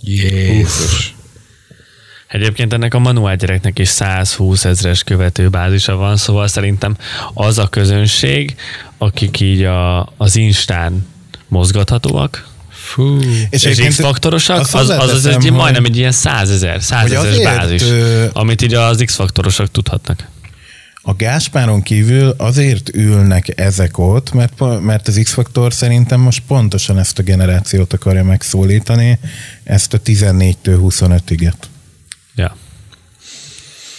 Jézus. 0.01 1.15
Egyébként 2.27 2.73
ennek 2.73 2.93
a 2.93 2.99
manuál 2.99 3.35
gyereknek 3.35 3.79
is 3.79 3.87
120 3.87 4.65
ezres 4.65 5.03
követőbázisa 5.03 5.95
van, 5.95 6.17
szóval 6.17 6.47
szerintem 6.47 6.97
az 7.33 7.57
a 7.57 7.67
közönség, 7.67 8.55
akik 8.97 9.39
így 9.39 9.63
a, 9.63 10.13
az 10.17 10.35
Instán 10.35 11.05
mozgathatóak, 11.47 12.49
Fú. 12.93 13.19
és, 13.49 13.63
és 13.63 13.77
X-faktorosak, 13.77 14.59
az, 14.59 14.75
az, 14.75 14.89
az, 14.89 14.97
hozzáteszem, 14.97 15.41
egy 15.41 15.51
majdnem 15.51 15.85
egy 15.85 15.97
ilyen 15.97 16.11
százezer, 16.11 16.81
százezres 16.83 17.31
azért, 17.31 17.43
bázis, 17.43 17.81
ö, 17.81 18.25
amit 18.33 18.61
így 18.61 18.73
az 18.73 19.01
X-faktorosok 19.05 19.71
tudhatnak. 19.71 20.27
A 21.01 21.13
Gáspáron 21.13 21.81
kívül 21.81 22.33
azért 22.37 22.95
ülnek 22.95 23.59
ezek 23.59 23.97
ott, 23.97 24.33
mert, 24.33 24.81
mert 24.81 25.07
az 25.07 25.19
X-Faktor 25.23 25.73
szerintem 25.73 26.19
most 26.19 26.43
pontosan 26.47 26.99
ezt 26.99 27.19
a 27.19 27.23
generációt 27.23 27.93
akarja 27.93 28.23
megszólítani, 28.23 29.19
ezt 29.63 29.93
a 29.93 30.01
14-től 30.01 30.55
25-iget. 30.63 31.53
Ja. 32.35 32.55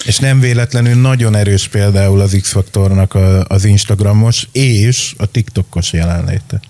És 0.04 0.18
nem 0.18 0.40
véletlenül 0.40 1.00
nagyon 1.00 1.34
erős 1.34 1.68
például 1.68 2.20
az 2.20 2.38
X-Faktornak 2.40 3.14
az 3.48 3.64
Instagramos 3.64 4.48
és 4.52 5.14
a 5.18 5.26
TikTokos 5.26 5.92
jelenléte. 5.92 6.60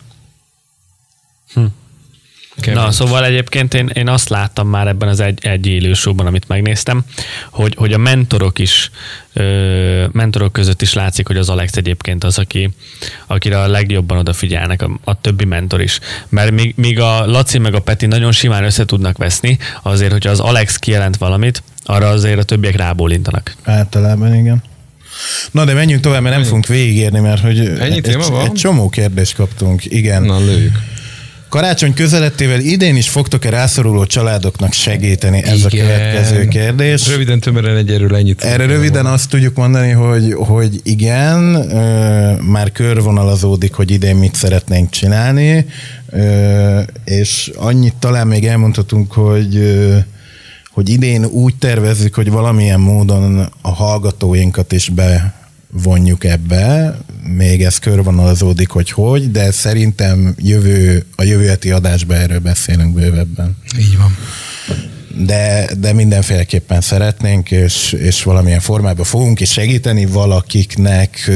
Kemény. 2.60 2.82
Na, 2.82 2.90
szóval 2.90 3.24
egyébként 3.24 3.74
én, 3.74 3.90
én 3.94 4.08
azt 4.08 4.28
láttam 4.28 4.68
már 4.68 4.86
ebben 4.86 5.08
az 5.08 5.20
egy, 5.20 5.38
egy 5.42 5.66
élő 5.66 5.92
showban, 5.92 6.26
amit 6.26 6.48
megnéztem, 6.48 7.04
hogy, 7.50 7.74
hogy 7.76 7.92
a 7.92 7.98
mentorok 7.98 8.58
is, 8.58 8.90
ö, 9.32 10.06
mentorok 10.12 10.52
között 10.52 10.82
is 10.82 10.92
látszik, 10.92 11.26
hogy 11.26 11.36
az 11.36 11.48
Alex 11.48 11.76
egyébként 11.76 12.24
az, 12.24 12.38
aki, 12.38 12.70
akire 13.26 13.60
a 13.60 13.68
legjobban 13.68 14.18
odafigyelnek, 14.18 14.82
a, 14.82 14.90
a 15.04 15.20
többi 15.20 15.44
mentor 15.44 15.80
is. 15.80 15.98
Mert 16.28 16.50
míg, 16.50 16.74
míg 16.76 17.00
a 17.00 17.26
Laci 17.26 17.58
meg 17.58 17.74
a 17.74 17.80
Peti 17.80 18.06
nagyon 18.06 18.32
simán 18.32 18.64
össze 18.64 18.84
tudnak 18.84 19.18
veszni, 19.18 19.58
azért, 19.82 20.12
hogyha 20.12 20.30
az 20.30 20.40
Alex 20.40 20.76
kijelent 20.76 21.16
valamit, 21.16 21.62
arra 21.84 22.08
azért 22.08 22.38
a 22.38 22.42
többiek 22.42 22.76
rábólintanak. 22.76 23.54
Általában 23.64 24.34
igen. 24.34 24.62
Na 25.50 25.64
de 25.64 25.72
menjünk 25.72 26.02
tovább, 26.02 26.22
mert 26.22 26.34
nem 26.34 26.44
fogunk 26.44 26.66
végigérni, 26.66 27.20
mert 27.20 27.42
hogy 27.42 27.58
Ennyi 27.58 27.94
egy, 27.94 28.02
téma 28.02 28.28
van? 28.28 28.44
egy 28.44 28.52
csomó 28.52 28.88
kérdést 28.88 29.34
kaptunk. 29.34 29.84
Igen. 29.84 30.22
Na, 30.22 30.38
lőjük. 30.38 30.78
Karácsony 31.50 31.94
közelettével 31.94 32.60
idén 32.60 32.96
is 32.96 33.08
fogtok-e 33.08 33.50
rászoruló 33.50 34.06
családoknak 34.06 34.72
segíteni? 34.72 35.42
Ez 35.42 35.58
Igen. 35.58 35.66
a 35.66 35.68
következő 35.68 36.48
kérdés. 36.48 37.08
Röviden, 37.08 37.40
tömören 37.40 37.76
egy 37.76 37.90
erről 37.90 38.16
ennyit. 38.16 38.42
Erre 38.44 38.66
röviden 38.66 39.06
azt 39.06 39.28
tudjuk 39.28 39.56
mondani, 39.56 39.90
hogy, 39.90 40.32
hogy 40.32 40.80
igen, 40.82 41.38
már 42.42 42.72
körvonalazódik, 42.72 43.74
hogy 43.74 43.90
idén 43.90 44.16
mit 44.16 44.34
szeretnénk 44.34 44.90
csinálni, 44.90 45.66
és 47.04 47.50
annyit 47.56 47.94
talán 47.98 48.26
még 48.26 48.46
elmondhatunk, 48.46 49.12
hogy 49.12 49.78
hogy 50.70 50.88
idén 50.88 51.24
úgy 51.24 51.54
tervezzük, 51.56 52.14
hogy 52.14 52.30
valamilyen 52.30 52.80
módon 52.80 53.48
a 53.60 53.70
hallgatóinkat 53.70 54.72
is 54.72 54.88
bevonjuk 55.72 56.24
ebbe, 56.24 56.98
még 57.22 57.62
ez 57.62 57.78
körvonalazódik, 57.78 58.68
hogy 58.68 58.90
hogy, 58.90 59.30
de 59.30 59.50
szerintem 59.50 60.34
jövő, 60.38 61.04
a 61.16 61.22
jövő 61.22 61.46
heti 61.46 61.70
adásban 61.70 62.16
erről 62.16 62.38
beszélünk 62.38 62.94
bővebben 62.94 63.56
Így 63.78 63.96
van. 63.96 64.16
de, 65.26 65.68
de 65.78 65.92
mindenféleképpen 65.92 66.80
szeretnénk, 66.80 67.50
és, 67.50 67.92
és 67.92 68.22
valamilyen 68.22 68.60
formában 68.60 69.04
fogunk 69.04 69.40
is 69.40 69.52
segíteni 69.52 70.06
valakiknek. 70.06 71.30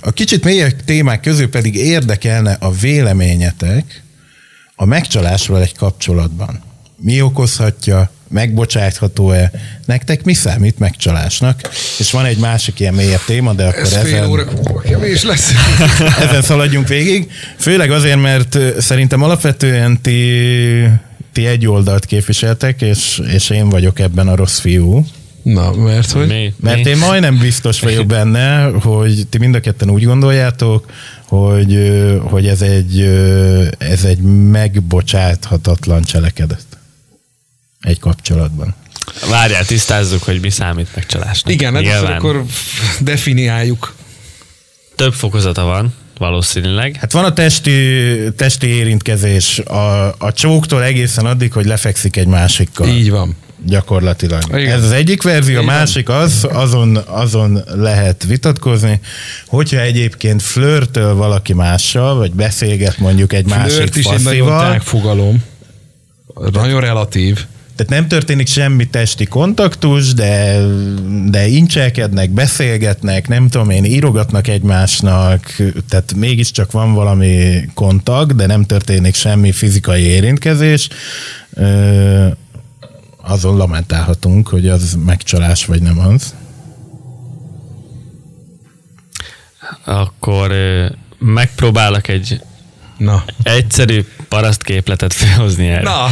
A 0.00 0.10
kicsit 0.10 0.44
mélyebb 0.44 0.84
témák 0.84 1.20
közül 1.20 1.48
pedig 1.48 1.74
érdekelne 1.74 2.56
a 2.60 2.70
véleményetek 2.70 4.02
a 4.74 4.84
megcsalásról 4.84 5.60
egy 5.60 5.76
kapcsolatban. 5.76 6.62
Mi 6.96 7.20
okozhatja, 7.20 8.10
megbocsátható-e, 8.28 9.50
nektek 9.84 10.24
mi 10.24 10.34
számít 10.34 10.78
megcsalásnak? 10.78 11.60
És 11.98 12.10
van 12.10 12.24
egy 12.24 12.38
másik 12.38 12.80
ilyen 12.80 12.94
mélyebb 12.94 13.24
téma, 13.26 13.52
de 13.52 13.66
akkor 13.66 13.80
Ez 13.80 13.96
fél 13.96 14.14
ezen... 14.14 14.28
óra 14.28 14.46
kevés 14.82 15.22
lesz. 15.22 15.52
Ezen 16.28 16.42
szaladjunk 16.42 16.88
végig. 16.88 17.30
Főleg 17.56 17.90
azért, 17.90 18.20
mert 18.20 18.58
szerintem 18.78 19.22
alapvetően 19.22 20.00
ti, 20.00 20.32
ti 21.32 21.46
egy 21.46 21.66
oldalt 21.66 22.04
képviseltek, 22.06 22.80
és, 22.82 23.22
és 23.32 23.50
én 23.50 23.68
vagyok 23.68 23.98
ebben 23.98 24.28
a 24.28 24.36
rossz 24.36 24.58
fiú. 24.58 25.06
Na, 25.42 25.72
mert 25.72 26.10
hogy? 26.10 26.26
Mi? 26.26 26.52
Mert 26.60 26.86
én 26.86 26.96
majdnem 26.96 27.38
biztos 27.38 27.80
vagyok 27.80 28.06
benne, 28.06 28.64
hogy 28.64 29.26
ti 29.30 29.38
mind 29.38 29.54
a 29.54 29.60
ketten 29.60 29.90
úgy 29.90 30.04
gondoljátok, 30.04 30.92
hogy, 31.24 31.78
hogy 32.20 32.46
ez 32.46 32.60
egy, 32.60 33.00
ez 33.78 34.04
egy 34.04 34.18
megbocsáthatatlan 34.50 36.02
cselekedet 36.02 36.67
egy 37.80 37.98
kapcsolatban. 37.98 38.74
Várjál, 39.30 39.64
tisztázzuk, 39.64 40.22
hogy 40.22 40.40
mi 40.40 40.50
számít 40.50 40.88
megcsalásnak. 40.94 41.52
Igen, 41.52 41.84
hát 41.84 42.02
akkor 42.02 42.44
definiáljuk. 43.00 43.94
Több 44.96 45.12
fokozata 45.12 45.64
van, 45.64 45.94
valószínűleg. 46.18 46.96
Hát 47.00 47.12
van 47.12 47.24
a 47.24 47.32
testi, 47.32 48.14
testi 48.36 48.66
érintkezés 48.66 49.58
a, 49.58 50.14
a 50.18 50.32
csóktól 50.32 50.82
egészen 50.82 51.26
addig, 51.26 51.52
hogy 51.52 51.66
lefekszik 51.66 52.16
egy 52.16 52.26
másikkal. 52.26 52.88
Így 52.88 53.10
van. 53.10 53.36
Gyakorlatilag. 53.66 54.42
Igen. 54.48 54.72
Ez 54.72 54.84
az 54.84 54.90
egyik 54.90 55.22
verzió, 55.22 55.58
a 55.58 55.62
másik 55.62 56.08
az, 56.08 56.46
azon, 56.52 56.96
azon 56.96 57.62
lehet 57.74 58.24
vitatkozni, 58.24 59.00
hogyha 59.46 59.80
egyébként 59.80 60.42
flörtöl 60.42 61.14
valaki 61.14 61.52
mással, 61.52 62.14
vagy 62.14 62.32
beszélget 62.32 62.98
mondjuk 62.98 63.32
egy 63.32 63.46
másik 63.46 63.76
Flirt 63.76 63.96
is 63.96 64.04
egy 64.04 64.22
nagyon 64.22 64.48
faszival, 64.48 64.80
fogalom. 64.80 65.44
Nagyon 66.52 66.80
relatív. 66.80 67.46
Tehát 67.78 67.92
nem 67.92 68.08
történik 68.08 68.46
semmi 68.46 68.88
testi 68.88 69.24
kontaktus, 69.24 70.12
de, 70.12 70.60
de 71.24 71.46
incselkednek, 71.46 72.30
beszélgetnek, 72.30 73.28
nem 73.28 73.48
tudom 73.48 73.70
én, 73.70 73.84
írogatnak 73.84 74.48
egymásnak, 74.48 75.56
tehát 75.88 76.14
mégiscsak 76.14 76.72
van 76.72 76.94
valami 76.94 77.60
kontakt, 77.74 78.36
de 78.36 78.46
nem 78.46 78.64
történik 78.64 79.14
semmi 79.14 79.52
fizikai 79.52 80.02
érintkezés. 80.02 80.88
Ö, 81.54 82.26
azon 83.22 83.56
lamentálhatunk, 83.56 84.48
hogy 84.48 84.68
az 84.68 84.98
megcsalás 85.04 85.64
vagy 85.64 85.82
nem 85.82 85.98
az. 85.98 86.34
Akkor 89.84 90.52
megpróbálok 91.18 92.08
egy 92.08 92.40
Na. 92.96 93.24
egyszerű 93.42 94.04
parasztképletet 94.28 95.12
felhozni 95.12 95.68
erre. 95.68 95.82
Na, 95.82 96.08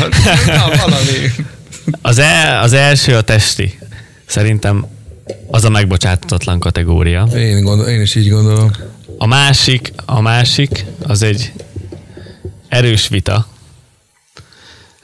na 0.46 0.76
valami. 0.76 1.32
Az, 2.03 2.18
el, 2.18 2.62
az 2.62 2.72
első 2.72 3.16
a 3.16 3.20
testi. 3.20 3.78
Szerintem 4.26 4.87
az 5.51 5.64
a 5.64 5.68
megbocsátatlan 5.68 6.59
kategória. 6.59 7.28
Én, 7.34 7.62
gondol, 7.62 7.87
én 7.87 8.01
is 8.01 8.14
így 8.14 8.28
gondolom. 8.28 8.70
A 9.18 9.26
másik, 9.26 9.93
a 10.05 10.20
másik, 10.20 10.84
az 11.07 11.22
egy 11.22 11.53
erős 12.68 13.09
vita, 13.09 13.47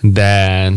de 0.01 0.71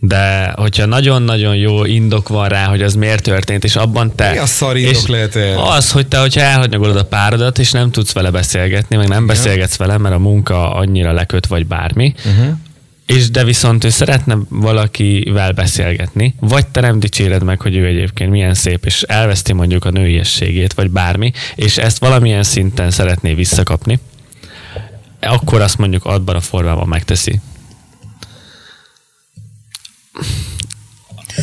de 0.00 0.52
hogyha 0.56 0.86
nagyon-nagyon 0.86 1.56
jó 1.56 1.84
indok 1.84 2.28
van 2.28 2.48
rá, 2.48 2.64
hogy 2.64 2.82
az 2.82 2.94
miért 2.94 3.22
történt, 3.22 3.64
és 3.64 3.76
abban 3.76 4.14
te... 4.14 4.30
Mi 4.30 4.38
a 4.38 4.46
szar 4.46 4.76
indok 4.76 4.94
és 4.94 5.06
lehet 5.06 5.36
erre? 5.36 5.62
Az, 5.62 5.90
hogy 5.90 6.06
te, 6.06 6.18
hogyha 6.18 6.40
elhagyagolod 6.40 6.96
a 6.96 7.04
párodat, 7.04 7.58
és 7.58 7.70
nem 7.70 7.90
tudsz 7.90 8.12
vele 8.12 8.30
beszélgetni, 8.30 8.96
meg 8.96 9.08
nem 9.08 9.26
beszélgetsz 9.26 9.76
vele, 9.76 9.98
mert 9.98 10.14
a 10.14 10.18
munka 10.18 10.74
annyira 10.74 11.12
leköt, 11.12 11.46
vagy 11.46 11.66
bármi, 11.66 12.14
uh-huh. 12.16 12.56
És 13.08 13.30
de 13.30 13.44
viszont 13.44 13.84
ő 13.84 13.88
szeretne 13.88 14.36
valakivel 14.48 15.52
beszélgetni, 15.52 16.34
vagy 16.40 16.66
te 16.66 16.80
nem 16.80 16.98
dicséred 17.00 17.42
meg, 17.42 17.60
hogy 17.60 17.76
ő 17.76 17.86
egyébként 17.86 18.30
milyen 18.30 18.54
szép, 18.54 18.84
és 18.84 19.02
elveszti 19.02 19.52
mondjuk 19.52 19.84
a 19.84 19.90
nőiességét, 19.90 20.72
vagy 20.72 20.90
bármi, 20.90 21.32
és 21.54 21.78
ezt 21.78 21.98
valamilyen 21.98 22.42
szinten 22.42 22.90
szeretné 22.90 23.34
visszakapni, 23.34 23.98
akkor 25.20 25.60
azt 25.60 25.78
mondjuk 25.78 26.04
abban 26.04 26.36
a 26.36 26.40
formában 26.40 26.88
megteszi. 26.88 27.40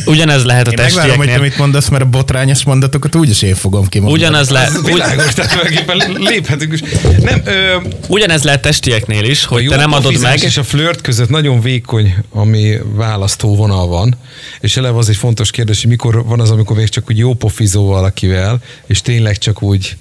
Ugyanez 0.04 0.44
lehet 0.44 0.66
a 0.66 0.70
Én 0.70 0.76
megvárom, 0.80 1.16
hogy 1.16 1.16
te 1.16 1.32
testieknél. 1.32 1.48
mit 1.48 1.58
mondasz, 1.58 1.88
mert 1.88 2.02
a 2.02 2.06
botrányos 2.06 2.64
mondatokat 2.64 3.14
úgyis 3.14 3.42
én 3.42 3.54
fogom 3.54 3.86
kimondani. 3.86 4.22
Ugyanez, 4.22 4.50
le, 4.50 4.60
Ez 4.60 4.76
ugy, 4.76 4.84
világos, 4.84 5.34
tehát 5.34 5.50
tulajdonképpen 5.50 6.12
léphetünk 6.18 6.72
is. 6.72 6.80
Nem, 7.22 7.40
ö, 7.44 7.76
ugyanez 8.08 8.42
lehet 8.42 8.62
testieknél 8.62 9.24
is, 9.24 9.44
hogy 9.44 9.62
jó 9.62 9.70
te 9.70 9.76
nem 9.76 9.92
adod 9.92 10.20
meg, 10.20 10.42
és 10.42 10.56
a 10.56 10.62
flirt 10.62 11.00
között 11.00 11.28
nagyon 11.28 11.60
vékony, 11.60 12.14
ami 12.30 12.74
választóvonal 12.94 13.86
van, 13.86 14.16
és 14.60 14.76
eleve 14.76 14.98
az 14.98 15.08
egy 15.08 15.16
fontos 15.16 15.50
kérdés, 15.50 15.80
hogy 15.80 15.90
mikor 15.90 16.24
van 16.24 16.40
az, 16.40 16.50
amikor 16.50 16.76
még 16.76 16.88
csak 16.88 17.04
úgy 17.10 17.18
jó 17.18 17.34
pofizó 17.34 17.86
valakivel, 17.86 18.60
és 18.86 19.00
tényleg 19.00 19.38
csak 19.38 19.62
úgy 19.62 19.96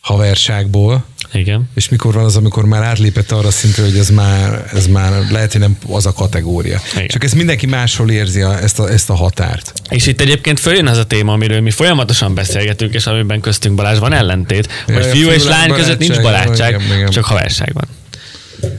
haverságból, 0.00 1.04
igen. 1.34 1.68
és 1.74 1.88
mikor 1.88 2.14
van 2.14 2.24
az, 2.24 2.36
amikor 2.36 2.64
már 2.64 2.82
átlépett 2.82 3.30
arra 3.30 3.50
szintre, 3.50 3.82
hogy 3.82 3.96
ez 3.96 4.10
már, 4.10 4.70
ez 4.74 4.86
már 4.86 5.12
lehet, 5.30 5.52
hogy 5.52 5.60
nem 5.60 5.76
az 5.88 6.06
a 6.06 6.12
kategória. 6.12 6.80
Igen. 6.94 7.08
Csak 7.08 7.24
ezt 7.24 7.34
mindenki 7.34 7.66
máshol 7.66 8.10
érzi 8.10 8.40
a, 8.40 8.62
ezt, 8.62 8.78
a, 8.78 8.90
ezt 8.90 9.10
a 9.10 9.14
határt. 9.14 9.72
És 9.90 10.06
itt 10.06 10.20
egyébként 10.20 10.60
följön 10.60 10.86
az 10.86 10.98
a 10.98 11.04
téma, 11.04 11.32
amiről 11.32 11.60
mi 11.60 11.70
folyamatosan 11.70 12.34
beszélgetünk, 12.34 12.94
és 12.94 13.06
amiben 13.06 13.40
köztünk 13.40 13.74
Balázs 13.74 13.98
van 13.98 14.12
ellentét, 14.12 14.68
hogy 14.84 14.94
Jaj, 14.94 15.10
a 15.10 15.14
fiú 15.14 15.28
és 15.28 15.44
lány 15.44 15.72
között 15.72 15.98
nincs 15.98 16.20
barátság, 16.20 16.80
igen, 16.80 16.96
igen. 16.96 17.10
csak 17.10 17.24
haverság 17.24 17.72
van. 17.72 17.86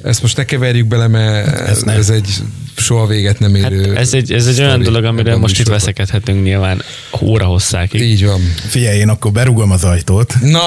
Ezt 0.04 0.22
most 0.22 0.38
ne 0.38 0.44
keverjük 0.46 0.88
bele, 0.88 1.08
mert 1.08 1.60
ez, 1.60 1.82
nem. 1.82 1.98
ez 1.98 2.10
egy 2.10 2.30
soha 2.78 3.06
véget 3.08 3.40
nem 3.40 3.56
Hát 3.56 3.72
érő 3.72 3.96
ez 3.96 4.14
egy, 4.14 4.32
ez 4.32 4.48
egy 4.48 4.60
olyan 4.60 4.82
dolog, 4.82 4.98
ebben 5.04 5.14
amiről 5.14 5.34
a 5.34 5.38
most 5.38 5.60
itt 5.60 5.68
veszekedhetünk 5.68 6.44
nyilván 6.44 6.82
óra 7.22 7.46
hosszákig. 7.46 8.02
Így 8.02 8.26
van. 8.26 8.42
Figyelj, 8.68 8.98
én 8.98 9.10
akkor 9.10 9.32
berugom 9.32 9.72
az 9.72 9.84
ajtót. 9.84 10.34
Na, 10.42 10.62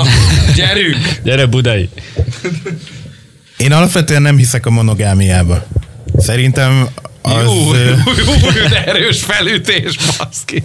gyerünk! 0.55 0.97
Gyere 1.25 1.47
Budai! 1.47 1.89
Én 3.57 3.73
alapvetően 3.73 4.23
nem 4.23 4.37
hiszek 4.37 4.67
a 4.67 4.71
monogámiába. 4.71 5.67
Szerintem 6.17 6.89
az, 7.23 7.43
Jó, 7.45 7.75
jó, 7.75 7.81
jó, 7.85 8.69
de 8.69 8.85
erős 8.87 9.23
felütés, 9.23 9.97
baszki. 10.19 10.65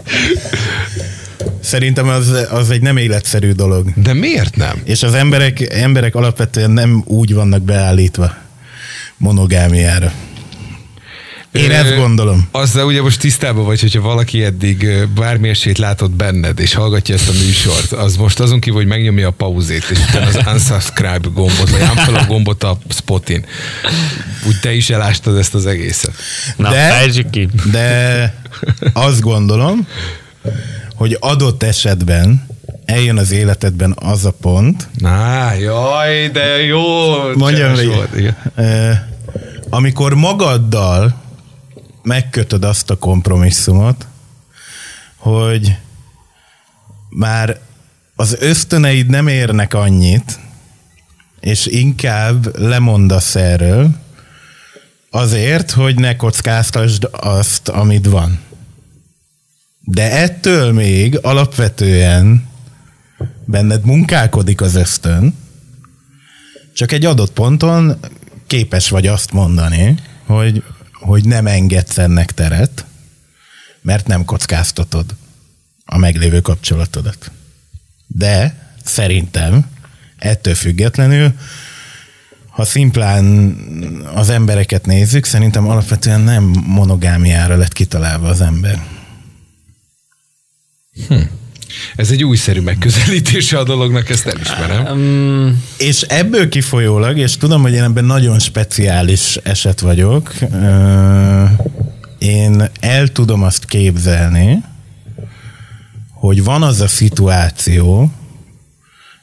szerintem 1.60 2.08
az, 2.08 2.32
az 2.49 2.70
egy 2.70 2.82
nem 2.82 2.97
életszerű 2.97 3.51
dolog. 3.51 3.93
De 3.95 4.14
miért 4.14 4.56
nem? 4.56 4.82
És 4.84 5.04
az 5.04 5.14
emberek, 5.14 5.74
emberek 5.74 6.16
alapvetően 6.16 6.72
nem 6.72 7.04
úgy 7.06 7.34
vannak 7.34 7.62
beállítva 7.62 8.43
monogámiára. 9.24 10.11
Én 11.51 11.69
Ö, 11.69 11.74
ezt 11.74 11.95
gondolom. 11.95 12.47
Azzal 12.51 12.86
ugye 12.86 13.01
most 13.01 13.19
tisztában 13.19 13.65
vagy, 13.65 13.82
hogyha 13.82 14.01
valaki 14.01 14.43
eddig 14.43 14.88
bármi 15.15 15.49
esélyt 15.49 15.78
látott 15.78 16.11
benned, 16.11 16.59
és 16.59 16.74
hallgatja 16.74 17.15
ezt 17.15 17.30
a 17.30 17.32
műsort, 17.32 17.91
az 17.91 18.15
most 18.15 18.39
azon 18.39 18.59
kívül, 18.59 18.80
hogy 18.80 18.88
megnyomja 18.88 19.28
a 19.28 19.32
pauzét, 19.32 19.86
és 19.89 19.97
utána 20.09 20.26
az 20.26 20.39
unsubscribe 20.53 21.30
gombot, 21.34 21.69
vagy 21.69 21.82
unfollow 21.82 22.26
gombot 22.26 22.63
a 22.63 22.78
spotin. 22.89 23.45
Úgy 24.47 24.59
te 24.59 24.74
is 24.74 24.89
elástad 24.89 25.38
ezt 25.38 25.53
az 25.53 25.65
egészet. 25.65 26.13
Na, 26.57 26.69
De- 26.69 27.11
ki. 27.32 27.49
De 27.71 28.36
azt 28.93 29.21
gondolom, 29.21 29.88
hogy 30.95 31.17
adott 31.19 31.63
esetben 31.63 32.47
eljön 32.86 33.17
az 33.17 33.32
életedben 33.32 33.95
az 33.99 34.26
a 34.26 34.32
pont, 34.32 34.88
Na, 34.97 35.53
jaj, 35.53 36.30
de 36.34 36.63
jó. 36.63 36.80
mondjam, 37.36 37.74
hogy, 37.74 37.86
volt, 37.88 38.17
igen. 38.17 38.36
Amikor 39.74 40.13
magaddal 40.13 41.21
megkötöd 42.03 42.63
azt 42.63 42.89
a 42.89 42.97
kompromisszumot, 42.97 44.07
hogy 45.17 45.78
már 47.09 47.59
az 48.15 48.38
ösztöneid 48.39 49.07
nem 49.07 49.28
érnek 49.28 49.74
annyit, 49.74 50.39
és 51.39 51.65
inkább 51.65 52.59
lemondasz 52.59 53.36
erről, 53.36 53.89
azért, 55.09 55.71
hogy 55.71 55.95
ne 55.95 56.15
kockáztasd 56.15 57.07
azt, 57.11 57.69
amit 57.69 58.05
van. 58.05 58.39
De 59.80 60.11
ettől 60.11 60.71
még 60.71 61.19
alapvetően 61.21 62.47
benned 63.45 63.86
munkálkodik 63.86 64.61
az 64.61 64.76
ösztön, 64.76 65.36
csak 66.74 66.91
egy 66.91 67.05
adott 67.05 67.32
ponton 67.32 67.99
képes 68.48 68.89
vagy 68.89 69.08
azt 69.08 69.32
mondani, 69.32 69.96
hogy, 70.26 70.64
hogy 70.94 71.26
nem 71.26 71.48
engedsz 71.48 71.98
ennek 71.98 72.32
teret, 72.32 72.86
mert 73.82 74.08
nem 74.08 74.26
kockáztatod 74.26 75.16
a 75.86 75.98
meglévő 75.98 76.41
kapcsolatodat. 76.41 77.32
De 78.08 78.56
szerintem 78.84 79.66
ettől 80.18 80.56
függetlenül, 80.56 81.34
ha 82.50 82.66
szimplán 82.66 83.26
az 84.14 84.30
embereket 84.30 84.86
nézzük, 84.86 85.26
szerintem 85.26 85.68
alapvetően 85.68 86.22
nem 86.22 86.44
monogámiára 86.68 87.56
lett 87.56 87.74
kitalálva 87.74 88.28
az 88.28 88.41
ember. 88.41 88.88
Ez 91.95 92.11
egy 92.11 92.24
újszerű 92.24 92.59
megközelítése 92.59 93.57
a 93.57 93.63
dolognak, 93.63 94.09
ezt 94.09 94.28
elismerem. 94.28 94.86
Um, 94.86 95.63
És 95.78 96.01
ebből 96.01 96.49
kifolyólag, 96.49 97.17
és 97.17 97.38
tudom, 97.38 97.61
hogy 97.61 97.74
én 97.74 97.84
ebben 97.84 98.05
nagyon 98.05 98.39
speciális 98.39 99.36
eset 99.36 99.80
vagyok, 99.80 100.34
én 102.17 102.69
el 102.80 103.07
tudom 103.07 103.43
azt 103.43 103.65
képzelni, 103.65 104.63
hogy 106.09 106.43
van 106.43 106.63
az 106.63 106.82
a 106.82 106.88
szituáció, 106.88 108.11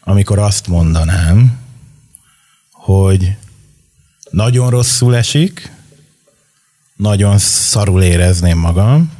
amikor 0.00 0.38
azt 0.38 0.66
mondanám, 0.66 1.58
hogy 2.72 3.36
nagyon 4.30 4.70
rosszul 4.70 5.16
esik, 5.16 5.72
nagyon 6.96 7.38
szarul 7.38 8.02
érezném 8.02 8.58
magam, 8.58 9.12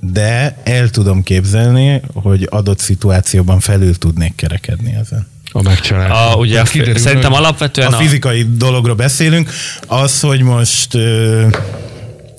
de 0.00 0.56
el 0.64 0.90
tudom 0.90 1.22
képzelni, 1.22 2.00
hogy 2.12 2.46
adott 2.50 2.78
szituációban 2.78 3.60
felül 3.60 3.98
tudnék 3.98 4.34
kerekedni 4.34 4.94
ezen. 5.00 5.26
A 5.52 5.62
megcsalás. 5.62 6.10
a, 6.10 6.36
ugye 6.36 6.60
a, 6.60 6.62
Kiderül, 6.62 6.98
szerintem 6.98 7.32
alapvetően 7.32 7.92
a 7.92 7.96
fizikai 7.96 8.46
dologról 8.56 8.94
beszélünk, 8.94 9.50
az, 9.86 10.20
hogy 10.20 10.42
most 10.42 10.98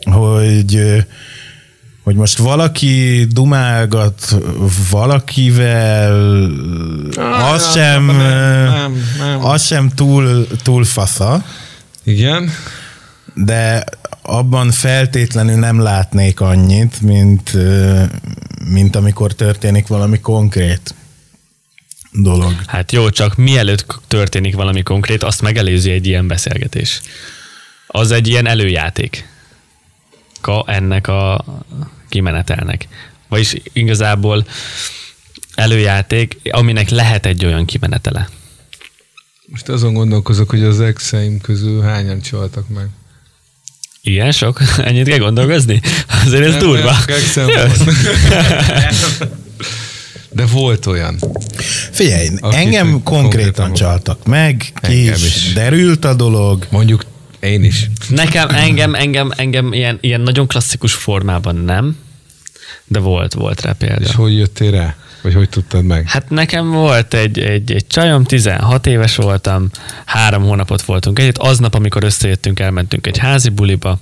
hogy 0.03 1.05
hogy 2.03 2.16
most 2.18 2.38
valaki 2.38 3.26
dumálgat 3.30 4.36
valakivel, 4.89 6.49
az 7.53 7.72
sem, 7.72 8.05
nem, 8.05 8.20
ö, 8.20 8.70
nem, 8.70 9.05
nem. 9.20 9.45
az 9.45 9.66
sem 9.66 9.89
túl, 9.89 10.47
túl 10.64 10.84
fasza, 10.84 11.43
Igen. 12.03 12.51
de 13.34 13.84
abban 14.30 14.71
feltétlenül 14.71 15.55
nem 15.55 15.80
látnék 15.80 16.39
annyit, 16.39 17.01
mint, 17.01 17.51
mint 18.65 18.95
amikor 18.95 19.34
történik 19.34 19.88
valami 19.88 20.19
konkrét 20.19 20.95
dolog. 22.11 22.53
Hát 22.65 22.91
jó, 22.91 23.09
csak 23.09 23.36
mielőtt 23.36 23.99
történik 24.07 24.55
valami 24.55 24.84
konkrét, 24.84 25.23
azt 25.23 25.41
megelőzi 25.41 25.91
egy 25.91 26.07
ilyen 26.07 26.27
beszélgetés. 26.27 27.01
Az 27.88 28.11
egy 28.11 28.27
ilyen 28.27 28.47
előjáték. 28.47 29.27
Ka 30.41 30.63
ennek 30.67 31.07
a 31.07 31.45
kimenetelnek. 32.09 32.88
Vagyis 33.27 33.55
igazából 33.73 34.45
előjáték, 35.55 36.39
aminek 36.51 36.89
lehet 36.89 37.25
egy 37.25 37.45
olyan 37.45 37.65
kimenetele. 37.65 38.30
Most 39.45 39.69
azon 39.69 39.93
gondolkozok, 39.93 40.49
hogy 40.49 40.63
az 40.63 40.80
exeim 40.80 41.41
közül 41.41 41.82
hányan 41.82 42.21
csaltak 42.21 42.67
meg. 42.69 42.89
Ilyen 44.10 44.32
sok? 44.32 44.62
Ennyit 44.86 45.07
kell 45.07 45.18
gondolkozni? 45.18 45.82
Azért 46.26 46.45
ez 46.45 46.51
Nem, 46.51 46.60
durva. 46.60 46.95
nem. 47.47 47.70
De 50.32 50.45
volt 50.45 50.86
olyan. 50.86 51.20
Figyelj, 51.91 52.30
Akit 52.39 52.60
engem 52.60 53.03
konkrétan 53.03 53.03
konkrétan 53.03 53.74
csaltak 53.74 54.26
meg, 54.26 54.72
Engem 54.82 55.14
ki 55.14 55.24
is 55.26 55.26
is. 55.26 55.53
derült 55.53 56.05
a 56.05 56.14
dolog. 56.14 56.68
Mondjuk 56.70 57.05
én 57.39 57.64
is. 57.64 57.89
Nekem, 58.07 58.49
engem, 58.49 58.93
engem, 58.93 59.32
engem 59.36 59.74
ilyen, 59.74 59.97
ilyen 60.01 60.22
nagyon 60.22 60.47
klasszikus 60.47 60.93
formában 60.93 61.55
nem, 61.55 61.97
de 62.86 62.99
volt, 62.99 63.34
volt 63.34 63.62
rá 63.62 63.72
példa. 63.72 64.05
És 64.05 64.12
hogy 64.16 64.38
jöttél 64.38 64.72
rá? 64.72 64.95
Vagy 65.22 65.34
hogy 65.34 65.49
tudtad 65.49 65.84
meg? 65.84 66.07
Hát 66.07 66.30
nekem 66.30 66.70
volt 66.72 67.13
egy, 67.13 67.39
egy, 67.39 67.72
egy 67.72 67.88
csajom, 67.88 68.24
16 68.24 68.88
éves 68.88 69.15
voltam, 69.15 69.70
három 70.05 70.43
hónapot 70.43 70.82
voltunk 70.82 71.20
együtt. 71.20 71.38
Aznap, 71.38 71.74
amikor 71.74 72.03
összejöttünk, 72.03 72.59
elmentünk 72.59 73.07
egy 73.07 73.17
házi 73.17 73.49
buliba, 73.49 73.99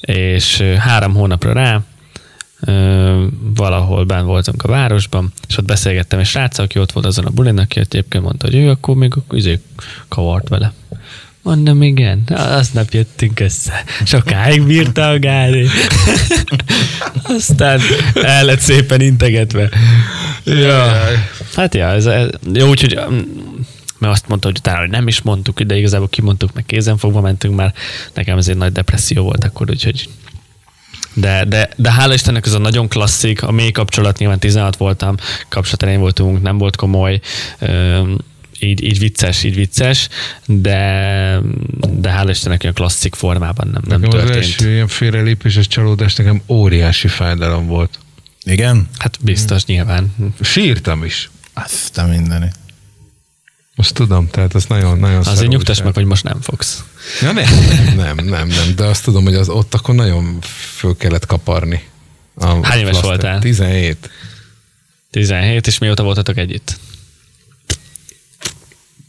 és 0.00 0.60
három 0.78 1.14
hónapra 1.14 1.52
rá 1.52 1.82
valahol 3.54 4.04
benn 4.04 4.24
voltunk 4.24 4.62
a 4.62 4.68
városban, 4.68 5.32
és 5.48 5.58
ott 5.58 5.64
beszélgettem 5.64 6.18
egy 6.18 6.26
srác, 6.26 6.58
aki 6.58 6.78
ott 6.78 6.92
volt 6.92 7.06
azon 7.06 7.24
a 7.24 7.30
bulin, 7.30 7.58
aki 7.58 7.80
egyébként 7.80 8.24
mondta, 8.24 8.46
hogy 8.46 8.54
ő 8.54 8.70
akkor 8.70 8.96
még 8.96 9.14
izé 9.30 9.60
kavart 10.08 10.48
vele. 10.48 10.72
Mondom, 11.46 11.82
igen, 11.82 12.22
aznap 12.34 12.90
jöttünk 12.90 13.40
össze. 13.40 13.84
Sokáig 14.04 14.90
gári. 15.20 15.66
Aztán 17.22 17.80
el 18.14 18.44
lett 18.44 18.60
szépen 18.60 19.00
integetve. 19.00 19.68
Ja. 20.44 20.92
Hát 21.54 21.74
ja, 21.74 21.88
ez, 21.88 22.06
ez 22.06 22.28
jó, 22.52 22.68
úgyhogy 22.68 23.00
mm, 23.10 23.18
mert 23.98 24.12
azt 24.12 24.28
mondta, 24.28 24.46
hogy 24.46 24.56
utána 24.58 24.78
hogy 24.78 24.90
nem 24.90 25.08
is 25.08 25.22
mondtuk, 25.22 25.60
de 25.60 25.76
igazából 25.76 26.08
kimondtuk, 26.08 26.52
meg 26.54 26.64
kézenfogva 26.66 27.20
mentünk 27.20 27.56
már. 27.56 27.74
Nekem 28.14 28.38
ez 28.38 28.48
egy 28.48 28.56
nagy 28.56 28.72
depresszió 28.72 29.22
volt 29.22 29.44
akkor, 29.44 29.70
úgyhogy 29.70 30.08
de, 31.14 31.44
de, 31.44 31.68
de 31.76 31.92
hála 31.92 32.14
Istennek 32.14 32.46
ez 32.46 32.52
a 32.52 32.58
nagyon 32.58 32.88
klasszik, 32.88 33.42
a 33.42 33.50
mély 33.50 33.70
kapcsolat, 33.70 34.18
nyilván 34.18 34.38
16 34.38 34.76
voltam, 34.76 35.16
kapcsolatelén 35.48 36.00
voltunk, 36.00 36.42
nem 36.42 36.58
volt 36.58 36.76
komoly, 36.76 37.20
így, 38.60 38.82
így 38.82 38.98
vicces, 38.98 39.42
így 39.42 39.54
vicces, 39.54 40.08
de, 40.46 41.40
de 41.90 42.10
hála 42.10 42.30
Istennek 42.30 42.62
olyan 42.62 42.74
klasszik 42.74 43.14
formában 43.14 43.68
nem, 43.72 43.82
nem 43.88 44.00
Nekem 44.00 44.18
az 44.18 44.24
történt. 44.24 44.44
első 44.44 44.72
ilyen 44.72 44.88
félrelépéses 44.88 45.66
csalódás 45.66 46.14
nekem 46.14 46.42
óriási 46.48 47.08
fájdalom 47.08 47.66
volt. 47.66 47.98
Igen? 48.44 48.88
Hát 48.98 49.18
biztos 49.22 49.64
nyilván. 49.64 50.14
Sírtam 50.40 51.04
is. 51.04 51.30
Azt 51.52 51.98
a 51.98 52.06
mindeni. 52.06 52.50
Azt 53.76 53.94
tudom, 53.94 54.28
tehát 54.28 54.54
az 54.54 54.64
nagyon, 54.64 54.98
nagyon 54.98 55.22
Azért 55.24 55.50
nyugtass 55.50 55.82
meg, 55.82 55.94
hogy 55.94 56.04
most 56.04 56.22
nem 56.24 56.40
fogsz. 56.40 56.84
Ja, 57.22 57.32
nem, 57.32 57.44
nem, 57.96 58.16
nem, 58.16 58.48
nem, 58.48 58.74
de 58.76 58.84
azt 58.84 59.04
tudom, 59.04 59.24
hogy 59.24 59.34
az 59.34 59.48
ott 59.48 59.74
akkor 59.74 59.94
nagyon 59.94 60.40
föl 60.76 60.96
kellett 60.96 61.26
kaparni. 61.26 61.82
A 62.34 62.66
Hány 62.66 62.78
éves 62.78 63.00
voltál? 63.00 63.38
17. 63.38 64.10
17, 65.10 65.66
és 65.66 65.78
mióta 65.78 66.02
voltatok 66.02 66.36
együtt? 66.36 66.78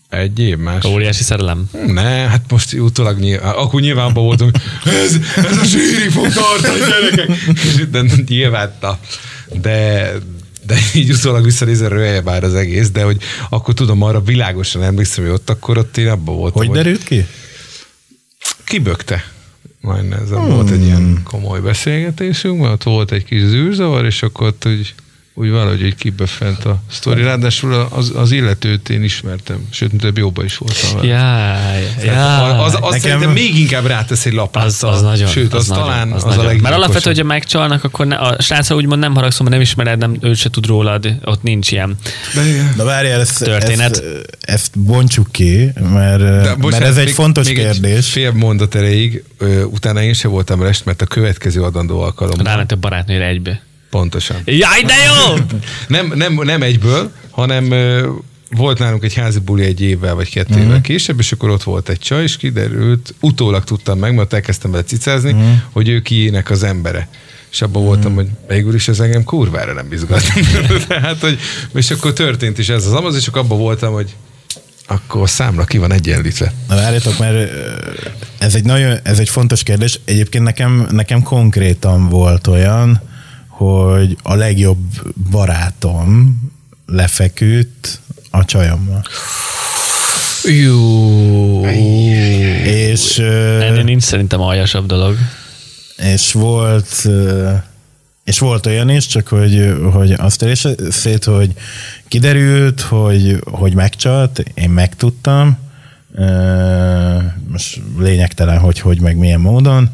Egy 0.09 0.39
év 0.39 0.57
más. 0.57 0.85
Óriási 0.85 1.23
szerelem. 1.23 1.69
Ne, 1.87 2.01
hát 2.01 2.43
most 2.49 2.73
utólag 2.73 3.19
nyilván, 3.19 3.53
akkor 3.53 3.81
nyilván 3.81 4.05
abban 4.05 4.23
voltunk, 4.23 4.57
ez, 4.85 5.17
ez 5.35 5.57
a 5.57 5.63
sírig 5.63 6.09
fog 6.09 6.33
tartani, 6.33 6.79
gyerekek. 6.79 7.37
És 7.53 7.87
De 7.89 8.01
nyilván, 8.27 8.73
na, 8.81 8.99
de, 9.61 10.11
de 10.65 10.75
így 10.93 11.11
utólag 11.11 11.43
visszanézve 11.43 11.87
röhely 11.87 12.21
már 12.23 12.43
az 12.43 12.55
egész, 12.55 12.89
de 12.89 13.03
hogy 13.03 13.21
akkor 13.49 13.73
tudom, 13.73 14.01
arra 14.01 14.21
világosan 14.21 14.83
emlékszem, 14.83 15.23
hogy 15.23 15.33
ott 15.33 15.49
akkor 15.49 15.77
ott 15.77 15.97
én 15.97 16.07
abban 16.07 16.35
voltam. 16.35 16.65
Hogy 16.65 16.75
derült 16.75 17.03
ki? 17.03 17.25
kibökte. 18.67 19.31
Majd 19.81 20.11
ez 20.11 20.29
hmm. 20.29 20.49
volt 20.49 20.69
egy 20.69 20.83
ilyen 20.83 21.21
komoly 21.23 21.59
beszélgetésünk, 21.59 22.59
mert 22.61 22.73
ott 22.73 22.83
volt 22.83 23.11
egy 23.11 23.25
kis 23.25 23.41
zűrzavar, 23.41 24.05
és 24.05 24.23
akkor 24.23 24.47
ott 24.47 24.65
úgy, 24.65 24.93
úgy 25.39 25.49
valahogy 25.49 25.81
így 25.85 25.95
kiböffent 25.95 26.65
a 26.65 26.77
sztori. 26.91 27.21
Ráadásul 27.21 27.87
az, 27.89 28.11
az 28.15 28.31
illetőt 28.31 28.89
én 28.89 29.03
ismertem, 29.03 29.67
sőt, 29.69 29.97
több 29.97 30.17
jobban 30.17 30.45
is 30.45 30.57
voltam 30.57 31.01
vele. 31.01 31.07
Jaj. 32.05 32.59
Az, 32.59 32.73
az 32.73 32.79
Nekem- 32.81 32.99
szerintem 32.99 33.31
még 33.31 33.59
inkább 33.59 33.85
rátesz 33.85 34.25
egy 34.25 34.33
lapát. 34.33 34.63
Az, 34.65 34.83
az 34.83 35.01
nagyon. 35.01 35.27
Sőt, 35.27 35.53
az, 35.53 35.67
nagyon, 35.67 35.83
talán 35.83 36.11
az, 36.11 36.23
nagyon. 36.23 36.45
a 36.45 36.61
Mert 36.61 36.75
alapvetően, 36.75 37.15
hogyha 37.15 37.27
megcsalnak, 37.27 37.83
akkor 37.83 38.05
ne, 38.05 38.15
a 38.15 38.41
srác, 38.41 38.67
ha 38.67 38.75
úgymond 38.75 38.99
nem 39.01 39.15
haragszom, 39.15 39.45
mert 39.45 39.55
nem 39.57 39.61
ismered, 39.65 39.97
nem, 39.99 40.17
ő 40.21 40.33
se 40.33 40.49
tud 40.49 40.65
rólad, 40.65 41.07
ott 41.23 41.43
nincs 41.43 41.71
ilyen. 41.71 41.95
De, 42.33 42.45
igen. 42.45 42.73
Na 42.77 42.83
várjál, 42.83 43.19
ezt, 43.19 43.43
Történet. 43.43 43.91
ezt, 43.91 44.03
ezt 44.41 44.79
bontsuk 44.79 45.31
ki, 45.31 45.71
mert, 45.93 46.19
De 46.19 46.29
mert 46.31 46.59
bocsánat, 46.59 46.87
ez 46.87 46.97
egy 46.97 47.05
még- 47.05 47.13
fontos 47.13 47.45
még 47.47 47.55
kérdés. 47.55 47.97
Egy 47.97 48.05
fél 48.05 48.31
mondat 48.31 48.75
erejéig, 48.75 49.23
utána 49.65 50.01
én 50.01 50.13
sem 50.13 50.31
voltam 50.31 50.61
rest, 50.61 50.85
mert 50.85 51.01
a 51.01 51.05
következő 51.05 51.61
adandó 51.63 52.01
alkalommal. 52.01 52.45
Ráment 52.45 52.71
a 52.71 52.75
barátnőre 52.75 53.25
egybe. 53.27 53.65
Pontosan. 53.89 54.37
Jaj, 54.45 54.81
de 54.81 54.93
jó! 54.93 55.35
Nem, 55.97 56.13
nem, 56.15 56.33
nem 56.33 56.61
egyből, 56.61 57.11
hanem 57.29 57.73
volt 58.51 58.79
nálunk 58.79 59.03
egy 59.03 59.13
házi 59.13 59.39
buli 59.39 59.63
egy 59.63 59.81
évvel 59.81 60.15
vagy 60.15 60.29
kettő 60.29 60.55
mm. 60.55 60.61
évvel 60.61 60.81
később, 60.81 61.19
és 61.19 61.31
akkor 61.31 61.49
ott 61.49 61.63
volt 61.63 61.89
egy 61.89 61.99
csaj, 61.99 62.23
és 62.23 62.37
kiderült, 62.37 63.13
utólag 63.19 63.63
tudtam 63.63 63.99
meg, 63.99 64.15
mert 64.15 64.33
elkezdtem 64.33 64.71
vele 64.71 64.83
cicázni, 64.83 65.33
mm. 65.33 65.53
hogy 65.71 65.89
ő 65.89 66.01
kiének 66.01 66.49
az 66.49 66.63
embere. 66.63 67.07
És 67.51 67.61
abban 67.61 67.83
voltam, 67.83 68.13
hogy 68.13 68.27
végül 68.47 68.75
is 68.75 68.87
ez 68.87 68.99
engem 68.99 69.23
kurvára 69.23 69.73
nem 69.73 69.91
izgat. 69.91 70.23
Tehát, 70.87 71.19
hogy, 71.19 71.39
és 71.73 71.91
akkor 71.91 72.13
történt 72.13 72.57
is 72.57 72.69
ez 72.69 72.85
az 72.85 72.93
amaz, 72.93 73.15
és 73.15 73.27
akkor 73.27 73.41
abban 73.41 73.57
voltam, 73.57 73.93
hogy 73.93 74.15
akkor 74.87 75.29
számla 75.29 75.63
ki 75.63 75.77
van 75.77 75.91
egyenlítve. 75.91 76.53
Na 76.67 76.75
várjatok, 76.75 77.17
mert 77.19 77.51
ez 78.37 78.55
egy, 78.55 78.63
nagyon, 78.63 78.97
ez 79.03 79.19
egy 79.19 79.29
fontos 79.29 79.63
kérdés. 79.63 79.99
Egyébként 80.05 80.43
nekem, 80.43 80.87
nekem 80.91 81.21
konkrétan 81.21 82.09
volt 82.09 82.47
olyan, 82.47 83.01
hogy 83.57 84.17
a 84.23 84.35
legjobb 84.35 84.77
barátom 85.31 86.41
lefeküdt 86.85 87.99
a 88.31 88.45
csajommal. 88.45 89.03
Jó. 90.43 91.65
És, 92.65 93.17
Ennél 93.19 93.83
nincs 93.83 94.03
szerintem 94.03 94.41
aljasabb 94.41 94.85
dolog. 94.85 95.17
és 95.97 96.31
volt 96.31 97.07
és 98.23 98.39
volt 98.39 98.65
olyan 98.65 98.89
is, 98.89 99.05
csak 99.05 99.27
hogy, 99.27 99.73
hogy 99.91 100.11
azt 100.11 100.41
is 100.41 100.67
szét, 100.89 101.23
hogy 101.23 101.53
kiderült, 102.07 102.81
hogy, 102.81 103.39
hogy 103.51 103.73
megcsalt, 103.73 104.43
én 104.53 104.69
megtudtam, 104.69 105.57
most 107.51 107.81
lényegtelen, 107.97 108.59
hogy 108.59 108.79
hogy 108.79 109.01
meg 109.01 109.17
milyen 109.17 109.39
módon, 109.39 109.89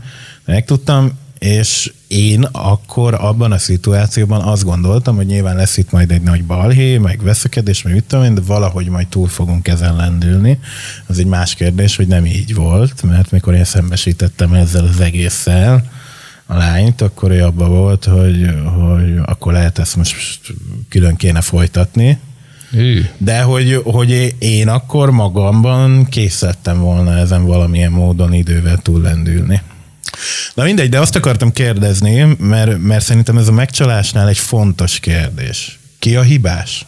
megtudtam, 0.45 1.11
és 1.39 1.91
én 2.13 2.43
akkor 2.51 3.13
abban 3.13 3.51
a 3.51 3.57
szituációban 3.57 4.41
azt 4.41 4.63
gondoltam, 4.63 5.15
hogy 5.15 5.25
nyilván 5.25 5.55
lesz 5.55 5.77
itt 5.77 5.91
majd 5.91 6.11
egy 6.11 6.21
nagy 6.21 6.43
balhé, 6.43 6.97
meg 6.97 7.21
veszekedés, 7.23 7.81
meg 7.81 7.93
mit 7.93 8.03
tudom 8.03 8.25
én, 8.25 8.33
de 8.33 8.41
valahogy 8.41 8.87
majd 8.89 9.07
túl 9.07 9.27
fogunk 9.27 9.67
ezen 9.67 9.95
lendülni. 9.95 10.59
Az 11.07 11.19
egy 11.19 11.25
más 11.25 11.55
kérdés, 11.55 11.95
hogy 11.95 12.07
nem 12.07 12.25
így 12.25 12.55
volt, 12.55 13.03
mert 13.03 13.31
mikor 13.31 13.53
én 13.53 13.63
szembesítettem 13.63 14.53
ezzel 14.53 14.83
az 14.83 14.99
egésszel 14.99 15.85
a 16.45 16.55
lányt, 16.57 17.01
akkor 17.01 17.31
ő 17.31 17.43
abban 17.43 17.69
volt, 17.69 18.05
hogy, 18.05 18.49
hogy 18.87 19.19
akkor 19.25 19.53
lehet 19.53 19.79
ezt 19.79 19.95
most 19.95 20.39
külön 20.89 21.15
kéne 21.15 21.41
folytatni, 21.41 22.17
de 23.17 23.41
hogy, 23.41 23.81
hogy 23.83 24.35
én 24.39 24.67
akkor 24.67 25.11
magamban 25.11 26.05
kész 26.05 26.41
lettem 26.41 26.79
volna 26.79 27.17
ezen 27.17 27.45
valamilyen 27.45 27.91
módon 27.91 28.33
idővel 28.33 28.77
túllendülni. 28.77 29.61
Na 30.53 30.63
mindegy, 30.63 30.89
de 30.89 30.99
azt 30.99 31.15
akartam 31.15 31.51
kérdezni, 31.51 32.35
mert, 32.39 32.77
mert 32.77 33.03
szerintem 33.03 33.37
ez 33.37 33.47
a 33.47 33.51
megcsalásnál 33.51 34.27
egy 34.27 34.37
fontos 34.37 34.99
kérdés. 34.99 35.79
Ki 35.99 36.15
a 36.15 36.21
hibás? 36.21 36.85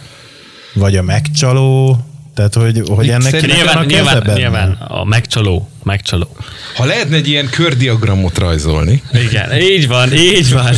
vagy 0.73 0.95
a 0.97 1.01
megcsaló, 1.01 1.99
tehát 2.35 2.53
hogy, 2.53 2.81
hogy 2.87 3.09
ennek 3.09 3.41
Nyilván, 3.45 3.85
nyilván, 3.85 4.23
nyilván 4.35 4.71
a 4.71 5.03
megcsaló, 5.03 5.69
megcsaló. 5.83 6.35
Ha 6.75 6.85
lehetne 6.85 7.15
egy 7.15 7.27
ilyen 7.27 7.49
kördiagramot 7.49 8.37
rajzolni, 8.37 9.03
Igen, 9.13 9.55
így 9.61 9.87
van, 9.87 10.13
így 10.13 10.53
van. 10.53 10.73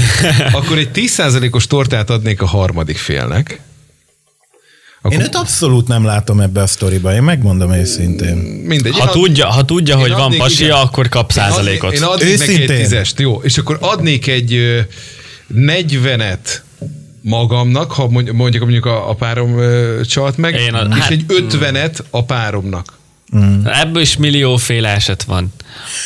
akkor 0.51 0.77
egy 0.77 0.89
10%-os 0.93 1.67
tortát 1.67 2.09
adnék 2.09 2.41
a 2.41 2.45
harmadik 2.45 2.97
félnek, 2.97 3.59
Akkor... 5.01 5.17
Én 5.17 5.21
őt 5.21 5.35
abszolút 5.35 5.87
nem 5.87 6.05
látom 6.05 6.39
ebbe 6.39 6.61
a 6.61 6.67
sztoriba, 6.67 7.13
én 7.13 7.21
megmondom 7.23 7.71
őszintén. 7.73 8.35
Mindegy. 8.65 8.99
Ha, 8.99 9.03
Én 9.05 9.21
tudja, 9.21 9.47
ha 9.47 9.65
tudja, 9.65 9.97
hogy 9.97 10.11
van 10.11 10.37
pasia, 10.37 10.65
igen. 10.65 10.77
akkor 10.79 11.09
kap 11.09 11.31
Én 11.31 11.41
adnék- 11.43 11.53
százalékot. 11.55 11.93
Én 11.93 12.03
adnék 12.03 12.37
neki 12.37 12.51
egy 12.51 12.59
Őszintén. 12.59 12.77
tízest, 12.83 13.19
jó. 13.19 13.41
És 13.43 13.57
akkor 13.57 13.77
adnék 13.81 14.27
egy 14.27 14.53
ö, 14.53 14.79
40-et 15.55 16.61
magamnak, 17.21 17.91
ha 17.91 18.07
mondjuk, 18.07 18.35
mondjuk, 18.35 18.85
a, 18.85 19.09
a 19.09 19.13
párom 19.13 19.57
ö, 19.57 20.01
csalt 20.05 20.37
meg, 20.37 20.53
Én 20.53 20.73
a- 20.73 20.95
és 20.95 21.01
hát- 21.01 21.11
egy 21.11 21.25
50-et 21.27 21.97
a 22.09 22.23
páromnak. 22.23 22.97
Ebből 23.65 24.01
is 24.01 24.17
millióféle 24.17 24.89
eset 24.89 25.23
van. 25.23 25.53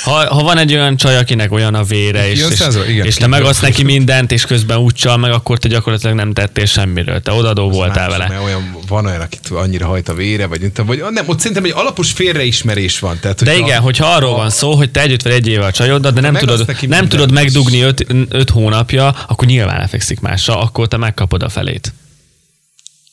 Ha, 0.04 0.34
ha 0.34 0.44
van 0.44 0.58
egy 0.58 0.74
olyan 0.74 0.98
csaj, 0.98 1.18
akinek 1.18 1.52
olyan 1.52 1.76
a 1.76 1.84
vére, 1.84 2.30
és, 2.30 2.40
és, 2.50 2.58
százal? 2.58 2.88
Igen. 2.88 3.06
és 3.06 3.16
te 3.16 3.28
megadsz 3.28 3.60
neki 3.60 3.84
mindent, 3.84 4.32
és 4.32 4.46
közben 4.46 4.78
úgy 4.78 4.94
csal 4.94 5.18
meg, 5.18 5.32
akkor 5.32 5.58
te 5.58 5.68
gyakorlatilag 5.68 6.16
nem 6.16 6.34
tettél 6.34 6.66
semmiről. 6.66 7.22
Te 7.22 7.32
odadó 7.32 7.70
voltál 7.70 8.08
Más, 8.08 8.18
vele. 8.18 8.28
Mert 8.30 8.44
olyan, 8.44 8.78
van 8.88 9.06
olyan, 9.06 9.22
akit 9.22 9.48
annyira 9.48 9.88
hajt 9.88 10.10
a 10.10 10.14
vére, 10.14 10.46
vagy, 10.46 10.72
vagy 10.86 11.04
nem, 11.12 11.24
ott 11.28 11.40
szerintem 11.40 11.64
egy 11.64 11.72
alapos 11.76 12.12
félreismerés 12.12 13.00
van. 13.00 13.20
Tehát, 13.20 13.44
De 13.44 13.52
hogyha- 13.52 13.68
igen, 13.68 13.82
hogyha 13.82 14.06
arról 14.06 14.36
van 14.36 14.50
szó, 14.50 14.76
hogy 14.76 14.92
te 14.92 15.02
együtt 15.02 15.22
vagy 15.22 15.32
egy 15.32 15.48
éve 15.48 15.66
a 15.66 15.72
csajoddal, 15.72 16.12
de 16.12 16.22
nem 16.22 16.34
tudod, 16.34 16.66
nem 16.68 16.76
mindent, 16.82 17.10
tudod 17.10 17.32
megdugni 17.32 17.82
öt, 17.82 18.06
öt 18.30 18.50
hónapja, 18.50 19.08
akkor 19.28 19.48
nyilván 19.48 19.80
lefekszik 19.80 20.20
mással, 20.20 20.62
akkor 20.62 20.88
te 20.88 20.98
megkapod 20.98 21.44
a 21.44 21.50
felét. 21.50 21.94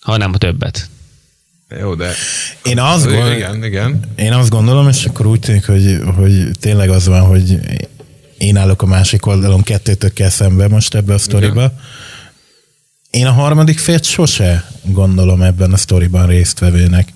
Ha 0.01 0.17
nem 0.17 0.31
a 0.35 0.39
többet. 0.39 0.89
Jó, 1.79 1.95
de... 1.95 2.12
Én 2.62 2.79
azt, 2.79 3.07
gond... 3.07 3.33
Igen, 3.33 3.64
igen. 3.64 4.01
én 4.16 4.33
azt 4.33 4.51
gondolom, 4.51 4.89
és 4.89 5.05
akkor 5.05 5.27
úgy 5.27 5.41
tűnik, 5.41 5.66
hogy, 5.66 5.99
hogy 6.16 6.51
tényleg 6.61 6.91
az 6.91 7.07
van, 7.07 7.21
hogy 7.21 7.59
én 8.39 8.57
állok 8.57 8.83
a 8.83 8.87
másik 8.87 9.27
oldalon 9.27 9.62
kettőtökkel 9.62 10.31
szembe 10.31 10.68
most 10.68 10.95
ebbe 10.95 11.14
a 11.14 11.18
sztoriba. 11.18 11.73
Én 13.11 13.27
a 13.27 13.33
harmadik 13.33 13.79
félt 13.79 14.05
sose 14.05 14.71
gondolom 14.83 15.43
ebben 15.43 15.73
a 15.73 15.77
sztoriban 15.77 16.27
résztvevőnek. 16.27 17.09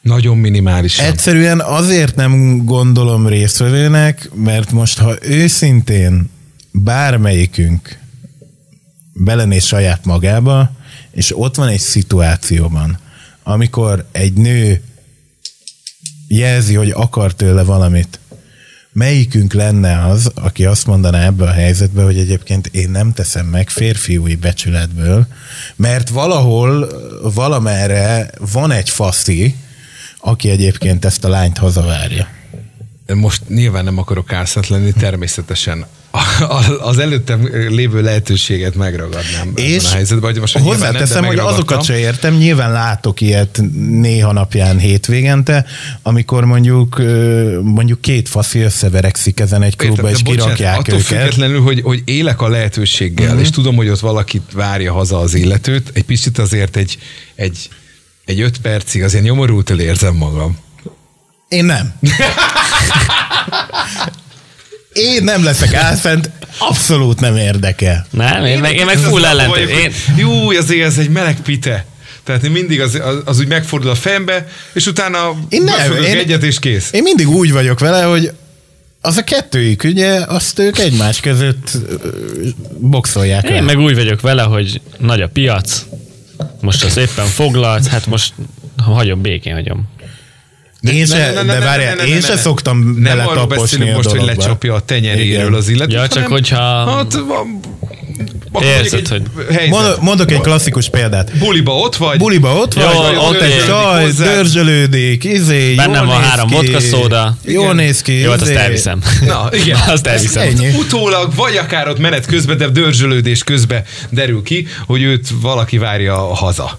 Nagyon 0.00 0.36
minimálisan. 0.36 1.06
Egyszerűen 1.06 1.60
azért 1.60 2.16
nem 2.16 2.64
gondolom 2.64 3.26
résztvevőnek, 3.26 4.30
mert 4.34 4.72
most, 4.72 4.98
ha 4.98 5.14
őszintén 5.20 6.30
bármelyikünk 6.70 7.98
belenéz 9.12 9.64
saját 9.64 10.04
magába, 10.04 10.70
és 11.10 11.38
ott 11.38 11.54
van 11.54 11.68
egy 11.68 11.80
szituációban, 11.80 12.98
amikor 13.48 14.04
egy 14.12 14.32
nő 14.32 14.82
jelzi, 16.26 16.74
hogy 16.74 16.90
akar 16.90 17.34
tőle 17.34 17.62
valamit, 17.62 18.20
melyikünk 18.92 19.52
lenne 19.52 20.04
az, 20.04 20.30
aki 20.34 20.64
azt 20.64 20.86
mondaná 20.86 21.26
ebbe 21.26 21.44
a 21.44 21.52
helyzetbe, 21.52 22.02
hogy 22.02 22.18
egyébként 22.18 22.66
én 22.66 22.90
nem 22.90 23.12
teszem 23.12 23.46
meg 23.46 23.70
férfiúi 23.70 24.34
becsületből, 24.34 25.26
mert 25.76 26.08
valahol, 26.08 26.88
valamerre 27.34 28.30
van 28.52 28.70
egy 28.70 28.90
faszi, 28.90 29.56
aki 30.18 30.50
egyébként 30.50 31.04
ezt 31.04 31.24
a 31.24 31.28
lányt 31.28 31.58
hazavárja. 31.58 32.28
Most 33.14 33.42
nyilván 33.48 33.84
nem 33.84 33.98
akarok 33.98 34.32
álszent 34.32 34.68
lenni, 34.68 34.92
természetesen 34.92 35.86
az 36.80 36.98
előttem 36.98 37.48
lévő 37.68 38.02
lehetőséget 38.02 38.74
megragadnám 38.74 39.52
És 39.54 39.84
a 39.84 39.88
helyzetben. 39.88 40.30
Hogy 40.30 40.40
most 40.40 40.54
nyilván 40.54 40.78
nem, 40.78 40.88
hozzáteszem, 40.88 41.24
hogy 41.24 41.38
azokat 41.38 41.84
se 41.84 41.98
értem, 41.98 42.34
nyilván 42.34 42.72
látok 42.72 43.20
ilyet 43.20 43.60
néha 43.90 44.32
napján 44.32 44.78
hétvégente, 44.78 45.66
amikor 46.02 46.44
mondjuk 46.44 47.02
mondjuk 47.62 48.00
két 48.00 48.28
faszi 48.28 48.60
összeverekszik 48.60 49.40
ezen 49.40 49.62
egy 49.62 49.76
klubba, 49.76 50.08
Értem, 50.08 50.14
és 50.14 50.22
bocsánat, 50.22 50.54
kirakják 50.54 50.78
attól 50.78 50.94
őket. 50.94 51.06
függetlenül, 51.06 51.60
hogy, 51.60 51.80
hogy 51.80 52.02
élek 52.04 52.40
a 52.40 52.48
lehetőséggel, 52.48 53.26
uh-huh. 53.26 53.40
és 53.40 53.50
tudom, 53.50 53.76
hogy 53.76 53.88
ott 53.88 54.00
valakit 54.00 54.42
várja 54.52 54.92
haza 54.92 55.18
az 55.18 55.34
illetőt, 55.34 55.90
egy 55.92 56.04
picit 56.04 56.38
azért 56.38 56.76
egy, 56.76 56.98
egy, 57.34 57.68
egy 58.24 58.40
öt 58.40 58.58
percig 58.58 59.02
azért 59.02 59.24
nyomorultól 59.24 59.80
érzem 59.80 60.14
magam. 60.14 60.58
Én 61.48 61.64
nem. 61.64 61.94
Én 64.92 65.24
nem 65.24 65.44
leszek 65.44 65.74
álszent, 65.74 66.30
abszolút 66.58 67.20
nem 67.20 67.36
érdekel. 67.36 68.06
Nem, 68.10 68.44
én, 68.44 68.58
meg, 68.58 68.74
én 68.76 68.84
meg 68.84 68.94
Ez 68.96 69.04
az 69.04 69.08
full 69.10 69.46
vagyok, 69.46 69.70
Én, 69.70 69.92
Jó, 70.16 70.50
azért 70.50 70.86
ez 70.86 70.98
egy 70.98 71.10
meleg 71.10 71.40
pite. 71.40 71.84
Tehát 72.24 72.44
én 72.44 72.50
mindig 72.50 72.80
az, 72.80 72.94
az, 72.94 73.16
az 73.24 73.38
úgy 73.38 73.46
megfordul 73.46 73.90
a 73.90 73.94
fejembe, 73.94 74.46
és 74.72 74.86
utána 74.86 75.34
Én 75.48 75.62
nem, 75.62 75.92
én- 76.02 76.18
egyet, 76.18 76.42
és 76.42 76.58
kész. 76.58 76.92
Én 76.92 77.02
mindig 77.02 77.28
úgy 77.28 77.52
vagyok 77.52 77.78
vele, 77.78 78.02
hogy 78.02 78.32
az 79.00 79.16
a 79.16 79.24
kettőjük, 79.24 79.84
ugye, 79.84 80.20
azt 80.26 80.58
ők 80.58 80.78
egymás 80.78 81.20
között 81.20 81.70
boxolják. 82.78 83.48
én 83.48 83.56
el. 83.56 83.62
meg 83.62 83.78
úgy 83.78 83.94
vagyok 83.94 84.20
vele, 84.20 84.42
hogy 84.42 84.80
nagy 84.98 85.20
a 85.20 85.28
piac, 85.28 85.84
most 86.60 86.84
az 86.84 86.96
éppen 86.96 87.26
foglalt, 87.26 87.86
hát 87.86 88.06
most 88.06 88.34
hagyom, 88.76 89.20
békén 89.22 89.54
hagyom. 89.54 89.88
Én 90.82 91.06
se, 91.06 91.16
Ne, 91.32 91.42
ne, 91.42 91.52
de 91.52 91.58
várjál, 91.64 91.94
ne, 91.94 92.02
ne, 92.02 92.08
én 92.08 92.20
se 92.20 92.34
ne. 92.34 92.40
szoktam 92.40 92.94
Nem 92.98 93.26
arról 93.26 93.46
beszélünk 93.46 93.90
a 93.90 93.94
most, 93.94 94.08
hogy 94.08 94.22
lecsapja 94.22 94.74
a 94.74 94.80
tenyeréről 94.80 95.54
az 95.54 95.68
illetőt. 95.68 95.92
Ja, 95.92 96.00
csak 96.02 96.12
hanem- 96.12 96.30
hogyha- 96.30 96.96
Hát, 96.96 97.18
Érzed, 98.62 99.08
hogy- 99.08 99.22
helyzet. 99.50 100.00
Mondok, 100.00 100.30
egy 100.30 100.40
klasszikus 100.40 100.88
példát. 100.88 101.38
Buliba 101.38 101.72
ott 101.78 101.96
vagy, 101.96 102.18
Buliba 102.18 102.54
ott 102.54 102.74
Jó, 102.74 102.82
vagy, 102.82 103.16
oké. 103.16 103.26
ott 103.26 103.40
egy 103.40 103.62
Hozzá. 104.02 104.24
dörzsölődik, 104.34 105.24
izé, 105.24 105.74
Bennem 105.74 106.06
van 106.06 106.22
három 106.22 106.48
vodka 106.50 106.80
szóda. 106.80 107.36
Jól 107.44 107.62
Igen. 107.64 107.76
néz 107.76 108.02
ki. 108.02 108.12
Jó, 108.20 108.30
hát 108.30 108.40
azt 108.40 108.50
izé. 108.50 108.60
elviszem. 108.60 109.00
Na, 109.26 109.48
igen. 109.52 109.78
Azt 109.94 110.06
elviszem. 110.06 110.42
ennyi. 110.42 110.68
Utólag, 110.68 111.34
vagy 111.34 111.56
akár 111.56 111.88
ott 111.88 111.98
menet 111.98 112.26
közben, 112.26 112.56
de 112.56 112.68
dörzsölődés 112.68 113.44
közben 113.44 113.82
derül 114.10 114.42
ki, 114.42 114.66
hogy 114.86 115.02
őt 115.02 115.28
valaki 115.40 115.78
várja 115.78 116.16
haza. 116.34 116.78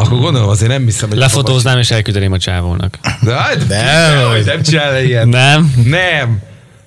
Akkor 0.00 0.18
gondolom 0.18 0.48
azért 0.48 0.70
nem 0.70 0.84
hiszem, 0.84 1.08
hogy... 1.08 1.18
Lefotóznám 1.18 1.78
és 1.78 1.90
elküldeném 1.90 2.32
a 2.32 2.38
csávónak. 2.38 2.98
De, 3.22 3.34
hát, 3.34 3.66
de 3.66 4.16
hogy- 4.22 4.44
nem 4.44 4.62
csinál 4.62 5.02
ilyet. 5.04 5.26
Nem? 5.26 5.74
Nem. 5.84 6.38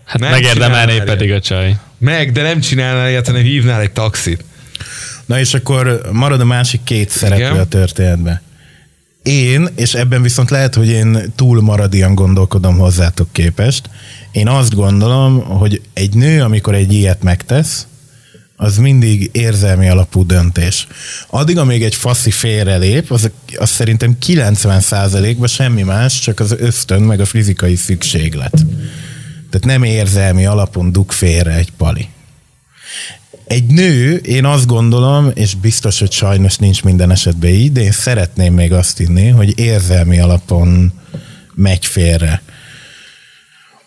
Hát 0.05 0.19
Nem 0.19 0.31
megérdemelné 0.31 0.99
pedig 0.99 1.31
a 1.31 1.39
csaj. 1.39 1.75
Meg, 1.97 2.31
de 2.31 2.41
nem 2.41 2.59
csinálnál 2.59 3.09
ilyet, 3.09 3.25
hanem 3.25 3.41
hívnál 3.41 3.81
egy 3.81 3.91
taxit. 3.91 4.45
Na 5.25 5.39
és 5.39 5.53
akkor 5.53 6.01
marad 6.11 6.41
a 6.41 6.45
másik 6.45 6.83
két 6.83 7.09
szereplő 7.09 7.43
Igen. 7.45 7.59
a 7.59 7.65
történetben. 7.65 8.41
Én, 9.23 9.67
és 9.75 9.93
ebben 9.93 10.21
viszont 10.21 10.49
lehet, 10.49 10.75
hogy 10.75 10.87
én 10.87 11.33
túl 11.35 11.61
maradian 11.61 12.15
gondolkodom 12.15 12.77
hozzátok 12.77 13.27
képest, 13.31 13.89
én 14.31 14.47
azt 14.47 14.75
gondolom, 14.75 15.43
hogy 15.43 15.81
egy 15.93 16.13
nő, 16.13 16.41
amikor 16.41 16.75
egy 16.75 16.93
ilyet 16.93 17.23
megtesz, 17.23 17.87
az 18.63 18.77
mindig 18.77 19.29
érzelmi 19.31 19.89
alapú 19.89 20.25
döntés. 20.25 20.87
Addig, 21.27 21.57
amíg 21.57 21.83
egy 21.83 21.95
faszi 21.95 22.31
félrelép, 22.31 23.11
az, 23.11 23.31
az 23.57 23.69
szerintem 23.69 24.17
90%-ban 24.25 25.47
semmi 25.47 25.81
más, 25.81 26.19
csak 26.19 26.39
az 26.39 26.55
ösztön, 26.59 27.01
meg 27.01 27.19
a 27.19 27.25
fizikai 27.25 27.75
szükséglet. 27.75 28.65
Tehát 29.49 29.65
nem 29.65 29.83
érzelmi 29.83 30.45
alapon 30.45 30.91
dug 30.91 31.11
félre 31.11 31.53
egy 31.53 31.71
pali. 31.77 32.07
Egy 33.47 33.65
nő, 33.65 34.15
én 34.15 34.45
azt 34.45 34.65
gondolom, 34.65 35.31
és 35.33 35.55
biztos, 35.55 35.99
hogy 35.99 36.11
sajnos 36.11 36.57
nincs 36.57 36.83
minden 36.83 37.11
esetben 37.11 37.49
így, 37.49 37.71
de 37.71 37.81
én 37.81 37.91
szeretném 37.91 38.53
még 38.53 38.73
azt 38.73 38.97
hinni, 38.97 39.27
hogy 39.27 39.59
érzelmi 39.59 40.19
alapon 40.19 40.93
megy 41.53 41.85
félre. 41.85 42.41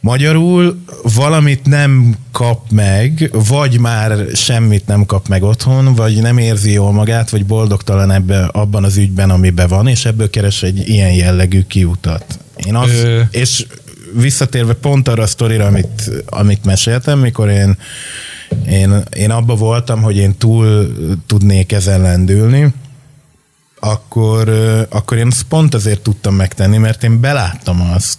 Magyarul 0.07 0.79
valamit 1.03 1.65
nem 1.65 2.17
kap 2.33 2.71
meg, 2.71 3.31
vagy 3.49 3.79
már 3.81 4.27
semmit 4.35 4.87
nem 4.87 5.07
kap 5.07 5.29
meg 5.29 5.43
otthon, 5.43 5.95
vagy 5.95 6.21
nem 6.21 6.39
érzi 6.39 6.73
jól 6.73 6.93
magát, 6.93 7.31
vagy 7.31 7.47
boldogtalan 7.47 8.11
ebbe, 8.11 8.45
abban 8.45 8.85
az 8.85 8.97
ügyben, 8.97 9.31
amiben 9.31 9.69
van, 9.69 9.87
és 9.87 10.05
ebből 10.05 10.31
keres 10.31 10.63
egy 10.63 10.89
ilyen 10.89 11.13
jellegű 11.13 11.63
kiutat. 11.63 12.39
Én 12.67 12.75
az, 12.75 12.91
Ö- 12.91 13.35
és 13.35 13.67
visszatérve 14.15 14.73
pont 14.73 15.09
arra 15.09 15.23
a 15.23 15.27
sztorira, 15.27 15.67
amit, 15.67 16.11
amit 16.27 16.65
meséltem, 16.65 17.19
mikor 17.19 17.49
én, 17.49 17.79
én, 18.69 19.03
én 19.17 19.31
abba 19.31 19.55
voltam, 19.55 20.03
hogy 20.03 20.17
én 20.17 20.37
túl 20.37 20.93
tudnék 21.27 21.73
ezen 21.73 22.01
lendülni, 22.01 22.75
akkor, 23.81 24.49
akkor 24.91 25.17
én 25.17 25.27
ezt 25.31 25.43
pont 25.43 25.75
azért 25.75 26.01
tudtam 26.01 26.35
megtenni, 26.35 26.77
mert 26.77 27.05
én 27.05 27.21
beláttam 27.21 27.81
azt, 27.95 28.19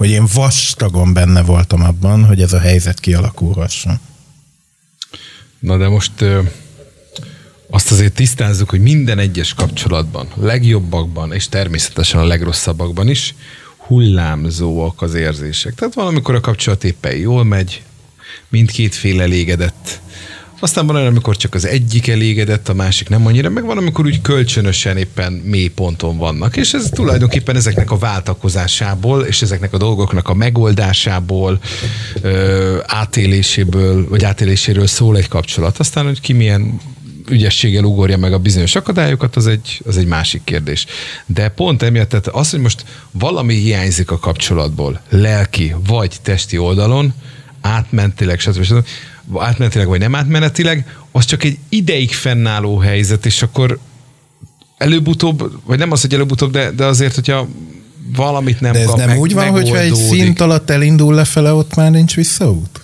hogy 0.00 0.10
én 0.10 0.26
vastagon 0.34 1.12
benne 1.12 1.42
voltam 1.42 1.82
abban, 1.82 2.24
hogy 2.24 2.42
ez 2.42 2.52
a 2.52 2.58
helyzet 2.58 3.00
kialakulhasson. 3.00 4.00
Na 5.58 5.76
de 5.76 5.88
most 5.88 6.12
azt 7.70 7.90
azért 7.90 8.14
tisztázzuk, 8.14 8.70
hogy 8.70 8.80
minden 8.80 9.18
egyes 9.18 9.54
kapcsolatban, 9.54 10.28
legjobbakban 10.34 11.32
és 11.32 11.48
természetesen 11.48 12.20
a 12.20 12.24
legrosszabbakban 12.24 13.08
is 13.08 13.34
hullámzóak 13.76 15.02
az 15.02 15.14
érzések. 15.14 15.74
Tehát 15.74 15.94
valamikor 15.94 16.34
a 16.34 16.40
kapcsolat 16.40 16.84
éppen 16.84 17.16
jól 17.16 17.44
megy, 17.44 17.82
mindkét 18.48 18.94
fél 18.94 19.20
elégedett. 19.20 20.00
Aztán 20.60 20.86
van 20.86 20.96
olyan, 20.96 21.06
amikor 21.06 21.36
csak 21.36 21.54
az 21.54 21.66
egyik 21.66 22.08
elégedett, 22.08 22.68
a 22.68 22.74
másik 22.74 23.08
nem 23.08 23.26
annyira, 23.26 23.48
meg 23.48 23.64
van, 23.64 23.76
amikor 23.76 24.04
úgy 24.04 24.20
kölcsönösen 24.20 24.96
éppen 24.96 25.32
mély 25.32 25.68
ponton 25.68 26.16
vannak. 26.16 26.56
És 26.56 26.72
ez 26.72 26.88
tulajdonképpen 26.90 27.56
ezeknek 27.56 27.90
a 27.90 27.98
váltakozásából, 27.98 29.22
és 29.22 29.42
ezeknek 29.42 29.72
a 29.72 29.78
dolgoknak 29.78 30.28
a 30.28 30.34
megoldásából, 30.34 31.60
ö, 32.20 32.78
átéléséből, 32.86 34.08
vagy 34.08 34.24
átéléséről 34.24 34.86
szól 34.86 35.16
egy 35.16 35.28
kapcsolat. 35.28 35.78
Aztán, 35.78 36.04
hogy 36.04 36.20
ki 36.20 36.32
milyen 36.32 36.80
ügyességgel 37.28 37.84
ugorja 37.84 38.16
meg 38.16 38.32
a 38.32 38.38
bizonyos 38.38 38.74
akadályokat, 38.74 39.36
az 39.36 39.46
egy, 39.46 39.82
az 39.86 39.96
egy 39.96 40.06
másik 40.06 40.44
kérdés. 40.44 40.86
De 41.26 41.48
pont 41.48 41.82
emiatt, 41.82 42.08
tehát 42.08 42.26
az, 42.26 42.50
hogy 42.50 42.60
most 42.60 42.84
valami 43.10 43.54
hiányzik 43.54 44.10
a 44.10 44.18
kapcsolatból, 44.18 45.00
lelki 45.08 45.74
vagy 45.86 46.16
testi 46.22 46.58
oldalon, 46.58 47.14
átmentileg, 47.60 48.40
stb. 48.40 48.62
stb. 48.62 48.86
Átmentileg 49.38 49.88
vagy 49.88 50.00
nem 50.00 50.14
átmenetileg, 50.14 50.96
az 51.12 51.24
csak 51.24 51.44
egy 51.44 51.58
ideig 51.68 52.14
fennálló 52.14 52.78
helyzet, 52.78 53.26
és 53.26 53.42
akkor 53.42 53.78
előbb-utóbb, 54.76 55.52
vagy 55.64 55.78
nem 55.78 55.92
az, 55.92 56.00
hogy 56.00 56.14
előbb-utóbb, 56.14 56.52
de, 56.52 56.70
de 56.70 56.84
azért, 56.84 57.14
hogyha 57.14 57.48
valamit 58.16 58.60
nem 58.60 58.72
De 58.72 58.78
ez 58.78 58.86
kap, 58.86 58.96
nem 58.96 59.08
meg, 59.08 59.18
úgy 59.18 59.34
van, 59.34 59.48
hogyha 59.48 59.78
egy 59.78 59.90
megoldódik. 59.90 60.22
szint 60.22 60.40
alatt 60.40 60.70
elindul 60.70 61.14
lefele, 61.14 61.52
ott 61.52 61.74
már 61.74 61.90
nincs 61.90 62.14
visszaút? 62.14 62.80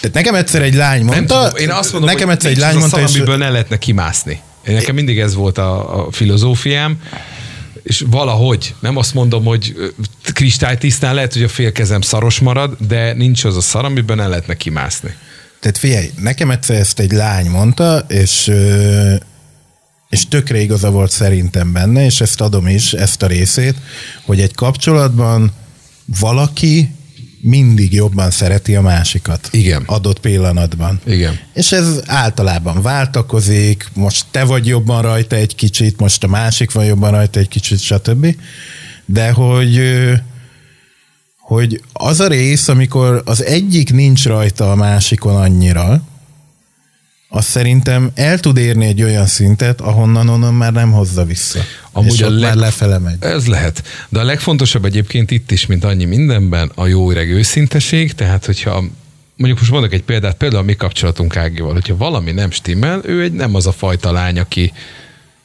Tehát 0.00 0.16
nekem 0.16 0.34
egyszer 0.34 0.62
egy 0.62 0.74
lány 0.74 1.04
Nem 1.04 1.14
mondta, 1.14 1.48
tudom, 1.48 1.62
én 1.62 1.70
azt 1.70 1.92
mondom, 1.92 2.10
nekem 2.10 2.28
egyszer 2.28 2.50
egy 2.50 2.58
lány 2.58 2.76
mondta, 2.76 3.00
és 3.00 3.22
ne 3.24 3.36
lehetne 3.36 3.78
kimászni. 3.78 4.40
Én 4.66 4.74
nekem 4.74 4.94
mindig 4.94 5.18
ez 5.18 5.34
volt 5.34 5.58
a, 5.58 6.00
a 6.06 6.10
filozófiám, 6.10 6.98
és 7.88 8.04
valahogy, 8.10 8.74
nem 8.80 8.96
azt 8.96 9.14
mondom, 9.14 9.44
hogy 9.44 9.92
kristálytisztán 10.22 11.14
lehet, 11.14 11.32
hogy 11.32 11.42
a 11.42 11.48
fél 11.48 11.72
kezem 11.72 12.00
szaros 12.00 12.38
marad, 12.38 12.76
de 12.88 13.12
nincs 13.12 13.44
az 13.44 13.56
a 13.56 13.60
szar, 13.60 13.84
amiből 13.84 14.16
ne 14.16 14.26
lehetne 14.26 14.56
kimászni. 14.56 15.14
Tehát 15.60 15.78
figyelj, 15.78 16.10
nekem 16.16 16.50
egyszer 16.50 16.76
ezt 16.76 16.98
egy 16.98 17.12
lány 17.12 17.46
mondta, 17.46 17.98
és, 18.08 18.52
és 20.08 20.28
tökre 20.28 20.60
igaza 20.60 20.90
volt 20.90 21.10
szerintem 21.10 21.72
benne, 21.72 22.04
és 22.04 22.20
ezt 22.20 22.40
adom 22.40 22.66
is, 22.66 22.92
ezt 22.92 23.22
a 23.22 23.26
részét, 23.26 23.76
hogy 24.24 24.40
egy 24.40 24.54
kapcsolatban 24.54 25.52
valaki 26.20 26.90
mindig 27.48 27.92
jobban 27.92 28.30
szereti 28.30 28.74
a 28.74 28.80
másikat. 28.80 29.48
Igen. 29.50 29.82
Adott 29.86 30.20
pillanatban. 30.20 31.00
Igen. 31.06 31.38
És 31.54 31.72
ez 31.72 32.00
általában 32.06 32.82
váltakozik, 32.82 33.88
most 33.94 34.26
te 34.30 34.44
vagy 34.44 34.66
jobban 34.66 35.02
rajta 35.02 35.36
egy 35.36 35.54
kicsit, 35.54 36.00
most 36.00 36.24
a 36.24 36.26
másik 36.26 36.72
van 36.72 36.84
jobban 36.84 37.10
rajta 37.10 37.38
egy 37.38 37.48
kicsit, 37.48 37.80
stb. 37.80 38.36
De 39.04 39.30
hogy 39.30 39.80
hogy 41.38 41.82
az 41.92 42.20
a 42.20 42.26
rész, 42.26 42.68
amikor 42.68 43.22
az 43.24 43.44
egyik 43.44 43.92
nincs 43.92 44.24
rajta 44.24 44.70
a 44.70 44.74
másikon 44.74 45.36
annyira, 45.36 46.02
az 47.28 47.44
szerintem 47.44 48.10
el 48.14 48.38
tud 48.38 48.56
érni 48.56 48.86
egy 48.86 49.02
olyan 49.02 49.26
szintet, 49.26 49.80
ahonnan 49.80 50.28
onnan 50.28 50.54
már 50.54 50.72
nem 50.72 50.92
hozza 50.92 51.24
vissza. 51.24 51.60
Amúgy 51.92 52.12
és 52.12 52.20
a 52.20 52.30
leg- 52.30 52.40
már 52.40 52.54
lefele 52.54 52.98
megy. 52.98 53.16
Ez 53.20 53.46
lehet. 53.46 53.82
De 54.08 54.20
a 54.20 54.24
legfontosabb 54.24 54.84
egyébként 54.84 55.30
itt 55.30 55.50
is, 55.50 55.66
mint 55.66 55.84
annyi 55.84 56.04
mindenben, 56.04 56.70
a 56.74 56.86
jó 56.86 57.10
öreg 57.10 57.30
őszinteség, 57.30 58.12
tehát 58.12 58.44
hogyha 58.46 58.84
mondjuk 59.36 59.58
most 59.58 59.70
mondok 59.70 59.92
egy 59.92 60.02
példát, 60.02 60.36
például 60.36 60.62
a 60.62 60.64
mi 60.64 60.74
kapcsolatunk 60.74 61.36
Ágival, 61.36 61.72
hogyha 61.72 61.96
valami 61.96 62.32
nem 62.32 62.50
stimmel, 62.50 63.00
ő 63.04 63.22
egy 63.22 63.32
nem 63.32 63.54
az 63.54 63.66
a 63.66 63.72
fajta 63.72 64.12
lány, 64.12 64.38
aki 64.38 64.72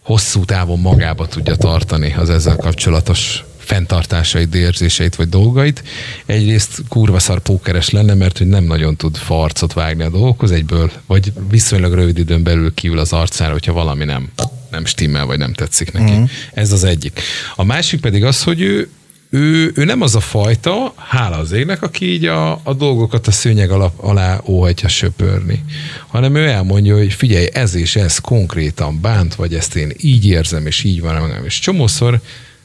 hosszú 0.02 0.46
távon 0.46 0.80
magába 0.80 1.28
tudja 1.28 1.56
tartani 1.56 2.14
az 2.18 2.30
ezzel 2.30 2.56
kapcsolatos 2.56 3.44
fenntartásait, 3.64 4.56
érzéseit 4.56 5.16
vagy 5.16 5.30
dolgait. 5.30 5.84
Egyrészt 6.26 6.82
kurva 6.88 7.20
szar 7.20 7.40
pókeres 7.40 7.90
lenne, 7.90 8.14
mert 8.14 8.38
hogy 8.38 8.48
nem 8.48 8.64
nagyon 8.64 8.96
tud 8.96 9.18
farcot 9.18 9.74
vágni 9.74 10.04
a 10.04 10.10
dolgokhoz 10.10 10.52
egyből, 10.52 10.92
vagy 11.06 11.34
viszonylag 11.50 11.94
rövid 11.94 12.18
időn 12.18 12.44
belül 12.44 12.74
kiül 12.74 13.00
az 13.00 13.14
arcára, 13.14 13.52
hogyha 13.52 13.74
valami 13.74 14.04
nem, 14.04 14.32
nem 14.72 14.86
stimmel, 14.86 15.26
vagy 15.26 15.38
nem 15.38 15.54
tetszik 15.54 15.92
neki. 15.92 16.12
Uh-huh. 16.12 16.30
Ez 16.54 16.72
az 16.72 16.84
egyik. 16.84 17.20
A 17.56 17.64
másik 17.64 18.00
pedig 18.00 18.24
az, 18.24 18.44
hogy 18.44 18.62
ő, 18.62 18.90
ő, 19.30 19.72
ő 19.76 19.84
nem 19.84 20.02
az 20.02 20.16
a 20.16 20.20
fajta, 20.20 20.94
hála 20.96 21.38
az 21.38 21.52
égnek, 21.52 21.82
aki 21.82 22.12
így 22.12 22.26
a, 22.26 22.52
a 22.64 22.74
dolgokat 22.74 23.28
a 23.28 23.32
szőnyeg 23.32 23.72
alap, 23.72 24.04
alá 24.04 24.42
óhajtja 24.46 24.88
söpörni, 24.88 25.64
hanem 26.08 26.36
ő 26.36 26.48
elmondja, 26.48 26.98
hogy 26.98 27.14
figyelj, 27.14 27.48
ez 27.54 27.76
és 27.76 27.96
ez 27.96 28.18
konkrétan 28.18 29.02
bánt, 29.02 29.36
vagy 29.36 29.54
ezt 29.54 29.76
én 29.76 29.94
így 29.98 30.26
érzem, 30.26 30.66
és 30.66 30.84
így 30.84 31.02
van. 31.02 31.44
És 31.46 31.60
csomószor 31.60 32.22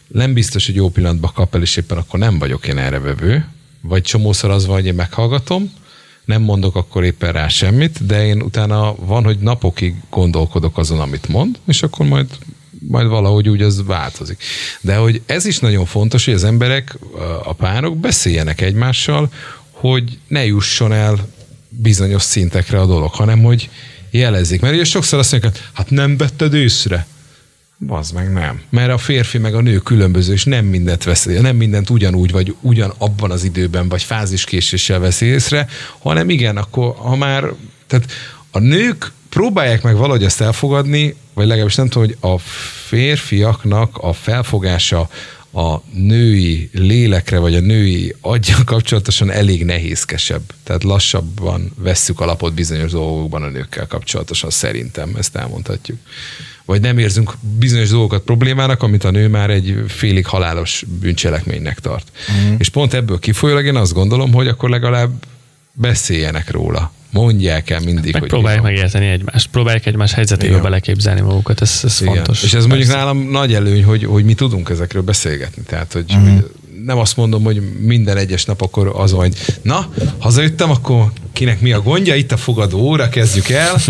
nem 0.09 0.33
biztos, 0.33 0.67
hogy 0.67 0.75
jó 0.75 0.89
pillanatban 0.89 1.33
kap 1.35 1.55
el, 1.55 1.63
és 1.63 1.77
éppen 1.77 1.99
akkor 1.99 2.19
nem 2.19 2.39
vagyok 2.39 2.67
én 2.67 2.79
erre 2.79 2.99
vevő, 2.99 3.47
vagy 3.81 4.03
csomószor 4.03 4.51
az 4.51 4.67
van, 4.67 4.77
hogy 4.77 4.87
én 4.87 4.95
meghallgatom, 4.95 5.73
nem 6.25 6.43
mondok 6.43 6.77
akkor 6.77 7.05
éppen 7.05 7.33
rá 7.33 7.49
semmit, 7.49 8.07
de 8.07 8.27
én 8.27 8.43
utána 8.43 8.95
van, 8.95 9.25
hogy 9.25 9.39
napokig 9.39 9.95
gondolkodok 10.11 10.79
azon, 10.79 11.01
amit 11.01 11.29
mond, 11.29 11.59
és 11.67 11.83
akkor 11.83 12.07
majd 12.07 12.27
majd 12.89 13.07
valahogy 13.07 13.49
úgy 13.49 13.63
az 13.63 13.85
változik. 13.87 14.43
De 14.81 14.97
hogy 14.97 15.23
ez 15.27 15.45
is 15.45 15.59
nagyon 15.59 15.85
fontos, 15.85 16.25
hogy 16.25 16.35
az 16.35 16.45
emberek, 16.45 16.99
a 17.45 17.53
párok 17.53 17.99
beszéljenek 17.99 18.61
egymással, 18.61 19.33
hogy 19.71 20.19
ne 20.29 20.45
jusson 20.45 20.93
el 20.93 21.29
bizonyos 21.69 22.23
szintekre 22.23 22.81
a 22.81 22.87
dolog, 22.87 23.15
hanem 23.15 23.43
hogy 23.43 23.71
jelezik. 24.11 24.61
Mert 24.61 24.75
ugye 24.75 24.85
sokszor 24.85 25.19
azt 25.19 25.33
mondják, 25.33 25.71
hát 25.73 25.91
nem 25.91 26.17
vetted 26.17 26.55
észre. 26.55 27.07
Az 27.87 28.11
meg 28.11 28.33
nem. 28.33 28.63
Mert 28.71 28.91
a 28.91 28.99
férfi 28.99 29.39
meg 29.39 29.55
a 29.55 29.61
nő 29.61 29.79
különböző, 29.79 30.33
és 30.33 30.45
nem 30.45 30.65
mindent 30.65 31.05
vesz, 31.05 31.25
nem 31.25 31.57
mindent 31.57 31.91
ugyanúgy, 31.91 32.31
vagy 32.31 32.55
ugyan 32.61 32.93
abban 32.99 33.31
az 33.31 33.45
időben, 33.45 33.89
vagy 33.89 34.03
fáziskéséssel 34.03 34.99
vesz 34.99 35.21
észre, 35.21 35.69
hanem 35.99 36.31
igen, 36.31 36.57
akkor 36.57 36.95
ha 36.97 37.17
már, 37.17 37.45
tehát 37.87 38.13
a 38.51 38.59
nők 38.59 39.13
próbálják 39.29 39.83
meg 39.83 39.97
valahogy 39.97 40.25
ezt 40.25 40.41
elfogadni, 40.41 41.15
vagy 41.35 41.47
legalábbis 41.47 41.75
nem 41.75 41.89
tudom, 41.89 42.09
hogy 42.09 42.17
a 42.21 42.39
férfiaknak 42.89 43.99
a 43.99 44.13
felfogása 44.13 45.09
a 45.53 45.77
női 45.93 46.71
lélekre, 46.73 47.39
vagy 47.39 47.55
a 47.55 47.61
női 47.61 48.15
agya 48.21 48.65
kapcsolatosan 48.65 49.31
elég 49.31 49.65
nehézkesebb. 49.65 50.43
Tehát 50.63 50.85
lassabban 50.85 51.73
vesszük 51.77 52.21
alapot 52.21 52.55
bizonyos 52.55 52.91
dolgokban 52.91 53.43
a 53.43 53.49
nőkkel 53.49 53.87
kapcsolatosan, 53.87 54.51
szerintem 54.51 55.15
ezt 55.19 55.37
elmondhatjuk. 55.37 55.99
Vagy 56.69 56.81
nem 56.81 56.99
érzünk 56.99 57.35
bizonyos 57.59 57.89
dolgokat 57.89 58.23
problémának, 58.23 58.83
amit 58.83 59.05
a 59.05 59.11
nő 59.11 59.29
már 59.29 59.51
egy 59.51 59.85
félig 59.87 60.27
halálos 60.27 60.85
bűncselekménynek 61.01 61.79
tart. 61.79 62.13
Mm. 62.33 62.55
És 62.59 62.69
pont 62.69 62.95
ebből 62.95 63.19
kifolyólag 63.19 63.65
én 63.65 63.77
azt 63.77 63.93
gondolom, 63.93 64.33
hogy 64.33 64.49
akkor 64.49 64.71
legalább 64.71 65.11
beszéljenek 65.73 66.51
róla. 66.51 66.93
Mondják 67.11 67.71
el 67.71 67.81
mindig, 67.81 68.13
Meg 68.13 68.21
hogy 68.21 68.31
próbálják 68.31 68.63
megérteni 68.63 69.07
egymást, 69.07 69.47
próbálják 69.51 69.87
egymás 69.87 70.13
helyzetébe 70.13 70.51
Igen. 70.51 70.63
beleképzelni 70.63 71.21
magukat, 71.21 71.61
ez, 71.61 71.81
ez 71.85 71.99
Igen. 72.01 72.15
fontos. 72.15 72.43
És 72.43 72.55
ez 72.55 72.67
mondjuk 72.67 72.89
Persze. 72.89 73.05
nálam 73.05 73.31
nagy 73.31 73.55
előny, 73.55 73.85
hogy, 73.85 74.05
hogy 74.05 74.25
mi 74.25 74.35
tudunk 74.35 74.69
ezekről 74.69 75.03
beszélgetni. 75.03 75.63
Tehát, 75.63 75.93
hogy, 75.93 76.05
uh-huh. 76.09 76.33
hogy 76.33 76.51
nem 76.85 76.99
azt 76.99 77.17
mondom, 77.17 77.43
hogy 77.43 77.63
minden 77.81 78.17
egyes 78.17 78.45
nap 78.45 78.61
akkor 78.61 78.93
az 78.95 79.11
hogy 79.11 79.35
na, 79.63 79.93
hazajöttem, 80.19 80.71
akkor 80.71 81.13
kinek 81.33 81.61
mi 81.61 81.73
a 81.73 81.81
gondja, 81.81 82.15
itt 82.15 82.33
a 82.33 82.37
fogadó 82.37 82.79
óra, 82.79 83.09
kezdjük 83.09 83.49
el. 83.49 83.81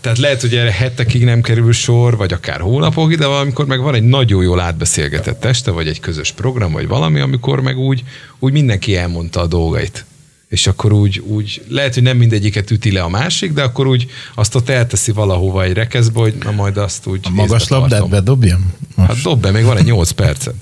Tehát 0.00 0.18
lehet, 0.18 0.40
hogy 0.40 0.54
erre 0.54 0.72
hetekig 0.72 1.24
nem 1.24 1.40
kerül 1.40 1.72
sor, 1.72 2.16
vagy 2.16 2.32
akár 2.32 2.60
hónapokig, 2.60 3.18
de 3.18 3.26
valamikor 3.26 3.66
meg 3.66 3.80
van 3.80 3.94
egy 3.94 4.02
nagyon 4.02 4.42
jól 4.42 4.60
átbeszélgetett 4.60 5.44
este, 5.44 5.70
vagy 5.70 5.88
egy 5.88 6.00
közös 6.00 6.32
program, 6.32 6.72
vagy 6.72 6.88
valami, 6.88 7.20
amikor 7.20 7.60
meg 7.60 7.78
úgy, 7.78 8.04
úgy 8.38 8.52
mindenki 8.52 8.96
elmondta 8.96 9.40
a 9.40 9.46
dolgait. 9.46 10.04
És 10.48 10.66
akkor 10.66 10.92
úgy, 10.92 11.18
úgy, 11.18 11.62
lehet, 11.68 11.94
hogy 11.94 12.02
nem 12.02 12.16
mindegyiket 12.16 12.70
üti 12.70 12.92
le 12.92 13.02
a 13.02 13.08
másik, 13.08 13.52
de 13.52 13.62
akkor 13.62 13.86
úgy 13.86 14.10
azt 14.34 14.54
ott 14.54 14.68
elteszi 14.68 15.12
valahova 15.12 15.62
egy 15.62 15.72
rekeszbe, 15.72 16.20
hogy 16.20 16.34
na 16.42 16.50
majd 16.50 16.76
azt 16.76 17.06
úgy 17.06 17.20
A 17.22 17.30
magas 17.30 17.68
labdát 17.68 18.08
bedobjam? 18.08 18.72
Most. 18.94 19.08
Hát 19.08 19.22
dob 19.22 19.40
be, 19.40 19.50
még 19.50 19.64
van 19.64 19.76
egy 19.76 19.84
8 19.84 20.10
percet. 20.10 20.54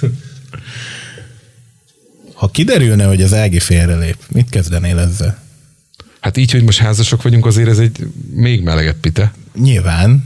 Ha 2.38 2.48
kiderülne, 2.48 3.04
hogy 3.04 3.22
az 3.22 3.34
Ági 3.34 3.58
félrelép, 3.58 4.16
mit 4.28 4.48
kezdenél 4.48 4.98
ezzel? 4.98 5.38
Hát 6.20 6.36
így, 6.36 6.50
hogy 6.50 6.62
most 6.62 6.78
házasok 6.78 7.22
vagyunk, 7.22 7.46
azért 7.46 7.68
ez 7.68 7.78
egy 7.78 8.06
még 8.34 8.62
melegebb 8.62 8.96
pite. 9.00 9.32
Nyilván, 9.54 10.24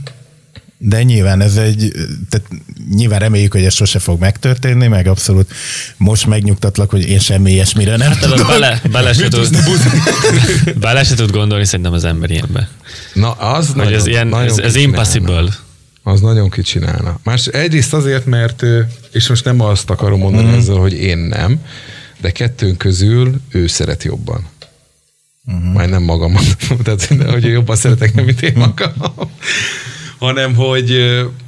de 0.77 1.03
nyilván 1.03 1.41
ez 1.41 1.55
egy, 1.55 1.91
tehát 2.29 2.47
nyilván 2.89 3.19
reméljük, 3.19 3.51
hogy 3.51 3.63
ez 3.63 3.73
sose 3.73 3.99
fog 3.99 4.19
megtörténni, 4.19 4.87
meg 4.87 5.07
abszolút 5.07 5.53
most 5.97 6.25
megnyugtatlak, 6.25 6.89
hogy 6.89 7.09
én 7.09 7.19
semmi 7.19 7.51
ilyesmire 7.51 7.97
nem 7.97 8.11
Tudod, 8.11 8.29
tudok. 8.29 8.47
bele, 8.47 8.81
bele, 8.91 9.13
se 9.13 9.27
tud, 9.27 9.57
bele 10.79 11.03
se 11.03 11.15
tud 11.15 11.31
gondolni 11.31 11.65
szerintem 11.65 11.93
az 11.93 12.03
ember 12.03 12.29
ilyenbe. 12.29 12.69
Na, 13.13 13.31
az 13.31 13.67
Hogy 13.67 13.75
nagyon, 13.75 13.93
ez 13.93 14.07
ilyen, 14.07 14.27
nagyon 14.27 14.47
ez, 14.47 14.57
ez 14.57 14.75
impossible. 14.75 15.53
Az 16.03 16.21
nagyon 16.21 16.49
kicsinálna. 16.49 17.19
Más, 17.23 17.47
egyrészt 17.47 17.93
azért, 17.93 18.25
mert, 18.25 18.63
és 19.11 19.27
most 19.27 19.45
nem 19.45 19.61
azt 19.61 19.89
akarom 19.89 20.19
mondani 20.19 20.47
mm. 20.47 20.57
ezzel, 20.57 20.75
hogy 20.75 20.93
én 20.93 21.17
nem, 21.17 21.59
de 22.23 22.31
kettőnk 22.31 22.77
közül 22.77 23.41
ő 23.51 23.67
szeret 23.67 24.03
jobban. 24.03 24.47
Uh-huh. 25.45 25.73
Már 25.73 25.89
nem 25.89 26.03
magam 26.03 26.37
tehát 26.83 27.05
hogy 27.05 27.45
ő 27.45 27.49
jobban 27.49 27.75
szeretek, 27.75 28.13
nem, 28.13 28.25
mint 28.25 28.41
én 28.41 28.53
magam. 28.55 28.93
hanem, 30.17 30.55
hogy 30.55 30.89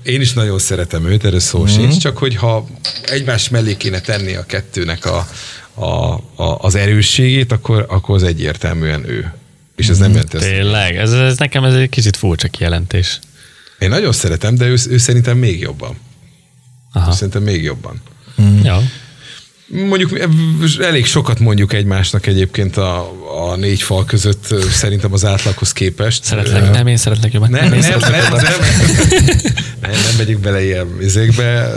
én 0.03 0.21
is 0.21 0.33
nagyon 0.33 0.59
szeretem 0.59 1.05
őt, 1.05 1.25
erről 1.25 1.39
szó 1.39 1.59
uh-huh. 1.59 1.75
sincs, 1.75 1.97
csak 1.97 2.17
hogyha 2.17 2.67
egymás 3.05 3.49
mellé 3.49 3.77
kéne 3.77 3.99
tenni 3.99 4.33
a 4.33 4.45
kettőnek 4.45 5.05
a, 5.05 5.27
a, 5.73 6.13
a, 6.35 6.57
az 6.59 6.75
erősségét, 6.75 7.51
akkor, 7.51 7.85
akkor 7.89 8.15
az 8.15 8.23
egyértelműen 8.23 9.09
ő. 9.09 9.33
És 9.75 9.87
ez 9.87 9.97
nem 9.97 10.09
jelenti 10.09 10.35
azt, 10.35 10.45
Tényleg, 10.45 10.95
ez, 10.95 11.11
ez 11.11 11.37
nekem 11.37 11.63
ez 11.63 11.73
egy 11.73 11.89
kicsit 11.89 12.17
furcsa 12.17 12.47
kijelentés. 12.47 13.19
Én 13.79 13.89
nagyon 13.89 14.11
szeretem, 14.11 14.55
de 14.55 14.65
ő, 14.65 14.75
ő 14.89 14.97
szerintem 14.97 15.37
még 15.37 15.59
jobban. 15.59 15.91
Ő 15.91 15.95
Aha. 16.91 17.11
szerintem 17.11 17.43
még 17.43 17.63
jobban. 17.63 18.01
Ja. 18.63 18.81
Mondjuk 19.67 20.19
elég 20.81 21.05
sokat 21.05 21.39
mondjuk 21.39 21.73
egymásnak 21.73 22.27
egyébként 22.27 22.77
a, 22.77 23.11
a 23.49 23.55
négy 23.55 23.81
fal 23.81 24.05
között 24.05 24.55
szerintem 24.69 25.13
az 25.13 25.25
átlaghoz 25.25 25.73
képest. 25.73 26.23
Szeretlek, 26.23 26.71
nem 26.71 26.87
én 26.87 26.97
szeretlek 26.97 27.33
jobban. 27.33 27.49
Nem, 27.49 27.69
nem, 27.69 27.71
nem, 27.71 27.81
szeretlek 27.81 28.11
nem, 28.11 28.21
jobban. 28.23 28.43
nem, 28.43 28.59
nem, 29.81 29.91
nem 29.91 30.15
megyünk 30.17 30.39
bele 30.39 30.63
ilyen 30.63 30.87
izékbe, 31.01 31.71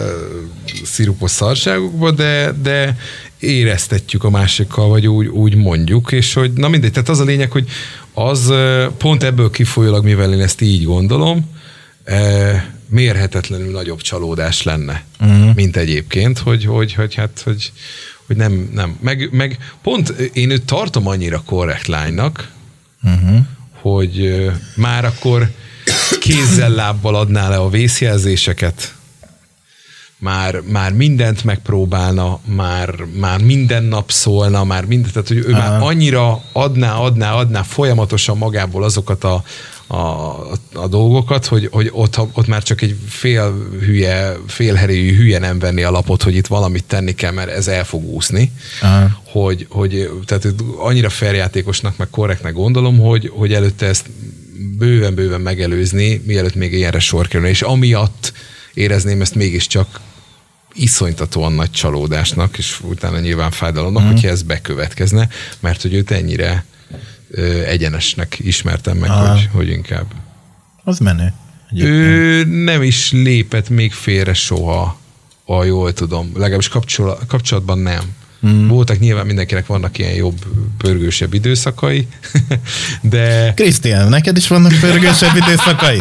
szirupos 0.84 1.30
szarságokba, 1.30 2.10
de, 2.10 2.52
de 2.62 2.96
éreztetjük 3.38 4.24
a 4.24 4.30
másikkal, 4.30 4.88
vagy 4.88 5.06
úgy, 5.06 5.26
úgy 5.26 5.54
mondjuk, 5.54 6.12
és 6.12 6.34
hogy 6.34 6.52
na 6.52 6.68
mindegy, 6.68 6.92
tehát 6.92 7.08
az 7.08 7.20
a 7.20 7.24
lényeg, 7.24 7.50
hogy 7.50 7.68
az 8.12 8.52
pont 8.98 9.22
ebből 9.22 9.50
kifolyólag, 9.50 10.04
mivel 10.04 10.32
én 10.32 10.40
ezt 10.40 10.60
így 10.60 10.84
gondolom, 10.84 11.56
mérhetetlenül 12.88 13.70
nagyobb 13.70 14.00
csalódás 14.00 14.62
lenne, 14.62 15.04
uh-huh. 15.20 15.54
mint 15.54 15.76
egyébként, 15.76 16.38
hogy, 16.38 16.64
hogy, 16.64 16.94
hogy, 16.94 17.14
hát, 17.14 17.40
hogy, 17.44 17.72
hogy 18.26 18.36
nem, 18.36 18.70
nem. 18.74 18.98
Meg, 19.00 19.28
meg 19.32 19.58
pont 19.82 20.08
én 20.32 20.50
őt 20.50 20.64
tartom 20.64 21.06
annyira 21.06 21.42
korrekt 21.46 21.86
lánynak, 21.86 22.50
uh-huh. 23.02 23.38
hogy 23.72 24.46
már 24.76 25.04
akkor 25.04 25.50
kézzel, 26.20 26.70
lábbal 26.70 27.14
adná 27.14 27.48
le 27.48 27.56
a 27.56 27.68
vészjelzéseket, 27.68 28.94
már, 30.18 30.60
már 30.60 30.92
mindent 30.92 31.44
megpróbálna, 31.44 32.38
már, 32.44 32.94
már 33.18 33.40
minden 33.40 33.84
nap 33.84 34.10
szólna, 34.10 34.64
már 34.64 34.84
mindent, 34.84 35.12
tehát 35.12 35.28
hogy 35.28 35.36
ő 35.36 35.52
Aha. 35.52 35.70
már 35.70 35.82
annyira 35.82 36.42
adná, 36.52 36.94
adná, 36.94 37.32
adná 37.32 37.62
folyamatosan 37.62 38.38
magából 38.38 38.84
azokat 38.84 39.24
a, 39.24 39.42
a, 39.90 39.96
a 40.72 40.88
dolgokat, 40.88 41.46
hogy, 41.46 41.68
hogy 41.72 41.90
ott, 41.92 42.18
ott 42.32 42.46
már 42.46 42.62
csak 42.62 42.82
egy 42.82 42.96
fél 43.06 43.68
hülye, 43.80 44.36
félheréjű 44.46 45.16
hülye 45.16 45.38
nem 45.38 45.58
venni 45.58 45.82
a 45.82 45.90
lapot, 45.90 46.22
hogy 46.22 46.36
itt 46.36 46.46
valamit 46.46 46.84
tenni 46.84 47.14
kell, 47.14 47.32
mert 47.32 47.50
ez 47.50 47.68
el 47.68 47.84
fog 47.84 48.04
úszni. 48.04 48.52
Aha. 48.82 49.20
Hogy, 49.24 49.66
hogy 49.70 50.10
tehát 50.24 50.54
annyira 50.78 51.08
feljátékosnak, 51.08 51.96
meg 51.96 52.10
korrektnek 52.10 52.52
gondolom, 52.52 52.98
hogy, 52.98 53.30
hogy 53.34 53.52
előtte 53.52 53.86
ezt 53.86 54.06
bőven-bőven 54.78 55.40
megelőzni, 55.40 56.22
mielőtt 56.26 56.54
még 56.54 56.72
ilyenre 56.72 56.98
sor 56.98 57.28
kerülne. 57.28 57.50
És 57.50 57.62
amiatt 57.62 58.32
érezném 58.74 59.20
ezt 59.20 59.34
mégiscsak 59.34 60.00
iszonytatóan 60.74 61.52
nagy 61.52 61.70
csalódásnak, 61.70 62.58
és 62.58 62.80
utána 62.82 63.18
nyilván 63.18 63.50
fájdalomnak, 63.50 64.02
mm. 64.02 64.06
hogyha 64.06 64.28
ez 64.28 64.42
bekövetkezne, 64.42 65.28
mert 65.60 65.82
hogy 65.82 65.94
őt 65.94 66.10
ennyire 66.10 66.64
egyenesnek 67.66 68.38
ismertem 68.38 68.96
meg, 68.96 69.10
hogy, 69.10 69.48
hogy 69.52 69.68
inkább. 69.68 70.06
Az 70.84 70.98
menő. 70.98 71.32
Egyébként. 71.70 71.94
Ő 71.94 72.44
nem 72.44 72.82
is 72.82 73.12
lépett 73.12 73.68
még 73.68 73.92
félre 73.92 74.34
soha, 74.34 74.98
a 75.44 75.64
jól 75.64 75.92
tudom. 75.92 76.30
Legalábbis 76.34 76.68
kapcsolatban 77.26 77.78
nem. 77.78 78.02
Mm. 78.46 78.68
Voltak 78.68 78.98
nyilván 78.98 79.26
mindenkinek 79.26 79.66
vannak 79.66 79.98
ilyen 79.98 80.14
jobb, 80.14 80.38
pörgősebb 80.78 81.34
időszakai, 81.34 82.06
de... 83.02 83.52
Krisztián, 83.56 84.08
neked 84.08 84.36
is 84.36 84.48
vannak 84.48 84.72
pörgősebb 84.80 85.36
időszakai? 85.36 85.98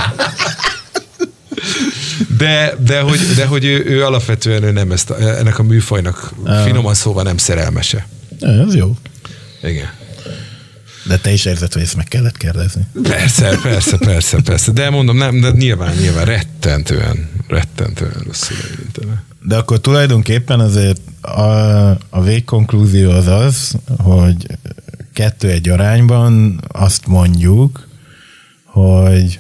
De, 2.38 2.76
de, 2.80 3.00
hogy, 3.02 3.20
de 3.36 3.46
hogy 3.46 3.66
ő, 3.66 3.86
ő 3.86 4.06
alapvetően 4.06 4.64
ő 4.64 4.72
nem 4.72 4.92
ezt, 4.92 5.10
ennek 5.10 5.60
a 5.60 5.64
műfajnak 5.64 6.32
ah. 6.44 6.64
finoman 6.64 6.94
szóval 6.94 7.24
nem 7.24 7.38
szerelmese. 7.38 8.08
Ez 8.40 8.76
jó. 8.76 8.96
Igen. 9.64 9.90
De 11.08 11.18
te 11.18 11.32
is 11.32 11.46
érzed, 11.46 11.74
hogy 11.74 11.82
ezt 11.82 11.96
meg 11.96 12.06
kellett 12.06 12.38
kérdezni. 12.38 12.82
Persze, 13.04 13.60
persze, 13.62 13.98
persze, 13.98 14.42
persze. 14.42 14.72
De 14.72 14.90
mondom, 14.90 15.18
nem, 15.18 15.40
de 15.40 15.50
nyilván, 15.50 15.96
nyilván 15.96 16.26
rettentően, 16.26 17.30
rettentően 17.48 18.22
rosszul 18.26 18.58
érintene. 18.72 19.24
De 19.42 19.56
akkor 19.56 19.80
tulajdonképpen 19.80 20.60
azért 20.60 21.02
a, 21.22 21.90
a 22.10 22.22
végkonklúzió 22.24 23.12
az 23.12 23.28
az, 23.28 23.76
hogy 23.98 24.48
kettő 25.14 25.50
egy 25.50 25.70
arányban 25.70 26.62
azt 26.68 27.08
mondjuk, 27.08 27.88
hogy, 28.64 29.40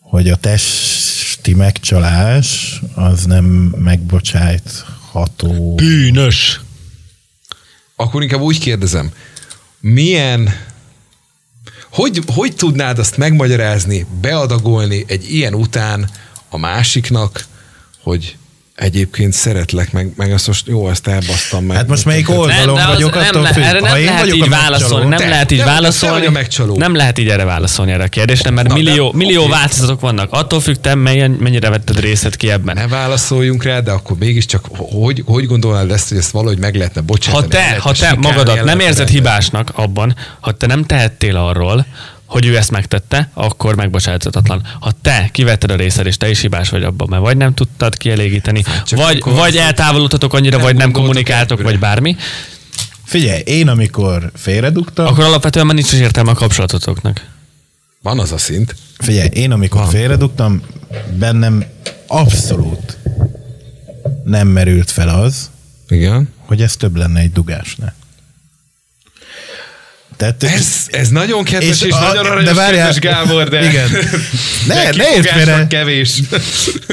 hogy 0.00 0.28
a 0.28 0.36
testi 0.36 1.54
megcsalás 1.54 2.80
az 2.94 3.24
nem 3.24 3.44
megbocsájtható. 3.78 5.74
Bűnös. 5.74 6.60
Akkor 7.96 8.22
inkább 8.22 8.40
úgy 8.40 8.58
kérdezem, 8.58 9.10
milyen, 9.92 10.54
hogy, 11.90 12.22
hogy 12.26 12.54
tudnád 12.54 12.98
azt 12.98 13.16
megmagyarázni, 13.16 14.06
beadagolni 14.20 15.04
egy 15.06 15.34
ilyen 15.34 15.54
után 15.54 16.10
a 16.48 16.58
másiknak, 16.58 17.46
hogy 18.02 18.36
egyébként 18.76 19.32
szeretlek, 19.32 19.92
meg, 19.92 20.12
meg 20.16 20.32
azt 20.32 20.46
most 20.46 20.66
jó, 20.66 20.88
ezt 20.88 21.06
elbasztam 21.06 21.64
meg. 21.64 21.76
Hát 21.76 21.88
most 21.88 22.04
melyik 22.04 22.30
oldalon 22.30 22.76
nem, 22.76 22.86
vagyok, 22.86 23.14
attól 23.14 23.42
nem, 23.42 23.52
függ. 23.52 23.62
Erre 23.62 23.80
nem 23.80 24.04
lehet 24.04 24.34
így 24.34 24.48
válaszolni, 24.48 25.08
nem 25.08 25.28
lehet 25.28 25.50
így 25.50 25.64
válaszolni. 25.64 26.26
Nem 26.76 26.94
lehet 26.94 27.18
így 27.18 27.28
erre 27.28 27.44
válaszolni 27.44 27.92
erre 27.92 28.04
a 28.04 28.08
kérdésre, 28.08 28.50
mert 28.50 28.68
Na, 28.68 28.74
millió, 28.74 29.10
de, 29.10 29.16
millió 29.16 29.40
okay. 29.42 29.58
változatok 29.58 30.00
vannak. 30.00 30.32
Attól 30.32 30.60
függ, 30.60 30.74
te 30.74 30.94
melyen, 30.94 31.30
mennyire 31.30 31.70
vetted 31.70 32.00
részet 32.00 32.36
ki 32.36 32.50
ebben. 32.50 32.74
Ne 32.74 32.88
válaszoljunk 32.88 33.62
rá, 33.62 33.80
de 33.80 33.90
akkor 33.90 34.16
mégiscsak 34.18 34.66
hogy, 34.76 35.22
hogy 35.26 35.46
gondolnád 35.46 35.90
ezt, 35.90 36.08
hogy 36.08 36.18
ezt 36.18 36.30
valahogy 36.30 36.58
meg 36.58 36.74
lehetne 36.74 37.00
bocsátani? 37.00 37.42
Ha 37.42 37.48
te, 37.48 37.76
ha 37.80 37.92
te 37.92 38.14
magadat 38.14 38.64
nem 38.64 38.80
érzed 38.80 39.08
hibásnak 39.08 39.70
abban, 39.74 40.16
ha 40.40 40.52
te 40.52 40.66
nem 40.66 40.84
tehettél 40.84 41.36
arról, 41.36 41.86
hogy 42.26 42.46
ő 42.46 42.56
ezt 42.56 42.70
megtette, 42.70 43.30
akkor 43.34 43.74
megbocsájthatatlan. 43.74 44.62
Ha 44.80 44.92
te 45.02 45.28
kivetted 45.32 45.70
a 45.70 45.76
részed, 45.76 46.06
és 46.06 46.16
te 46.16 46.30
is 46.30 46.40
hibás 46.40 46.68
vagy 46.68 46.82
abban, 46.82 47.08
mert 47.08 47.22
vagy 47.22 47.36
nem 47.36 47.54
tudtad 47.54 47.96
kielégíteni, 47.96 48.62
hát 48.66 48.90
vagy, 48.90 49.22
vagy 49.24 49.56
eltávolodtatok 49.56 50.34
annyira, 50.34 50.58
vagy 50.58 50.76
nem 50.76 50.90
kommunikáltok, 50.90 51.62
vagy 51.62 51.78
bármi. 51.78 52.16
Figyelj, 53.04 53.42
én 53.44 53.68
amikor 53.68 54.30
félredugtam... 54.34 55.06
Akkor 55.06 55.24
alapvetően 55.24 55.66
már 55.66 55.74
nincs 55.74 55.92
is 55.92 55.98
értelme 55.98 56.30
a 56.30 56.34
kapcsolatotoknak. 56.34 57.26
Van 58.02 58.18
az 58.18 58.32
a 58.32 58.38
szint. 58.38 58.74
Figyelj, 58.98 59.28
én 59.32 59.50
amikor 59.50 59.80
Van. 59.80 59.90
félredugtam, 59.90 60.62
bennem 61.18 61.64
abszolút 62.06 62.98
nem 64.24 64.48
merült 64.48 64.90
fel 64.90 65.08
az, 65.08 65.50
Igen. 65.88 66.28
hogy 66.38 66.62
ez 66.62 66.76
több 66.76 66.96
lenne 66.96 67.20
egy 67.20 67.32
dugásnál. 67.32 67.94
Tehát, 70.16 70.42
ez, 70.42 70.86
ez 70.90 71.08
nagyon 71.08 71.44
kedves 71.44 71.80
és, 71.80 71.86
és 71.86 71.92
a, 71.92 71.98
nagyon 71.98 72.26
aranyos, 72.26 72.44
de 72.44 72.54
várjál, 72.54 72.92
kedves 72.92 73.12
Gábor, 73.12 73.48
de, 73.48 73.68
igen. 73.68 73.88
ne, 74.68 74.90
ne 74.90 75.44
ne 75.44 75.66
kevés. 75.66 76.20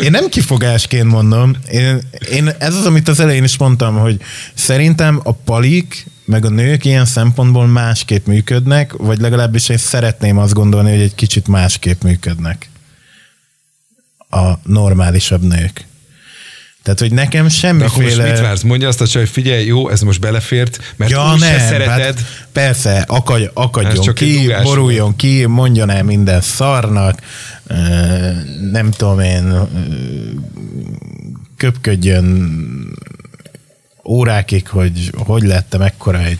Én 0.03 0.11
nem 0.11 0.29
kifogásként 0.29 1.09
mondom. 1.09 1.55
Én, 1.71 2.01
én, 2.31 2.55
ez 2.57 2.75
az, 2.75 2.85
amit 2.85 3.07
az 3.07 3.19
elején 3.19 3.43
is 3.43 3.57
mondtam, 3.57 3.97
hogy 3.97 4.21
szerintem 4.53 5.19
a 5.23 5.31
palik 5.31 6.05
meg 6.25 6.45
a 6.45 6.49
nők 6.49 6.85
ilyen 6.85 7.05
szempontból 7.05 7.67
másképp 7.67 8.25
működnek, 8.25 8.93
vagy 8.93 9.19
legalábbis 9.19 9.69
én 9.69 9.77
szeretném 9.77 10.37
azt 10.37 10.53
gondolni, 10.53 10.89
hogy 10.91 11.01
egy 11.01 11.15
kicsit 11.15 11.47
másképp 11.47 12.01
működnek 12.01 12.69
a 14.29 14.53
normálisabb 14.63 15.41
nők. 15.41 15.85
Tehát, 16.83 16.99
hogy 16.99 17.11
nekem 17.11 17.49
semmiféle... 17.49 18.05
De 18.05 18.13
akkor 18.13 18.23
most 18.23 18.31
mit 18.31 18.39
vársz? 18.39 18.61
Mondja 18.61 18.87
azt 18.87 19.01
a 19.01 19.07
csaj, 19.07 19.21
hogy 19.21 19.31
figyelj, 19.31 19.65
jó, 19.65 19.89
ez 19.89 20.01
most 20.01 20.19
belefért, 20.19 20.93
mert 20.95 21.11
ja, 21.11 21.25
nem, 21.25 21.37
se 21.37 21.59
szereted. 21.59 22.19
Hát 22.19 22.47
persze, 22.51 23.05
akadj, 23.07 23.45
akadjon 23.53 24.13
ki, 24.13 24.53
boruljon 24.63 25.15
ki, 25.15 25.45
mondjon 25.45 25.89
el 25.89 26.03
minden 26.03 26.41
szarnak, 26.41 27.19
nem 28.71 28.91
tudom 28.91 29.19
én, 29.19 29.67
köpködjön 31.57 32.57
órákig, 34.05 34.67
hogy 34.67 35.11
hogy 35.17 35.43
lettem 35.43 35.81
ekkora 35.81 36.23
egy 36.23 36.39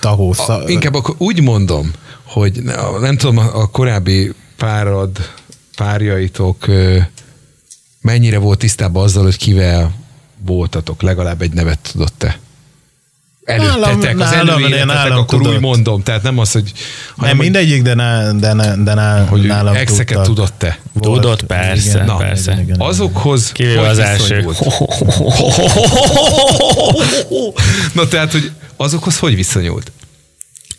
tahó 0.00 0.32
szar... 0.32 0.70
Inkább 0.70 0.94
akkor 0.94 1.14
úgy 1.18 1.40
mondom, 1.42 1.90
hogy 2.24 2.62
nem 3.00 3.16
tudom, 3.16 3.38
a 3.38 3.70
korábbi 3.70 4.32
párad, 4.56 5.10
párjaitok 5.76 6.66
mennyire 8.00 8.38
volt 8.38 8.58
tisztában 8.58 9.02
azzal, 9.02 9.22
hogy 9.22 9.36
kivel 9.36 9.92
voltatok, 10.44 11.02
legalább 11.02 11.42
egy 11.42 11.52
nevet 11.52 11.78
tudott-e? 11.92 12.38
Előttetek, 13.44 14.20
az 14.20 14.32
előéletetek, 14.32 15.10
akkor 15.10 15.38
tudott. 15.38 15.54
úgy 15.54 15.60
mondom, 15.60 16.02
tehát 16.02 16.22
nem 16.22 16.38
az, 16.38 16.52
hogy... 16.52 16.72
Nem 17.16 17.36
mindegyik, 17.36 17.82
de, 17.82 17.94
ne, 17.94 18.32
de, 18.32 18.52
ne, 18.52 18.76
de 18.76 18.94
ne, 18.94 19.20
hogy 19.20 19.42
nálam 19.42 19.74
exeket 19.74 20.22
tudott-e? 20.22 20.78
Tudott, 21.00 21.42
persze, 21.42 21.90
igen, 21.90 22.04
Na, 22.04 22.16
persze. 22.16 22.52
Igen, 22.52 22.64
igen, 22.64 22.80
azokhoz 22.80 23.52
Kivéve 23.52 23.88
az 23.88 23.98
első. 23.98 24.44
Na 27.94 28.08
tehát, 28.08 28.32
hogy 28.32 28.50
azokhoz 28.76 29.18
hogy 29.18 29.34
viszonyult? 29.34 29.92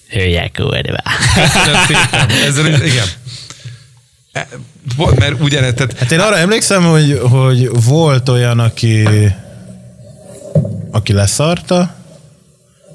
Hülye 0.10 0.52
kurva. 0.54 1.04
Köszönöm 1.36 1.82
szépen. 1.88 2.30
Ezzel, 2.30 2.86
igen. 2.86 3.06
E, 4.32 4.48
mert 5.16 5.42
ugyanez, 5.42 5.74
tehát... 5.74 5.98
Hát 5.98 6.12
én 6.12 6.20
arra 6.20 6.38
emlékszem, 6.38 6.84
hogy, 6.84 7.20
hogy 7.30 7.70
volt 7.86 8.30
olyan, 8.30 8.60
aki 8.60 9.08
aki 10.92 11.14
leszarta, 11.14 11.96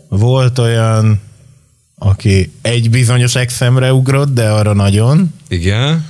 volt 0.08 0.58
olyan, 0.58 1.20
aki 1.98 2.52
egy 2.62 2.90
bizonyos 2.90 3.34
exemre 3.34 3.92
ugrott, 3.92 4.34
de 4.34 4.50
arra 4.50 4.72
nagyon. 4.72 5.34
Igen. 5.48 6.06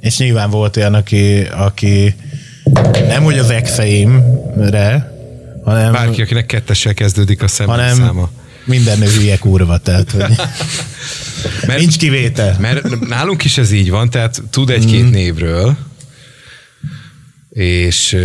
És 0.00 0.18
nyilván 0.18 0.50
volt 0.50 0.76
olyan, 0.76 0.94
aki, 0.94 1.40
aki 1.40 2.14
nem 3.08 3.22
hogy 3.22 3.38
az 3.38 3.50
exeimre, 3.50 5.12
hanem, 5.64 5.92
Bárki, 5.92 6.22
akinek 6.22 6.46
kettessel 6.46 6.94
kezdődik 6.94 7.42
a 7.42 7.46
hanem 7.66 7.88
szemszáma. 7.88 8.30
Minden 8.68 8.98
nő 8.98 9.06
hülye 9.10 9.38
kurva, 9.38 9.78
tehát 9.78 10.10
hogy 10.10 10.24
Mert, 11.66 11.78
nincs 11.78 11.96
kivétel. 11.96 12.56
mert 12.60 13.08
nálunk 13.08 13.44
is 13.44 13.58
ez 13.58 13.70
így 13.72 13.90
van, 13.90 14.10
tehát 14.10 14.42
tud 14.50 14.70
egy-két 14.70 15.02
Mm. 15.04 15.10
névről, 15.10 15.76
és 17.50 18.16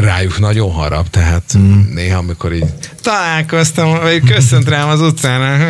rájuk 0.00 0.38
nagyon 0.38 0.70
harap, 0.72 1.10
tehát 1.10 1.54
Mm. 1.58 1.80
néha, 1.94 2.18
amikor 2.18 2.52
így 2.54 2.64
találkoztam, 3.02 3.90
vagy 4.00 4.20
köszönt 4.24 4.68
rám 4.68 4.88
az 4.88 5.00
utcán, 5.00 5.60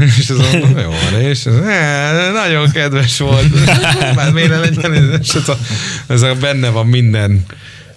és 0.18 0.30
az 0.30 0.36
mondom, 0.38 0.78
jó 0.78 0.90
van, 1.10 1.20
és 1.20 1.46
az, 1.46 1.54
"Eh, 1.54 2.32
nagyon 2.32 2.70
kedves 2.70 3.18
volt. 3.18 3.46
Már 4.14 4.32
miért 4.32 4.50
legyen 4.60 4.92
ez 5.20 5.48
a, 5.48 5.58
ez 6.06 6.22
a 6.22 6.34
benne 6.34 6.68
van 6.68 6.86
minden. 6.86 7.44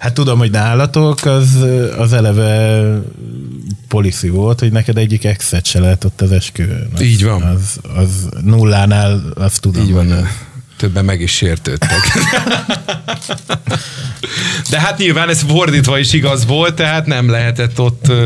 Hát 0.02 0.14
tudom, 0.14 0.38
hogy 0.38 0.52
nálatok 0.52 1.26
az, 1.26 1.58
az 1.98 2.14
eleve 2.14 2.84
policy 3.88 4.30
volt, 4.30 4.60
hogy 4.60 4.72
neked 4.72 4.98
egyik 4.98 5.24
exet 5.26 5.66
se 5.66 5.80
lehet 5.80 6.04
ott 6.04 6.22
az 6.22 6.32
esküvőn. 6.32 6.88
Az, 6.94 7.02
Így 7.02 7.24
van. 7.24 7.42
Az, 7.42 7.80
az 7.96 8.30
nullánál, 8.44 9.22
azt 9.36 9.62
tudom. 9.62 9.82
Így 9.84 9.92
hogy 9.92 10.08
van, 10.08 10.18
az- 10.18 10.26
többen 10.82 11.06
meg 11.06 11.22
is 11.22 11.32
sértődtek. 11.32 12.00
De 14.70 14.80
hát 14.80 14.98
nyilván 14.98 15.30
ez 15.30 15.42
fordítva 15.48 16.00
is 16.00 16.14
igaz 16.14 16.46
volt, 16.46 16.76
tehát 16.76 17.06
nem 17.06 17.30
lehetett 17.30 17.80
ott 17.80 18.06
uh, 18.10 18.18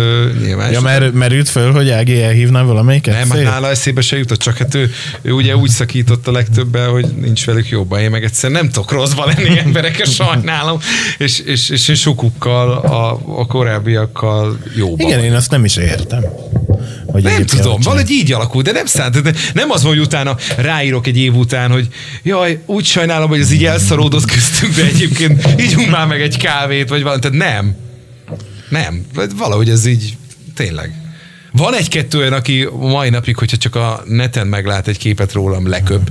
nyilván. 0.41 0.71
Ja, 0.71 0.81
mert 0.81 1.13
merült 1.13 1.49
föl, 1.49 1.71
hogy 1.71 1.89
Ági 1.89 2.21
elhívná 2.21 2.63
valamelyiket? 2.63 3.13
nem, 3.13 3.29
hát 3.29 3.43
nála 3.43 3.69
eszébe 3.69 4.01
se 4.01 4.17
jutott, 4.17 4.39
csak 4.39 4.57
hát 4.57 4.75
ő, 4.75 4.91
ő 5.21 5.31
ugye 5.31 5.55
úgy 5.55 5.69
szakított 5.69 6.27
a 6.27 6.31
legtöbben, 6.31 6.89
hogy 6.89 7.05
nincs 7.05 7.45
velük 7.45 7.69
jobban. 7.69 7.99
Én 7.99 8.09
meg 8.09 8.23
egyszer 8.23 8.51
nem 8.51 8.69
tudok 8.69 8.91
rosszba 8.91 9.25
lenni 9.25 9.59
embereket, 9.59 10.11
sajnálom, 10.11 10.79
és, 11.17 11.39
és, 11.39 11.69
és 11.69 11.99
sokukkal, 11.99 12.71
a, 12.71 13.11
a 13.39 13.45
korábbiakkal 13.45 14.57
jobban. 14.75 15.07
Igen, 15.07 15.23
én 15.23 15.33
azt 15.33 15.51
nem 15.51 15.65
is 15.65 15.75
értem. 15.75 16.23
Hogy 17.21 17.23
Nem 17.23 17.45
tudom, 17.45 17.73
hogy 17.73 17.83
valahogy 17.83 18.11
így 18.11 18.31
alakul, 18.31 18.61
de 18.61 18.71
nem 18.71 18.85
szánt, 18.85 19.21
de 19.21 19.33
nem 19.53 19.71
az, 19.71 19.83
hogy 19.83 19.99
utána 19.99 20.35
ráírok 20.57 21.07
egy 21.07 21.17
év 21.17 21.35
után, 21.35 21.71
hogy 21.71 21.87
jaj, 22.23 22.61
úgy 22.65 22.85
sajnálom, 22.85 23.29
hogy 23.29 23.39
ez 23.39 23.51
így 23.51 23.65
elszaródott 23.65 24.31
köztünk, 24.31 24.75
de 24.75 24.83
egyébként 24.83 25.47
ígyunk 25.59 25.89
már 25.89 26.07
meg 26.07 26.21
egy 26.21 26.37
kávét, 26.37 26.89
vagy 26.89 27.03
valami, 27.03 27.21
tehát 27.21 27.37
nem. 27.37 27.75
Nem, 28.69 29.05
valahogy 29.35 29.69
ez 29.69 29.85
így 29.85 30.17
tényleg. 30.55 30.93
Van 31.51 31.75
egy-kettő 31.75 32.17
olyan, 32.17 32.33
aki 32.33 32.67
mai 32.79 33.09
napig, 33.09 33.35
hogyha 33.35 33.57
csak 33.57 33.75
a 33.75 34.03
neten 34.05 34.47
meglát 34.47 34.87
egy 34.87 34.97
képet 34.97 35.33
rólam, 35.33 35.69
leköp. 35.69 36.09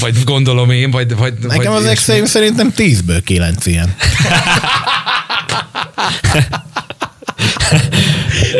Vagy 0.00 0.24
gondolom 0.24 0.70
én, 0.70 0.90
vagy... 0.90 1.16
vagy 1.16 1.34
Nekem 1.40 1.72
vagy 1.72 1.82
az 1.82 1.84
exeim 1.84 2.24
szerintem 2.24 2.72
10-ből 2.76 3.20
9 3.24 3.66
ilyen. 3.66 3.94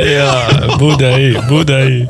Ja, 0.05 0.47
budai, 0.77 1.37
budai. 1.49 2.09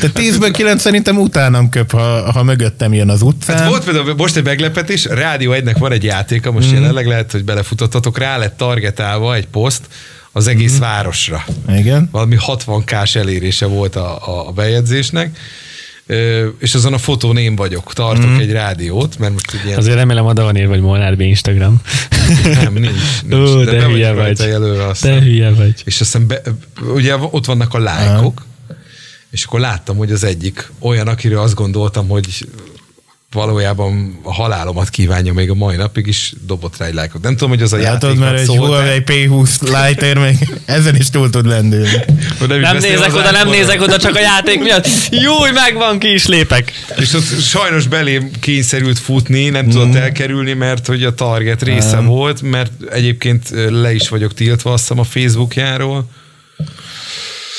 Tehát 0.00 0.18
10-ből 0.18 0.50
9 0.52 0.80
szerintem 0.80 1.18
utánam 1.18 1.68
köp, 1.68 1.90
ha, 1.90 2.32
ha 2.32 2.42
mögöttem 2.42 2.92
jön 2.94 3.08
az 3.08 3.22
utcán. 3.22 3.56
Hát 3.56 3.68
volt 3.68 3.84
például 3.84 4.14
most 4.16 4.36
egy 4.36 4.44
meglepetés, 4.44 5.04
Rádió 5.04 5.52
1-nek 5.54 5.76
van 5.78 5.92
egy 5.92 6.04
játéka, 6.04 6.52
most 6.52 6.70
mm. 6.70 6.74
jelenleg 6.74 7.06
lehet, 7.06 7.32
hogy 7.32 7.44
belefutottatok, 7.44 8.18
rá 8.18 8.36
lett 8.36 8.56
targetálva 8.56 9.34
egy 9.34 9.46
poszt 9.46 9.82
az 10.32 10.46
egész 10.46 10.76
mm. 10.76 10.80
városra. 10.80 11.44
Igen. 11.68 12.08
Valami 12.12 12.36
60k-s 12.46 13.14
elérése 13.14 13.66
volt 13.66 13.96
a, 13.96 14.26
a, 14.26 14.48
a 14.48 14.50
bejegyzésnek, 14.50 15.38
és 16.58 16.74
azon 16.74 16.92
a 16.92 16.98
fotón 16.98 17.36
én 17.36 17.56
vagyok, 17.56 17.92
tartok 17.92 18.30
mm. 18.30 18.38
egy 18.38 18.52
rádiót, 18.52 19.18
mert 19.18 19.32
most 19.32 19.64
ilyen... 19.64 19.78
Azért 19.78 19.96
remélem 19.96 20.26
oda 20.26 20.42
van 20.42 20.56
írva, 20.56 20.72
hogy 20.72 20.80
Molnár 20.80 21.16
B 21.16 21.20
Instagram. 21.20 21.80
Nem, 22.44 22.72
nincs. 22.72 23.22
nincs 23.22 23.48
Ó, 23.48 23.64
de, 23.64 23.70
be 23.70 23.84
hülye 23.84 24.12
vagy. 24.12 24.38
Jelölve, 24.38 24.86
azt 24.86 25.02
De 25.02 25.20
hülye 25.20 25.50
vagy. 25.50 25.82
És 25.84 26.00
aztán 26.00 26.26
be, 26.26 26.42
ugye 26.94 27.16
ott 27.16 27.44
vannak 27.44 27.74
a 27.74 27.78
lájkok, 27.78 28.44
és 29.30 29.44
akkor 29.44 29.60
láttam, 29.60 29.96
hogy 29.96 30.12
az 30.12 30.24
egyik 30.24 30.70
olyan, 30.78 31.08
akiről 31.08 31.38
azt 31.38 31.54
gondoltam, 31.54 32.08
hogy 32.08 32.46
valójában 33.32 34.20
a 34.22 34.32
halálomat 34.32 34.88
kívánja 34.88 35.32
még 35.32 35.50
a 35.50 35.54
mai 35.54 35.76
napig 35.76 36.06
is, 36.06 36.32
dobott 36.46 36.76
rá 36.76 36.86
egy 36.86 36.94
lájkot. 36.94 37.22
Nem 37.22 37.32
tudom, 37.32 37.48
hogy 37.48 37.62
az 37.62 37.72
a 37.72 37.76
Látod, 37.76 38.02
játéknak 38.02 38.30
mert 38.30 38.40
egy 38.40 38.56
Huawei 38.56 39.02
P20 39.06 39.60
Lite 39.60 40.14
még 40.14 40.48
ezen 40.64 40.96
is 40.96 41.10
túl 41.10 41.30
tud 41.30 41.46
lendülni. 41.46 42.04
Nem 42.48 42.76
nézek 42.76 43.14
oda, 43.14 43.30
nem 43.30 43.48
nézek 43.48 43.82
oda, 43.82 43.96
csak 43.96 44.14
a 44.14 44.20
játék 44.20 44.62
miatt. 44.62 44.88
Júj, 45.10 45.50
megvan, 45.52 45.98
ki 45.98 46.12
is 46.12 46.26
lépek. 46.26 46.72
És 46.96 47.12
ott 47.12 47.40
sajnos 47.40 47.86
belém 47.86 48.30
kényszerült 48.40 48.98
futni, 48.98 49.48
nem 49.48 49.68
tudott 49.68 49.94
elkerülni, 49.94 50.52
mert 50.52 50.86
hogy 50.86 51.04
a 51.04 51.14
target 51.14 51.62
része 51.62 52.00
volt, 52.00 52.42
mert 52.42 52.72
egyébként 52.90 53.50
le 53.68 53.94
is 53.94 54.08
vagyok 54.08 54.34
tiltva, 54.34 54.72
azt 54.72 54.82
hiszem 54.82 54.98
a 54.98 55.04
Facebookjáról, 55.04 56.10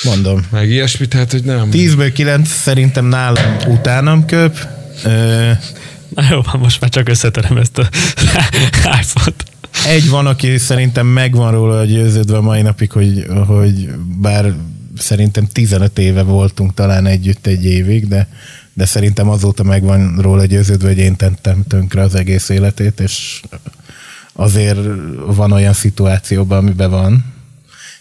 Mondom. 0.04 0.46
meg 0.52 0.70
ilyesmi, 0.70 1.08
tehát 1.08 1.32
hogy 1.32 1.44
nem. 1.44 1.70
10-ből 1.72 2.12
9 2.14 2.50
szerintem 2.50 3.06
nálam 3.06 3.58
utánam 3.68 4.26
köp. 4.26 4.58
Ö, 5.04 5.52
Na 6.10 6.24
jó, 6.30 6.42
van, 6.42 6.60
most 6.60 6.82
már 6.82 6.90
csak 6.90 7.10
összetöröm 7.10 7.58
ezt 7.58 7.78
a 7.78 7.90
iPhone-t. 9.02 9.46
Egy 9.88 10.10
van, 10.10 10.26
aki 10.26 10.58
szerintem 10.58 11.08
megvan 11.08 11.52
róla 11.52 11.86
győződve 11.86 12.38
a 12.38 12.42
mai 12.42 12.62
napig, 12.62 12.92
hogy, 12.92 13.26
hogy 13.48 13.90
bár 14.22 14.54
szerintem 14.98 15.48
15 15.48 16.00
éve 16.00 16.22
voltunk 16.22 16.74
talán 16.74 17.06
együtt 17.06 17.48
egy 17.48 17.66
évig, 17.66 18.08
de, 18.08 18.28
de 18.74 18.86
szerintem 18.86 19.30
azóta 19.30 19.64
megvan 19.64 20.18
róla 20.22 20.46
győződve, 20.46 20.88
hogy 20.88 20.98
én 20.98 21.16
tettem 21.16 21.64
tönkre 21.68 22.02
az 22.02 22.16
egész 22.16 22.50
életét, 22.50 23.00
és 23.00 23.42
azért 24.34 24.80
van 25.26 25.52
olyan 25.52 25.74
szituációban, 25.74 26.58
amiben 26.58 26.90
van, 26.90 27.34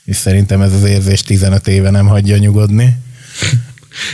és 0.04 0.16
szerintem 0.16 0.60
ez 0.60 0.72
az 0.72 0.84
érzés 0.84 1.22
15 1.22 1.68
éve 1.68 1.90
nem 1.90 2.06
hagyja 2.06 2.36
nyugodni. 2.36 2.96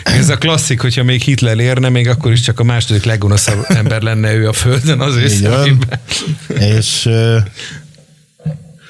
Ez 0.05 0.29
a 0.29 0.37
klasszik, 0.37 0.81
hogyha 0.81 1.03
még 1.03 1.23
Hitler 1.23 1.59
érne, 1.59 1.89
még 1.89 2.09
akkor 2.09 2.33
is 2.33 2.41
csak 2.41 2.61
a 2.61 2.65
második 2.65 3.05
leggonoszabb 3.05 3.65
ember 3.69 4.03
lenne 4.03 4.35
ő 4.35 4.49
a 4.49 4.53
Földön 4.53 5.01
az 5.01 5.15
ő 5.15 5.23
és, 6.59 7.09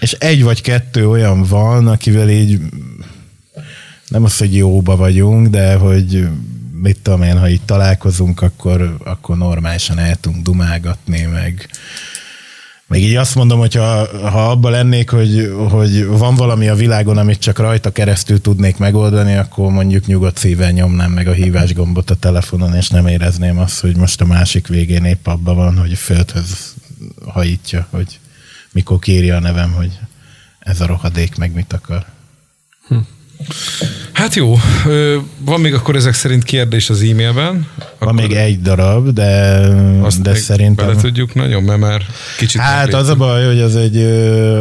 és 0.00 0.12
egy 0.12 0.42
vagy 0.42 0.62
kettő 0.62 1.08
olyan 1.08 1.42
van, 1.44 1.88
akivel 1.88 2.30
így 2.30 2.60
nem 4.08 4.24
az, 4.24 4.38
hogy 4.38 4.56
jóba 4.56 4.96
vagyunk, 4.96 5.48
de 5.48 5.74
hogy 5.74 6.28
mit 6.82 6.98
tudom 7.02 7.22
én, 7.22 7.38
ha 7.38 7.48
itt 7.48 7.66
találkozunk, 7.66 8.42
akkor, 8.42 8.96
akkor 9.04 9.36
normálisan 9.36 9.98
el 9.98 10.16
tudunk 10.16 10.42
dumálgatni, 10.42 11.22
meg, 11.22 11.68
meg 12.92 13.00
így 13.00 13.16
azt 13.16 13.34
mondom, 13.34 13.58
hogy 13.58 13.74
ha, 13.74 14.20
ha 14.28 14.50
abban 14.50 14.70
lennék, 14.70 15.10
hogy, 15.10 15.52
hogy 15.70 16.06
van 16.06 16.34
valami 16.34 16.68
a 16.68 16.74
világon, 16.74 17.16
amit 17.18 17.38
csak 17.38 17.58
rajta 17.58 17.92
keresztül 17.92 18.40
tudnék 18.40 18.76
megoldani, 18.76 19.36
akkor 19.36 19.70
mondjuk 19.70 20.06
nyugodt 20.06 20.36
szívvel 20.36 20.70
nyomnám 20.70 21.12
meg 21.12 21.28
a 21.28 21.32
hívás 21.32 21.74
gombot 21.74 22.10
a 22.10 22.14
telefonon, 22.14 22.74
és 22.74 22.88
nem 22.88 23.06
érezném 23.06 23.58
azt, 23.58 23.80
hogy 23.80 23.96
most 23.96 24.20
a 24.20 24.24
másik 24.24 24.66
végén 24.66 25.04
épp 25.04 25.26
abban 25.26 25.56
van, 25.56 25.78
hogy 25.78 25.92
földhöz 25.92 26.74
hajítja, 27.26 27.86
hogy 27.90 28.18
mikor 28.72 28.98
kírja 28.98 29.36
a 29.36 29.40
nevem, 29.40 29.72
hogy 29.72 29.98
ez 30.58 30.80
a 30.80 30.86
rohadék 30.86 31.36
meg 31.36 31.52
mit 31.52 31.72
akar. 31.72 32.04
Hát 34.12 34.34
jó, 34.34 34.54
van 35.38 35.60
még 35.60 35.74
akkor 35.74 35.96
ezek 35.96 36.14
szerint 36.14 36.44
kérdés 36.44 36.90
az 36.90 37.00
e-mailben. 37.02 37.66
Van 37.98 38.14
még 38.14 38.32
egy 38.32 38.60
darab, 38.62 39.08
de, 39.08 39.58
Azt 40.02 40.22
de 40.22 40.34
szerintem... 40.34 40.86
bele 40.86 41.00
tudjuk 41.00 41.34
nagyon, 41.34 41.62
mert 41.62 41.80
már 41.80 42.02
kicsit 42.38 42.60
Hát 42.60 42.94
az 42.94 43.08
a 43.08 43.14
baj, 43.14 43.46
hogy 43.46 43.60
az 43.60 43.76
egy, 43.76 43.96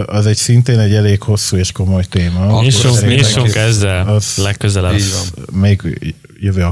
az 0.05 0.25
egy 0.25 0.35
szintén 0.35 0.79
egy 0.79 0.93
elég 0.93 1.21
hosszú 1.21 1.57
és 1.57 1.71
komoly 1.71 2.03
téma. 2.09 2.61
Nyissunk, 2.61 3.55
ezzel 3.55 4.07
Az- 4.07 4.33
legközelebb. 4.37 4.93
Így 4.93 5.11
van. 5.11 5.59
Még 5.61 5.81
jövő 6.39 6.67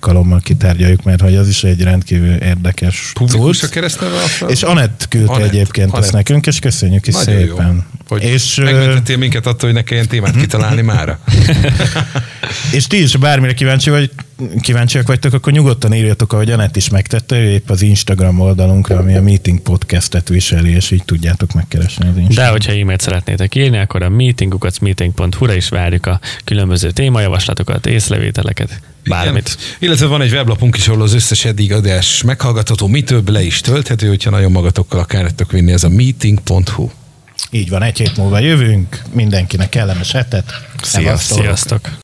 alkalommal 0.00 0.40
kitárgyaljuk, 0.40 1.02
mert 1.02 1.20
hogy 1.20 1.36
az 1.36 1.48
is 1.48 1.64
egy 1.64 1.82
rendkívül 1.82 2.34
érdekes 2.34 3.10
Publikus 3.14 3.56
a 3.56 3.60
cucc. 3.60 3.70
keresztneve? 3.72 4.14
a 4.16 4.26
fel? 4.26 4.48
És 4.48 4.62
Anett 4.62 5.06
küldte 5.08 5.32
Anett, 5.32 5.48
egyébként 5.48 5.90
Anett. 5.90 6.02
ezt 6.04 6.12
nekünk, 6.12 6.46
és 6.46 6.58
köszönjük 6.58 7.06
is 7.06 7.14
Nagyon 7.14 7.40
jó. 7.40 7.56
Hogy 8.10 8.22
És, 8.22 8.54
megmentettél 8.54 9.16
minket 9.16 9.46
attól, 9.46 9.68
hogy 9.68 9.78
ne 9.78 9.82
kelljen 9.82 10.08
témát 10.08 10.36
kitalálni 10.36 10.82
mára. 10.82 11.18
És 12.72 12.86
ti 12.86 13.02
is 13.02 13.16
bármire 13.16 13.54
kíváncsi 13.54 13.90
vagy, 13.90 14.10
kíváncsiak 14.60 15.06
vagytok, 15.06 15.32
akkor 15.32 15.52
nyugodtan 15.52 15.94
írjatok, 15.94 16.32
ahogy 16.32 16.50
Anett 16.50 16.76
is 16.76 16.88
megtette, 16.88 17.36
ő 17.36 17.50
épp 17.50 17.70
az 17.70 17.82
Instagram 17.82 18.40
oldalunkra, 18.40 18.96
ami 18.96 19.16
a 19.16 19.22
Meeting 19.22 19.60
Podcastet 19.60 20.28
viseli, 20.28 20.70
és 20.70 20.90
így 20.90 21.04
tudjátok 21.04 21.52
megkeresni 21.52 22.08
az 22.08 22.16
Instagram. 22.16 22.44
De 22.44 22.50
hogyha 22.50 22.72
e-mailt 22.72 23.00
szeretnétek 23.00 23.54
írni, 23.54 23.78
akkor 23.78 24.02
a 24.02 24.08
meetingukat 24.08 24.80
meeting.hu-ra 24.80 25.54
is 25.54 25.68
várjuk 25.68 26.06
a 26.06 26.20
különböző 26.44 26.90
témajavaslatokat, 26.90 27.86
észrevételeket, 27.86 28.80
bármit. 29.04 29.56
Igen. 29.56 29.76
Illetve 29.78 30.06
van 30.06 30.22
egy 30.22 30.32
weblapunk 30.32 30.76
is, 30.76 30.88
ahol 30.88 31.02
az 31.02 31.14
összes 31.14 31.44
eddig 31.44 31.72
adás 31.72 32.22
meghallgatható, 32.22 32.86
mi 32.86 33.02
több 33.02 33.28
le 33.28 33.42
is 33.42 33.60
tölthető, 33.60 34.08
hogyha 34.08 34.30
nagyon 34.30 34.52
magatokkal 34.52 35.00
akartok 35.00 35.52
vinni, 35.52 35.72
ez 35.72 35.84
a 35.84 35.88
meeting.hu. 35.88 36.90
Így 37.50 37.68
van, 37.68 37.82
egy 37.82 37.98
hét 37.98 38.16
múlva 38.16 38.38
jövünk, 38.38 39.02
mindenkinek 39.12 39.68
kellemes 39.68 40.12
hetet. 40.12 40.52
Sziasztok. 40.82 41.38
Sziasztok! 41.38 41.90